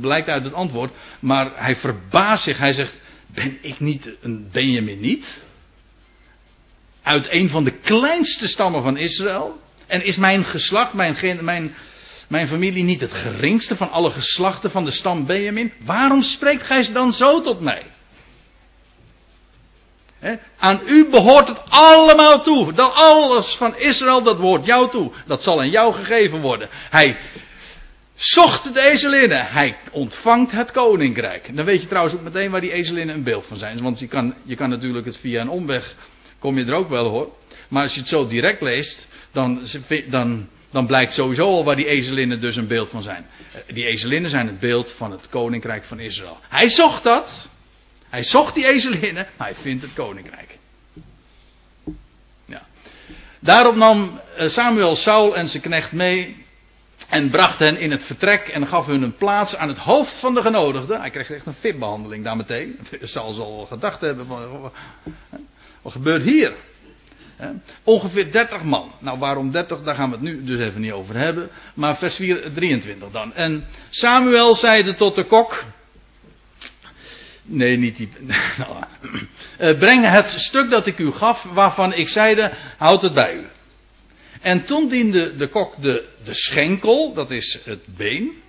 Blijkt 0.00 0.28
uit 0.28 0.44
het 0.44 0.54
antwoord. 0.54 0.92
Maar 1.20 1.50
hij 1.54 1.76
verbaast 1.76 2.44
zich. 2.44 2.58
Hij 2.58 2.72
zegt, 2.72 3.00
ben 3.26 3.58
ik 3.60 3.80
niet 3.80 4.10
een 4.20 4.48
Benjamin 4.52 5.00
niet? 5.00 5.42
Uit 7.02 7.30
een 7.30 7.48
van 7.48 7.64
de 7.64 7.78
kleinste 7.78 8.46
stammen 8.46 8.82
van 8.82 8.96
Israël? 8.96 9.62
En 9.86 10.04
is 10.04 10.16
mijn 10.16 10.44
geslacht, 10.44 10.92
mijn, 10.92 11.38
mijn, 11.40 11.74
mijn 12.28 12.48
familie 12.48 12.84
niet 12.84 13.00
het 13.00 13.12
geringste 13.12 13.76
van 13.76 13.90
alle 13.90 14.10
geslachten 14.10 14.70
van 14.70 14.84
de 14.84 14.90
stam 14.90 15.26
Benjamin? 15.26 15.72
Waarom 15.84 16.22
spreekt 16.22 16.62
gij 16.62 16.92
dan 16.92 17.12
zo 17.12 17.40
tot 17.40 17.60
mij? 17.60 17.82
aan 20.58 20.80
u 20.86 21.08
behoort 21.10 21.48
het 21.48 21.60
allemaal 21.68 22.42
toe. 22.42 22.72
Dat 22.72 22.92
alles 22.94 23.54
van 23.54 23.78
Israël, 23.78 24.22
dat 24.22 24.36
behoort 24.36 24.66
jou 24.66 24.90
toe. 24.90 25.12
Dat 25.26 25.42
zal 25.42 25.60
aan 25.60 25.70
jou 25.70 25.94
gegeven 25.94 26.40
worden. 26.40 26.68
Hij 26.70 27.16
zocht 28.14 28.74
de 28.74 28.80
ezelinnen. 28.80 29.46
Hij 29.46 29.76
ontvangt 29.90 30.52
het 30.52 30.70
koninkrijk. 30.70 31.56
Dan 31.56 31.64
weet 31.64 31.82
je 31.82 31.88
trouwens 31.88 32.14
ook 32.14 32.22
meteen 32.22 32.50
waar 32.50 32.60
die 32.60 32.72
ezelinnen 32.72 33.14
een 33.14 33.22
beeld 33.22 33.44
van 33.44 33.56
zijn. 33.56 33.82
Want 33.82 33.98
je 33.98 34.06
kan, 34.06 34.34
je 34.44 34.56
kan 34.56 34.68
natuurlijk 34.68 35.06
het 35.06 35.16
via 35.16 35.40
een 35.40 35.48
omweg, 35.48 35.94
kom 36.38 36.58
je 36.58 36.64
er 36.64 36.74
ook 36.74 36.88
wel 36.88 37.08
hoor. 37.08 37.32
Maar 37.68 37.82
als 37.82 37.94
je 37.94 38.00
het 38.00 38.08
zo 38.08 38.26
direct 38.26 38.60
leest, 38.60 39.08
dan, 39.34 39.66
dan, 40.10 40.48
dan 40.70 40.86
blijkt 40.86 41.12
sowieso 41.12 41.46
al 41.46 41.64
waar 41.64 41.76
die 41.76 41.86
ezelinnen 41.86 42.40
dus 42.40 42.56
een 42.56 42.66
beeld 42.66 42.90
van 42.90 43.02
zijn. 43.02 43.26
Die 43.66 43.86
ezelinnen 43.86 44.30
zijn 44.30 44.46
het 44.46 44.60
beeld 44.60 44.92
van 44.92 45.10
het 45.10 45.28
koninkrijk 45.28 45.84
van 45.84 45.98
Israël. 46.00 46.38
Hij 46.48 46.68
zocht 46.68 47.02
dat. 47.02 47.48
Hij 48.08 48.24
zocht 48.24 48.54
die 48.54 48.66
ezelinnen, 48.66 49.26
maar 49.36 49.46
hij 49.46 49.56
vindt 49.56 49.82
het 49.82 49.94
koninkrijk. 49.94 50.58
Ja. 52.44 52.62
Daarop 53.38 53.76
nam 53.76 54.20
eh, 54.36 54.48
Samuel 54.48 54.96
Saul 54.96 55.36
en 55.36 55.48
zijn 55.48 55.62
knecht 55.62 55.92
mee 55.92 56.44
en 57.08 57.30
bracht 57.30 57.58
hen 57.58 57.76
in 57.76 57.90
het 57.90 58.04
vertrek 58.04 58.48
en 58.48 58.66
gaf 58.66 58.86
hun 58.86 59.02
een 59.02 59.14
plaats 59.14 59.56
aan 59.56 59.68
het 59.68 59.78
hoofd 59.78 60.14
van 60.14 60.34
de 60.34 60.42
genodigden. 60.42 61.00
Hij 61.00 61.10
kreeg 61.10 61.30
echt 61.30 61.46
een 61.46 61.54
VIP-behandeling 61.60 62.24
daar 62.24 62.36
meteen. 62.36 62.78
Saul 63.02 63.32
zal 63.32 63.66
gedacht 63.66 64.00
hebben 64.00 64.26
van, 64.26 64.72
wat 65.82 65.92
gebeurt 65.92 66.22
hier? 66.22 66.52
Ongeveer 67.82 68.32
30 68.32 68.62
man. 68.62 68.92
Nou, 68.98 69.18
waarom 69.18 69.50
30? 69.50 69.82
Daar 69.82 69.94
gaan 69.94 70.10
we 70.10 70.14
het 70.16 70.24
nu 70.24 70.44
dus 70.44 70.60
even 70.60 70.80
niet 70.80 70.92
over 70.92 71.16
hebben. 71.16 71.50
Maar 71.74 71.96
vers 71.96 72.16
4, 72.16 72.52
23 72.54 73.10
dan. 73.10 73.34
En 73.34 73.66
Samuel 73.90 74.54
zeide 74.54 74.94
tot 74.94 75.14
de 75.14 75.24
kok. 75.24 75.64
Nee, 77.42 77.76
niet 77.76 77.96
die. 77.96 78.08
Nou, 78.58 78.84
eh, 79.58 79.78
breng 79.78 80.10
het 80.10 80.28
stuk 80.28 80.70
dat 80.70 80.86
ik 80.86 80.98
u 80.98 81.12
gaf, 81.12 81.42
waarvan 81.42 81.92
ik 81.92 82.08
zeide: 82.08 82.52
houd 82.78 83.02
het 83.02 83.14
bij 83.14 83.34
u. 83.34 83.46
En 84.40 84.64
toen 84.64 84.88
diende 84.88 85.36
de 85.36 85.48
kok 85.48 85.82
de, 85.82 86.08
de 86.24 86.34
schenkel, 86.34 87.12
dat 87.14 87.30
is 87.30 87.60
het 87.64 87.96
been. 87.96 88.42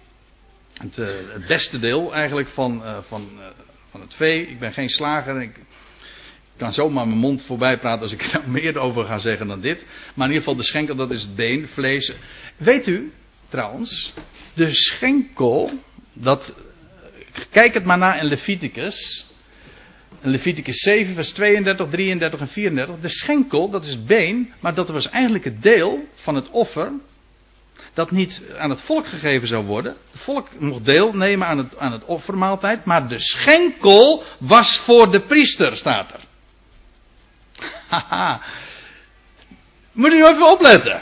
Het, 0.73 0.95
het 0.95 1.47
beste 1.47 1.79
deel 1.79 2.13
eigenlijk 2.13 2.47
van, 2.47 2.81
uh, 2.83 2.97
van, 3.07 3.29
van 3.91 4.01
het 4.01 4.13
vee. 4.13 4.47
Ik 4.47 4.59
ben 4.59 4.73
geen 4.73 4.89
slager. 4.89 5.41
Ik 5.41 5.55
kan 6.57 6.73
zomaar 6.73 7.07
mijn 7.07 7.19
mond 7.19 7.43
voorbij 7.43 7.77
praten 7.77 8.01
als 8.01 8.11
ik 8.11 8.21
er 8.23 8.29
nou 8.33 8.49
meer 8.49 8.77
over 8.77 9.05
ga 9.05 9.17
zeggen 9.17 9.47
dan 9.47 9.61
dit. 9.61 9.85
Maar 10.13 10.27
in 10.27 10.33
ieder 10.33 10.37
geval 10.37 10.55
de 10.55 10.63
schenkel, 10.63 10.95
dat 10.95 11.11
is 11.11 11.21
het 11.21 11.35
been, 11.35 11.67
vlees. 11.67 12.13
Weet 12.57 12.87
u, 12.87 13.11
trouwens, 13.49 14.13
de 14.53 14.73
schenkel, 14.73 15.71
dat, 16.13 16.55
kijk 17.51 17.73
het 17.73 17.85
maar 17.85 17.97
na 17.97 18.19
in 18.19 18.25
Leviticus. 18.25 19.25
In 20.21 20.29
Leviticus 20.29 20.79
7, 20.79 21.13
vers 21.13 21.31
32, 21.31 21.89
33 21.89 22.39
en 22.39 22.47
34. 22.47 22.99
De 22.99 23.09
schenkel, 23.09 23.69
dat 23.69 23.85
is 23.85 24.03
been, 24.03 24.53
maar 24.59 24.73
dat 24.73 24.89
was 24.89 25.09
eigenlijk 25.09 25.43
het 25.43 25.63
deel 25.63 26.07
van 26.15 26.35
het 26.35 26.49
offer. 26.49 26.91
Dat 27.93 28.11
niet 28.11 28.41
aan 28.57 28.69
het 28.69 28.81
volk 28.81 29.07
gegeven 29.07 29.47
zou 29.47 29.65
worden. 29.65 29.95
Het 30.11 30.21
volk 30.21 30.47
mocht 30.59 30.85
deelnemen 30.85 31.47
aan 31.47 31.57
het, 31.57 31.77
aan 31.77 31.91
het 31.91 32.05
offermaaltijd. 32.05 32.85
Maar 32.85 33.07
de 33.07 33.19
schenkel 33.19 34.23
was 34.39 34.77
voor 34.77 35.11
de 35.11 35.21
priester, 35.21 35.77
staat 35.77 36.13
er. 36.13 36.19
Moet 39.91 40.13
u 40.13 40.25
even 40.25 40.51
opletten. 40.51 41.01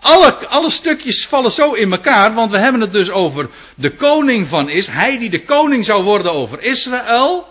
Alle, 0.00 0.46
alle 0.46 0.70
stukjes 0.70 1.26
vallen 1.26 1.50
zo 1.50 1.72
in 1.72 1.92
elkaar, 1.92 2.34
want 2.34 2.50
we 2.50 2.58
hebben 2.58 2.80
het 2.80 2.92
dus 2.92 3.10
over 3.10 3.50
de 3.74 3.90
koning 3.90 4.48
van 4.48 4.68
is. 4.68 4.86
Hij 4.86 5.18
die 5.18 5.30
de 5.30 5.44
koning 5.44 5.84
zou 5.84 6.02
worden 6.02 6.32
over 6.32 6.62
Israël. 6.62 7.48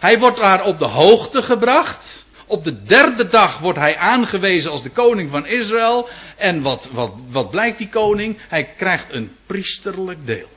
Hij 0.00 0.18
wordt 0.18 0.36
daar 0.36 0.64
op 0.64 0.78
de 0.78 0.84
hoogte 0.86 1.42
gebracht. 1.42 2.24
Op 2.46 2.64
de 2.64 2.82
derde 2.82 3.28
dag 3.28 3.58
wordt 3.58 3.78
hij 3.78 3.96
aangewezen 3.96 4.70
als 4.70 4.82
de 4.82 4.90
koning 4.90 5.30
van 5.30 5.46
Israël. 5.46 6.08
En 6.36 6.62
wat, 6.62 6.88
wat, 6.92 7.12
wat 7.30 7.50
blijkt 7.50 7.78
die 7.78 7.88
koning? 7.88 8.38
Hij 8.48 8.64
krijgt 8.76 9.06
een 9.10 9.32
priesterlijk 9.46 10.26
deel. 10.26 10.48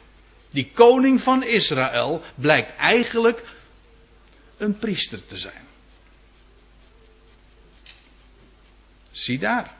Die 0.51 0.71
koning 0.73 1.21
van 1.21 1.43
Israël 1.43 2.21
blijkt 2.35 2.75
eigenlijk 2.75 3.43
een 4.57 4.77
priester 4.77 5.25
te 5.25 5.37
zijn. 5.37 5.72
Zie 9.23 9.39
daar. 9.39 9.71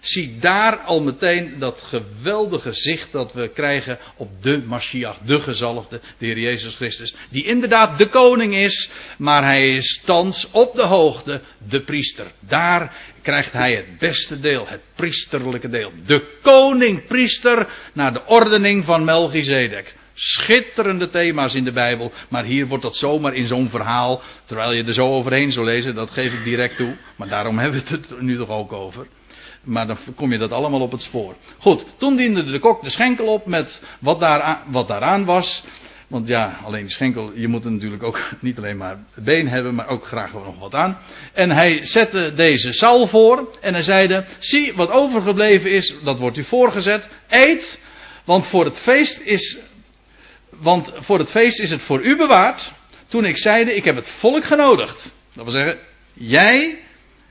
zie 0.00 0.38
daar 0.38 0.76
al 0.76 1.02
meteen 1.02 1.58
dat 1.58 1.82
geweldige 1.82 2.72
zicht 2.72 3.12
dat 3.12 3.32
we 3.32 3.48
krijgen 3.48 3.98
op 4.16 4.42
de 4.42 4.62
Mashiach, 4.66 5.18
de 5.18 5.40
gezalfde, 5.40 6.00
de 6.18 6.26
Heer 6.26 6.38
Jezus 6.38 6.74
Christus. 6.74 7.14
Die 7.30 7.44
inderdaad 7.44 7.98
de 7.98 8.08
koning 8.08 8.54
is, 8.54 8.90
maar 9.18 9.44
hij 9.44 9.72
is 9.72 10.02
thans 10.04 10.48
op 10.52 10.74
de 10.74 10.82
hoogte 10.82 11.40
de 11.68 11.80
priester. 11.80 12.26
Daar 12.40 12.96
krijgt 13.22 13.52
hij 13.52 13.74
het 13.74 13.98
beste 13.98 14.40
deel, 14.40 14.66
het 14.68 14.82
priesterlijke 14.94 15.68
deel. 15.68 15.92
De 16.06 16.38
koning-priester 16.42 17.68
naar 17.92 18.12
de 18.12 18.26
ordening 18.26 18.84
van 18.84 19.04
Melchizedek. 19.04 19.94
Schitterende 20.18 21.08
thema's 21.08 21.54
in 21.54 21.64
de 21.64 21.72
Bijbel, 21.72 22.12
maar 22.28 22.44
hier 22.44 22.66
wordt 22.66 22.82
dat 22.82 22.96
zomaar 22.96 23.34
in 23.34 23.46
zo'n 23.46 23.68
verhaal, 23.68 24.20
terwijl 24.44 24.72
je 24.72 24.84
er 24.84 24.92
zo 24.92 25.08
overheen 25.08 25.52
zou 25.52 25.66
lezen, 25.66 25.94
dat 25.94 26.10
geef 26.10 26.32
ik 26.32 26.44
direct 26.44 26.76
toe. 26.76 26.96
Maar 27.16 27.28
daarom 27.28 27.58
hebben 27.58 27.82
we 27.84 27.90
het 27.90 28.10
er 28.10 28.22
nu 28.22 28.36
toch 28.36 28.48
ook 28.48 28.72
over. 28.72 29.06
Maar 29.64 29.86
dan 29.86 29.96
kom 30.14 30.32
je 30.32 30.38
dat 30.38 30.52
allemaal 30.52 30.80
op 30.80 30.92
het 30.92 31.02
spoor. 31.02 31.34
Goed, 31.58 31.84
toen 31.96 32.16
diende 32.16 32.44
de 32.44 32.58
kok 32.58 32.82
de 32.82 32.90
schenkel 32.90 33.26
op 33.26 33.46
met 33.46 33.82
wat, 33.98 34.20
daar, 34.20 34.62
wat 34.68 34.88
daaraan 34.88 35.24
was. 35.24 35.64
Want 36.06 36.28
ja, 36.28 36.60
alleen 36.64 36.90
schenkel, 36.90 37.32
je 37.34 37.48
moet 37.48 37.64
natuurlijk 37.64 38.02
ook 38.02 38.20
niet 38.40 38.58
alleen 38.58 38.76
maar 38.76 38.98
been 39.14 39.48
hebben, 39.48 39.74
maar 39.74 39.88
ook 39.88 40.06
graag 40.06 40.32
nog 40.32 40.58
wat 40.58 40.74
aan. 40.74 40.98
En 41.32 41.50
hij 41.50 41.84
zette 41.84 42.32
deze 42.34 42.72
Saul 42.72 43.06
voor 43.06 43.56
en 43.60 43.72
hij 43.72 43.82
zeide, 43.82 44.24
zie 44.38 44.72
wat 44.74 44.90
overgebleven 44.90 45.70
is, 45.70 45.94
dat 46.04 46.18
wordt 46.18 46.36
u 46.36 46.44
voorgezet, 46.44 47.08
eet, 47.28 47.80
want 48.24 48.46
voor 48.46 48.64
het 48.64 48.78
feest 48.78 49.20
is, 49.20 49.58
want 50.58 50.92
voor 50.94 51.18
het 51.18 51.30
feest 51.30 51.60
is 51.60 51.70
het 51.70 51.82
voor 51.82 52.02
u 52.02 52.16
bewaard. 52.16 52.72
Toen 53.08 53.24
ik 53.24 53.36
zeide, 53.36 53.74
ik 53.74 53.84
heb 53.84 53.96
het 53.96 54.10
volk 54.10 54.44
genodigd. 54.44 55.12
Dat 55.32 55.44
wil 55.44 55.52
zeggen, 55.52 55.78
jij 56.12 56.78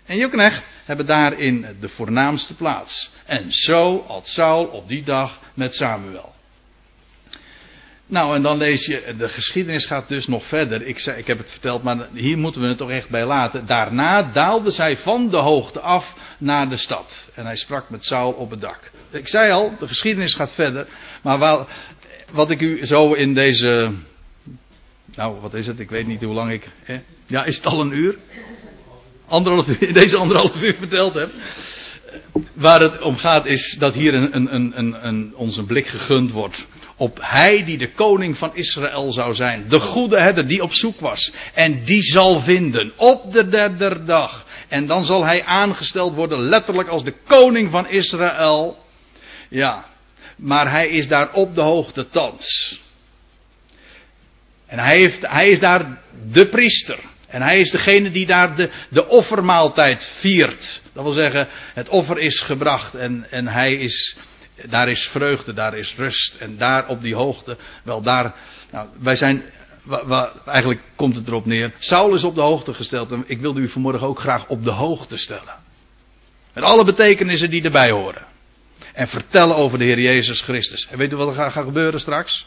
en 0.05 0.17
je 0.17 0.29
knecht 0.29 0.63
hebben 0.85 1.05
daarin 1.05 1.65
de 1.79 1.89
voornaamste 1.89 2.55
plaats. 2.55 3.11
En 3.25 3.51
zo 3.51 4.03
had 4.07 4.27
Saul 4.27 4.65
op 4.65 4.87
die 4.87 5.03
dag 5.03 5.39
met 5.53 5.75
Samuel. 5.75 6.33
Nou, 8.07 8.35
en 8.35 8.41
dan 8.41 8.57
lees 8.57 8.85
je, 8.85 9.13
de 9.17 9.29
geschiedenis 9.29 9.85
gaat 9.85 10.07
dus 10.07 10.27
nog 10.27 10.45
verder. 10.45 10.81
Ik, 10.81 10.99
zei, 10.99 11.17
ik 11.17 11.27
heb 11.27 11.37
het 11.37 11.51
verteld, 11.51 11.83
maar 11.83 12.07
hier 12.13 12.37
moeten 12.37 12.61
we 12.61 12.67
het 12.67 12.77
toch 12.77 12.89
echt 12.89 13.09
bij 13.09 13.25
laten. 13.25 13.65
Daarna 13.65 14.23
daalde 14.23 14.71
zij 14.71 14.97
van 14.97 15.29
de 15.29 15.37
hoogte 15.37 15.79
af 15.79 16.13
naar 16.37 16.69
de 16.69 16.77
stad. 16.77 17.29
En 17.35 17.45
hij 17.45 17.55
sprak 17.55 17.89
met 17.89 18.05
Saul 18.05 18.31
op 18.31 18.49
het 18.49 18.61
dak. 18.61 18.91
Ik 19.09 19.27
zei 19.27 19.51
al, 19.51 19.75
de 19.79 19.87
geschiedenis 19.87 20.33
gaat 20.33 20.53
verder. 20.53 20.87
Maar 21.21 21.39
wel, 21.39 21.67
wat 22.35 22.49
ik 22.49 22.61
u 22.61 22.85
zo 22.85 23.13
in 23.13 23.33
deze. 23.33 23.91
Nou, 25.15 25.39
wat 25.41 25.53
is 25.53 25.67
het? 25.67 25.79
Ik 25.79 25.89
weet 25.89 26.07
niet 26.07 26.23
hoe 26.23 26.33
lang 26.33 26.51
ik. 26.51 26.69
Hè? 26.83 26.99
Ja, 27.27 27.43
is 27.45 27.55
het 27.55 27.65
al 27.65 27.81
een 27.81 27.93
uur? 27.93 28.15
Anderhalf 29.27 29.67
uur, 29.67 29.93
deze 30.01 30.17
anderhalf 30.17 30.61
uur 30.61 30.75
verteld 30.79 31.13
heb. 31.13 31.31
Waar 32.53 32.81
het 32.81 33.01
om 33.01 33.17
gaat 33.17 33.45
is 33.45 33.75
dat 33.79 33.93
hier 33.93 34.13
een, 34.13 34.35
een, 34.35 34.77
een, 34.77 35.07
een, 35.07 35.35
ons 35.35 35.57
een 35.57 35.65
blik 35.65 35.87
gegund 35.87 36.31
wordt 36.31 36.65
op 36.97 37.17
hij 37.21 37.63
die 37.63 37.77
de 37.77 37.91
koning 37.91 38.37
van 38.37 38.55
Israël 38.55 39.11
zou 39.11 39.33
zijn. 39.33 39.65
De 39.69 39.79
goede 39.79 40.19
herder 40.19 40.47
die 40.47 40.63
op 40.63 40.73
zoek 40.73 40.99
was. 40.99 41.31
En 41.53 41.83
die 41.83 42.03
zal 42.03 42.41
vinden 42.41 42.91
op 42.95 43.31
de 43.31 43.47
derde 43.47 44.03
dag. 44.03 44.45
En 44.67 44.87
dan 44.87 45.05
zal 45.05 45.25
hij 45.25 45.43
aangesteld 45.43 46.13
worden 46.13 46.39
letterlijk 46.39 46.87
als 46.87 47.03
de 47.03 47.13
koning 47.27 47.71
van 47.71 47.89
Israël. 47.89 48.77
Ja, 49.49 49.85
maar 50.35 50.71
hij 50.71 50.87
is 50.87 51.07
daar 51.07 51.33
op 51.33 51.55
de 51.55 51.61
hoogte 51.61 52.09
thans. 52.09 52.79
En 54.65 54.79
hij, 54.79 54.97
heeft, 54.97 55.27
hij 55.27 55.49
is 55.49 55.59
daar 55.59 55.97
de 56.31 56.47
priester. 56.47 56.99
En 57.27 57.41
hij 57.41 57.59
is 57.59 57.71
degene 57.71 58.11
die 58.11 58.25
daar 58.25 58.55
de, 58.55 58.69
de 58.89 59.07
offermaaltijd 59.07 60.11
viert. 60.19 60.81
Dat 60.93 61.03
wil 61.03 61.13
zeggen, 61.13 61.47
het 61.73 61.89
offer 61.89 62.19
is 62.19 62.39
gebracht 62.39 62.95
en, 62.95 63.31
en 63.31 63.47
hij 63.47 63.73
is, 63.73 64.17
daar 64.65 64.89
is 64.89 65.07
vreugde, 65.07 65.53
daar 65.53 65.77
is 65.77 65.95
rust. 65.97 66.35
En 66.39 66.57
daar 66.57 66.87
op 66.87 67.01
die 67.01 67.15
hoogte, 67.15 67.57
wel 67.83 68.01
daar, 68.01 68.35
nou, 68.71 68.87
wij 68.99 69.15
zijn, 69.15 69.43
eigenlijk 70.45 70.81
komt 70.95 71.15
het 71.15 71.27
erop 71.27 71.45
neer. 71.45 71.71
Saul 71.79 72.15
is 72.15 72.23
op 72.23 72.35
de 72.35 72.41
hoogte 72.41 72.73
gesteld 72.73 73.11
en 73.11 73.23
ik 73.27 73.39
wilde 73.39 73.59
u 73.59 73.67
vanmorgen 73.67 74.07
ook 74.07 74.19
graag 74.19 74.47
op 74.47 74.63
de 74.63 74.71
hoogte 74.71 75.17
stellen. 75.17 75.63
Met 76.53 76.63
alle 76.63 76.85
betekenissen 76.85 77.49
die 77.49 77.63
erbij 77.63 77.91
horen. 77.91 78.24
En 78.95 79.07
vertellen 79.07 79.55
over 79.55 79.77
de 79.77 79.83
Heer 79.83 79.99
Jezus 79.99 80.41
Christus. 80.41 80.87
En 80.87 80.97
weet 80.97 81.11
u 81.11 81.15
wat 81.15 81.27
er 81.27 81.51
gaat 81.51 81.65
gebeuren 81.65 81.99
straks? 81.99 82.45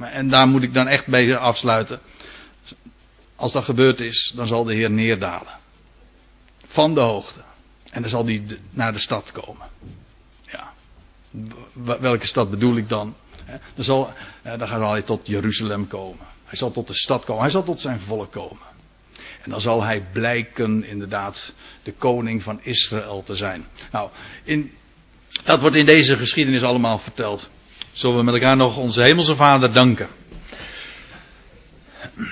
En 0.00 0.28
daar 0.28 0.48
moet 0.48 0.62
ik 0.62 0.74
dan 0.74 0.88
echt 0.88 1.06
bij 1.06 1.36
afsluiten. 1.36 2.00
Als 3.36 3.52
dat 3.52 3.64
gebeurd 3.64 4.00
is, 4.00 4.32
dan 4.36 4.46
zal 4.46 4.64
de 4.64 4.74
Heer 4.74 4.90
neerdalen. 4.90 5.52
Van 6.66 6.94
de 6.94 7.00
hoogte. 7.00 7.40
En 7.90 8.00
dan 8.00 8.10
zal 8.10 8.24
hij 8.24 8.44
naar 8.70 8.92
de 8.92 8.98
stad 8.98 9.32
komen. 9.32 9.66
Ja. 10.40 10.72
Welke 12.00 12.26
stad 12.26 12.50
bedoel 12.50 12.76
ik 12.76 12.88
dan? 12.88 13.16
Dan, 13.74 13.84
zal, 13.84 14.12
dan 14.42 14.68
zal 14.68 14.90
hij 14.90 15.02
tot 15.02 15.26
Jeruzalem 15.26 15.88
komen. 15.88 16.26
Hij 16.44 16.58
zal 16.58 16.70
tot 16.70 16.86
de 16.86 16.94
stad 16.94 17.24
komen. 17.24 17.42
Hij 17.42 17.50
zal 17.50 17.62
tot 17.62 17.80
zijn 17.80 18.00
volk 18.00 18.32
komen. 18.32 18.71
En 19.42 19.50
dan 19.50 19.60
zal 19.60 19.82
hij 19.82 20.06
blijken 20.12 20.84
inderdaad 20.84 21.52
de 21.82 21.92
koning 21.92 22.42
van 22.42 22.60
Israël 22.62 23.22
te 23.22 23.34
zijn. 23.34 23.64
Nou, 23.92 24.10
in, 24.44 24.72
dat 25.44 25.60
wordt 25.60 25.76
in 25.76 25.86
deze 25.86 26.16
geschiedenis 26.16 26.62
allemaal 26.62 26.98
verteld. 26.98 27.50
Zullen 27.92 28.16
we 28.16 28.22
met 28.22 28.34
elkaar 28.34 28.56
nog 28.56 28.76
onze 28.76 29.02
hemelse 29.02 29.36
vader 29.36 29.72
danken. 29.72 30.08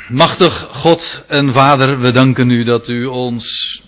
Machtig 0.09 0.69
God 0.71 1.23
en 1.27 1.53
Vader, 1.53 2.01
we 2.01 2.13
danken 2.13 2.51
u 2.51 2.65
dat 2.65 2.89
u 2.89 3.07
ons 3.07 3.83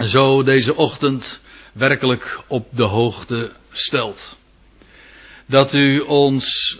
zo 0.00 0.42
deze 0.42 0.74
ochtend 0.74 1.40
werkelijk 1.72 2.40
op 2.46 2.68
de 2.70 2.82
hoogte 2.82 3.52
stelt. 3.70 4.36
Dat 5.46 5.72
u 5.72 5.98
ons 6.00 6.78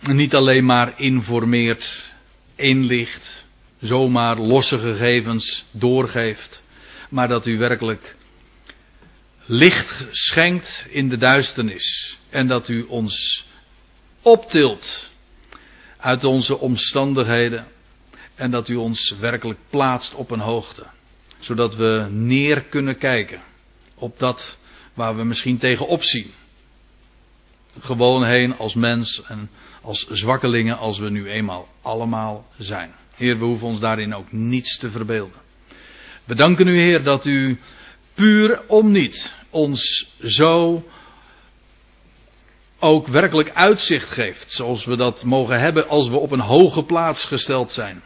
niet 0.00 0.34
alleen 0.34 0.64
maar 0.64 0.92
informeert, 0.96 2.12
inlicht, 2.54 3.46
zomaar 3.80 4.38
losse 4.38 4.78
gegevens 4.78 5.64
doorgeeft, 5.70 6.62
maar 7.08 7.28
dat 7.28 7.46
u 7.46 7.58
werkelijk 7.58 8.16
licht 9.44 10.06
schenkt 10.10 10.86
in 10.90 11.08
de 11.08 11.16
duisternis 11.16 12.18
en 12.30 12.46
dat 12.46 12.68
u 12.68 12.82
ons 12.82 13.46
optilt 14.22 15.10
uit 15.96 16.24
onze 16.24 16.58
omstandigheden 16.58 17.66
en 18.34 18.50
dat 18.50 18.68
u 18.68 18.74
ons 18.74 19.16
werkelijk 19.20 19.58
plaatst 19.70 20.14
op 20.14 20.30
een 20.30 20.40
hoogte, 20.40 20.86
zodat 21.38 21.74
we 21.74 22.06
neer 22.10 22.62
kunnen 22.62 22.98
kijken 22.98 23.42
op 23.94 24.18
dat 24.18 24.58
waar 24.94 25.16
we 25.16 25.24
misschien 25.24 25.58
tegenop 25.58 26.02
zien. 26.02 26.32
Gewoon 27.78 28.24
heen 28.24 28.56
als 28.56 28.74
mens 28.74 29.22
en 29.28 29.50
als 29.82 30.06
zwakkelingen 30.10 30.78
als 30.78 30.98
we 30.98 31.10
nu 31.10 31.30
eenmaal 31.30 31.68
allemaal 31.82 32.46
zijn. 32.58 32.92
Heer, 33.16 33.38
we 33.38 33.44
hoeven 33.44 33.66
ons 33.66 33.80
daarin 33.80 34.14
ook 34.14 34.32
niets 34.32 34.78
te 34.78 34.90
verbeelden. 34.90 35.40
We 36.24 36.34
danken 36.34 36.68
u, 36.68 36.78
Heer, 36.78 37.02
dat 37.02 37.24
u 37.24 37.58
puur 38.14 38.62
om 38.66 38.90
niet 38.90 39.34
ons 39.50 40.12
zo 40.22 40.84
ook 42.78 43.06
werkelijk 43.06 43.50
uitzicht 43.54 44.08
geeft, 44.08 44.50
zoals 44.50 44.84
we 44.84 44.96
dat 44.96 45.24
mogen 45.24 45.60
hebben 45.60 45.88
als 45.88 46.08
we 46.08 46.16
op 46.16 46.30
een 46.30 46.40
hoge 46.40 46.82
plaats 46.82 47.24
gesteld 47.24 47.70
zijn. 47.70 48.02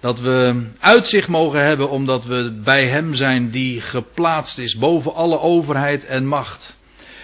Dat 0.00 0.20
we 0.20 0.66
uitzicht 0.78 1.28
mogen 1.28 1.62
hebben 1.62 1.90
omdat 1.90 2.24
we 2.24 2.60
bij 2.64 2.88
Hem 2.88 3.14
zijn 3.14 3.50
die 3.50 3.80
geplaatst 3.80 4.58
is 4.58 4.76
boven 4.76 5.14
alle 5.14 5.38
overheid 5.38 6.04
en 6.04 6.26
macht. 6.26 6.76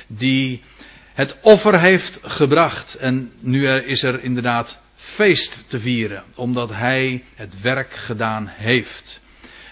Die 0.06 0.62
het 1.14 1.36
offer 1.42 1.80
heeft 1.80 2.18
gebracht. 2.22 2.94
En 2.94 3.32
nu 3.40 3.68
is 3.68 4.02
er 4.02 4.22
inderdaad 4.22 4.78
feest 5.14 5.64
te 5.68 5.80
vieren, 5.80 6.24
omdat 6.34 6.68
Hij 6.68 7.24
het 7.34 7.60
werk 7.60 7.94
gedaan 7.94 8.46
heeft. 8.46 9.20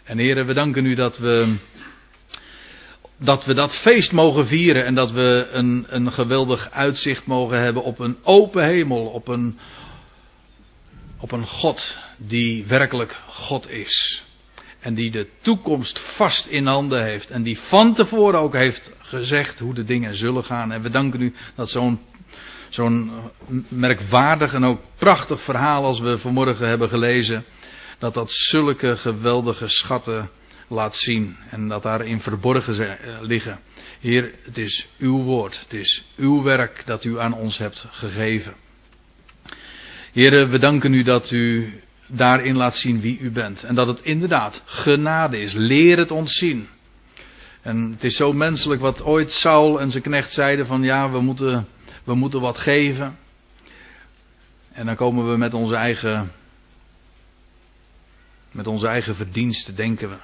En 0.05 0.19
heren, 0.19 0.47
we 0.47 0.55
danken 0.55 0.87
u 0.87 0.95
dat 0.95 1.19
we 1.19 1.57
dat 3.19 3.45
we 3.45 3.55
dat 3.55 3.77
feest 3.77 4.13
mogen 4.13 4.47
vieren 4.47 4.85
en 4.85 4.95
dat 4.95 5.11
we 5.11 5.49
een, 5.53 5.87
een 5.89 6.13
geweldig 6.13 6.71
uitzicht 6.71 7.27
mogen 7.27 7.61
hebben 7.61 7.83
op 7.83 7.99
een 7.99 8.17
open 8.23 8.65
hemel, 8.65 9.07
op 9.07 9.29
een, 9.29 9.59
op 11.21 11.33
een 11.33 11.47
God 11.47 11.97
die 12.17 12.67
werkelijk 12.67 13.17
God 13.29 13.71
is. 13.71 14.23
En 14.81 14.95
die 14.95 15.11
de 15.11 15.29
toekomst 15.41 15.99
vast 15.99 16.47
in 16.47 16.67
handen 16.67 17.05
heeft. 17.05 17.31
En 17.31 17.43
die 17.43 17.59
van 17.59 17.95
tevoren 17.95 18.41
ook 18.41 18.55
heeft 18.55 18.93
gezegd 18.99 19.59
hoe 19.59 19.75
de 19.75 19.85
dingen 19.85 20.15
zullen 20.15 20.45
gaan. 20.45 20.73
En 20.73 20.83
we 20.83 20.91
danken 20.91 21.21
u 21.21 21.35
dat 21.55 21.71
zo'n 21.71 22.01
zo'n 22.69 23.11
merkwaardig 23.69 24.55
en 24.55 24.65
ook 24.65 24.81
prachtig 24.97 25.43
verhaal 25.43 25.85
als 25.85 26.01
we 26.01 26.19
vanmorgen 26.19 26.69
hebben 26.69 26.89
gelezen. 26.89 27.45
Dat 27.99 28.15
dat 28.15 28.31
zulke 28.31 28.97
geweldige 28.97 29.69
schatten 29.69 30.31
laat 30.69 30.97
zien 30.97 31.37
en 31.51 31.69
dat 31.69 31.83
daarin 31.83 32.21
verborgen 32.21 32.99
eh, 33.01 33.21
liggen. 33.21 33.61
Heer, 34.01 34.35
het 34.45 34.59
is 34.59 34.89
uw 34.99 35.23
woord, 35.23 35.61
het 35.61 35.73
is 35.73 36.05
uw 36.17 36.43
werk 36.43 36.83
dat 36.87 37.05
u 37.05 37.21
aan 37.21 37.35
ons 37.35 37.59
hebt 37.59 37.87
gegeven. 37.91 38.55
Heer, 40.13 40.49
we 40.49 40.59
danken 40.59 40.95
u 40.95 41.03
dat 41.03 41.31
u 41.31 41.73
daarin 42.07 42.57
laat 42.57 42.75
zien 42.75 43.01
wie 43.01 43.19
u 43.19 43.31
bent 43.31 43.63
en 43.63 43.75
dat 43.75 43.87
het 43.87 44.01
inderdaad 44.03 44.63
genade 44.65 45.39
is. 45.39 45.53
Leer 45.53 45.99
het 45.99 46.11
ons 46.11 46.39
zien. 46.39 46.69
En 47.63 47.91
het 47.93 48.05
is 48.05 48.17
zo 48.17 48.33
menselijk 48.33 48.81
wat 48.81 49.03
ooit 49.03 49.33
Saul 49.33 49.81
en 49.81 49.91
zijn 49.91 50.03
knecht 50.03 50.33
zeiden 50.33 50.67
van 50.67 50.83
ja, 50.83 51.11
we 51.11 51.21
moeten, 51.21 51.67
we 52.09 52.15
moeten 52.15 52.41
wat 52.41 52.59
geven. 52.59 53.19
En 54.73 54.87
dan 54.87 54.97
komen 54.97 55.31
we 55.31 55.37
met 55.37 55.55
onze 55.55 55.75
eigen, 55.75 56.31
met 58.53 58.67
onze 58.67 58.87
eigen 58.87 59.15
verdiensten, 59.15 59.77
denken 59.77 60.11
we. 60.11 60.17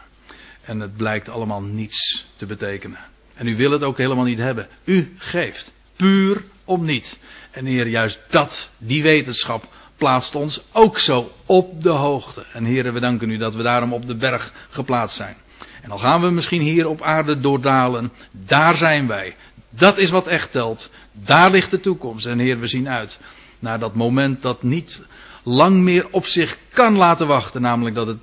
En 0.63 0.81
het 0.81 0.97
blijkt 0.97 1.29
allemaal 1.29 1.63
niets 1.63 2.27
te 2.37 2.47
betekenen. 2.47 2.99
En 3.35 3.47
u 3.47 3.57
wil 3.57 3.71
het 3.71 3.83
ook 3.83 3.97
helemaal 3.97 4.25
niet 4.25 4.39
hebben. 4.39 4.69
U 4.85 5.15
geeft. 5.19 5.73
Puur 5.97 6.43
om 6.65 6.85
niet. 6.85 7.19
En 7.51 7.65
Heer, 7.65 7.89
juist 7.89 8.21
dat, 8.31 8.71
die 8.79 9.03
wetenschap, 9.03 9.69
plaatst 9.97 10.35
ons 10.35 10.65
ook 10.73 10.99
zo 10.99 11.31
op 11.47 11.83
de 11.83 11.91
hoogte. 11.91 12.47
En 12.53 12.65
Heer, 12.65 12.93
we 12.93 13.01
danken 13.01 13.31
u 13.31 13.37
dat 13.37 13.55
we 13.55 13.63
daarom 13.63 13.93
op 13.93 14.07
de 14.07 14.17
berg 14.17 14.53
geplaatst 14.69 15.17
zijn. 15.17 15.37
En 15.83 15.91
al 15.91 15.99
gaan 15.99 16.21
we 16.21 16.31
misschien 16.31 16.61
hier 16.61 16.87
op 16.87 17.03
aarde 17.03 17.41
doordalen, 17.41 18.13
daar 18.31 18.77
zijn 18.77 19.07
wij. 19.07 19.37
Dat 19.77 19.99
is 19.99 20.11
wat 20.11 20.27
echt 20.27 20.53
telt. 20.53 20.91
Daar 21.13 21.51
ligt 21.51 21.71
de 21.71 21.81
toekomst. 21.81 22.27
En 22.27 22.39
Heer, 22.39 22.59
we 22.59 22.67
zien 22.67 22.89
uit 22.89 23.21
naar 23.59 23.79
dat 23.79 23.95
moment 23.95 24.43
dat 24.43 24.63
niet 24.63 25.03
lang 25.43 25.77
meer 25.77 26.09
op 26.11 26.27
zich 26.27 26.59
kan 26.73 26.97
laten 26.97 27.27
wachten, 27.27 27.61
namelijk 27.61 27.95
dat 27.95 28.07
het 28.07 28.19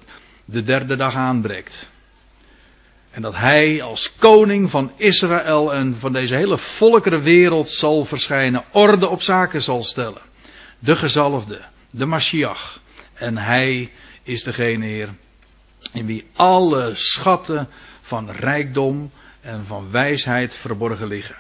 de 0.46 0.64
derde 0.64 0.96
dag 0.96 1.16
aanbreekt. 1.16 1.90
En 3.12 3.22
dat 3.22 3.36
hij 3.36 3.82
als 3.82 4.16
koning 4.20 4.70
van 4.70 4.92
Israël 4.98 5.74
en 5.74 5.96
van 6.00 6.14
deze 6.14 6.36
hele 6.36 6.58
volkerenwereld 6.58 7.70
zal 7.70 8.06
verschijnen, 8.06 8.64
orde 8.72 9.08
op 9.08 9.22
zaken 9.22 9.62
zal 9.62 9.84
stellen. 9.84 10.22
De 10.80 10.96
gezalfde, 10.96 11.62
de 11.90 12.06
Mashiach. 12.06 12.80
En 13.14 13.38
hij 13.38 13.92
is 14.24 14.44
degene, 14.44 14.86
Heer, 14.86 15.10
in 15.94 16.06
wie 16.06 16.26
alle 16.34 16.92
schatten 16.94 17.68
van 18.02 18.32
rijkdom 18.32 19.12
en 19.42 19.66
van 19.66 19.92
wijsheid 19.92 20.58
verborgen 20.58 21.08
liggen. 21.08 21.36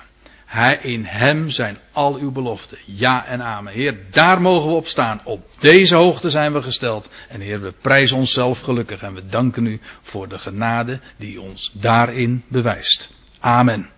Hij, 0.45 0.79
in 0.81 1.05
hem 1.05 1.49
zijn 1.49 1.77
al 1.91 2.15
uw 2.15 2.31
beloften. 2.31 2.77
Ja 2.85 3.25
en 3.25 3.41
amen. 3.41 3.73
Heer, 3.73 3.97
daar 4.09 4.41
mogen 4.41 4.69
we 4.69 4.75
op 4.75 4.85
staan. 4.85 5.21
Op 5.23 5.47
deze 5.59 5.95
hoogte 5.95 6.29
zijn 6.29 6.53
we 6.53 6.61
gesteld. 6.61 7.09
En 7.29 7.41
Heer, 7.41 7.61
we 7.61 7.73
prijzen 7.81 8.17
onszelf 8.17 8.59
gelukkig 8.59 9.01
en 9.01 9.13
we 9.13 9.25
danken 9.25 9.65
u 9.65 9.79
voor 10.01 10.27
de 10.27 10.37
genade 10.37 10.99
die 11.17 11.41
ons 11.41 11.71
daarin 11.73 12.43
bewijst. 12.47 13.09
Amen. 13.39 13.89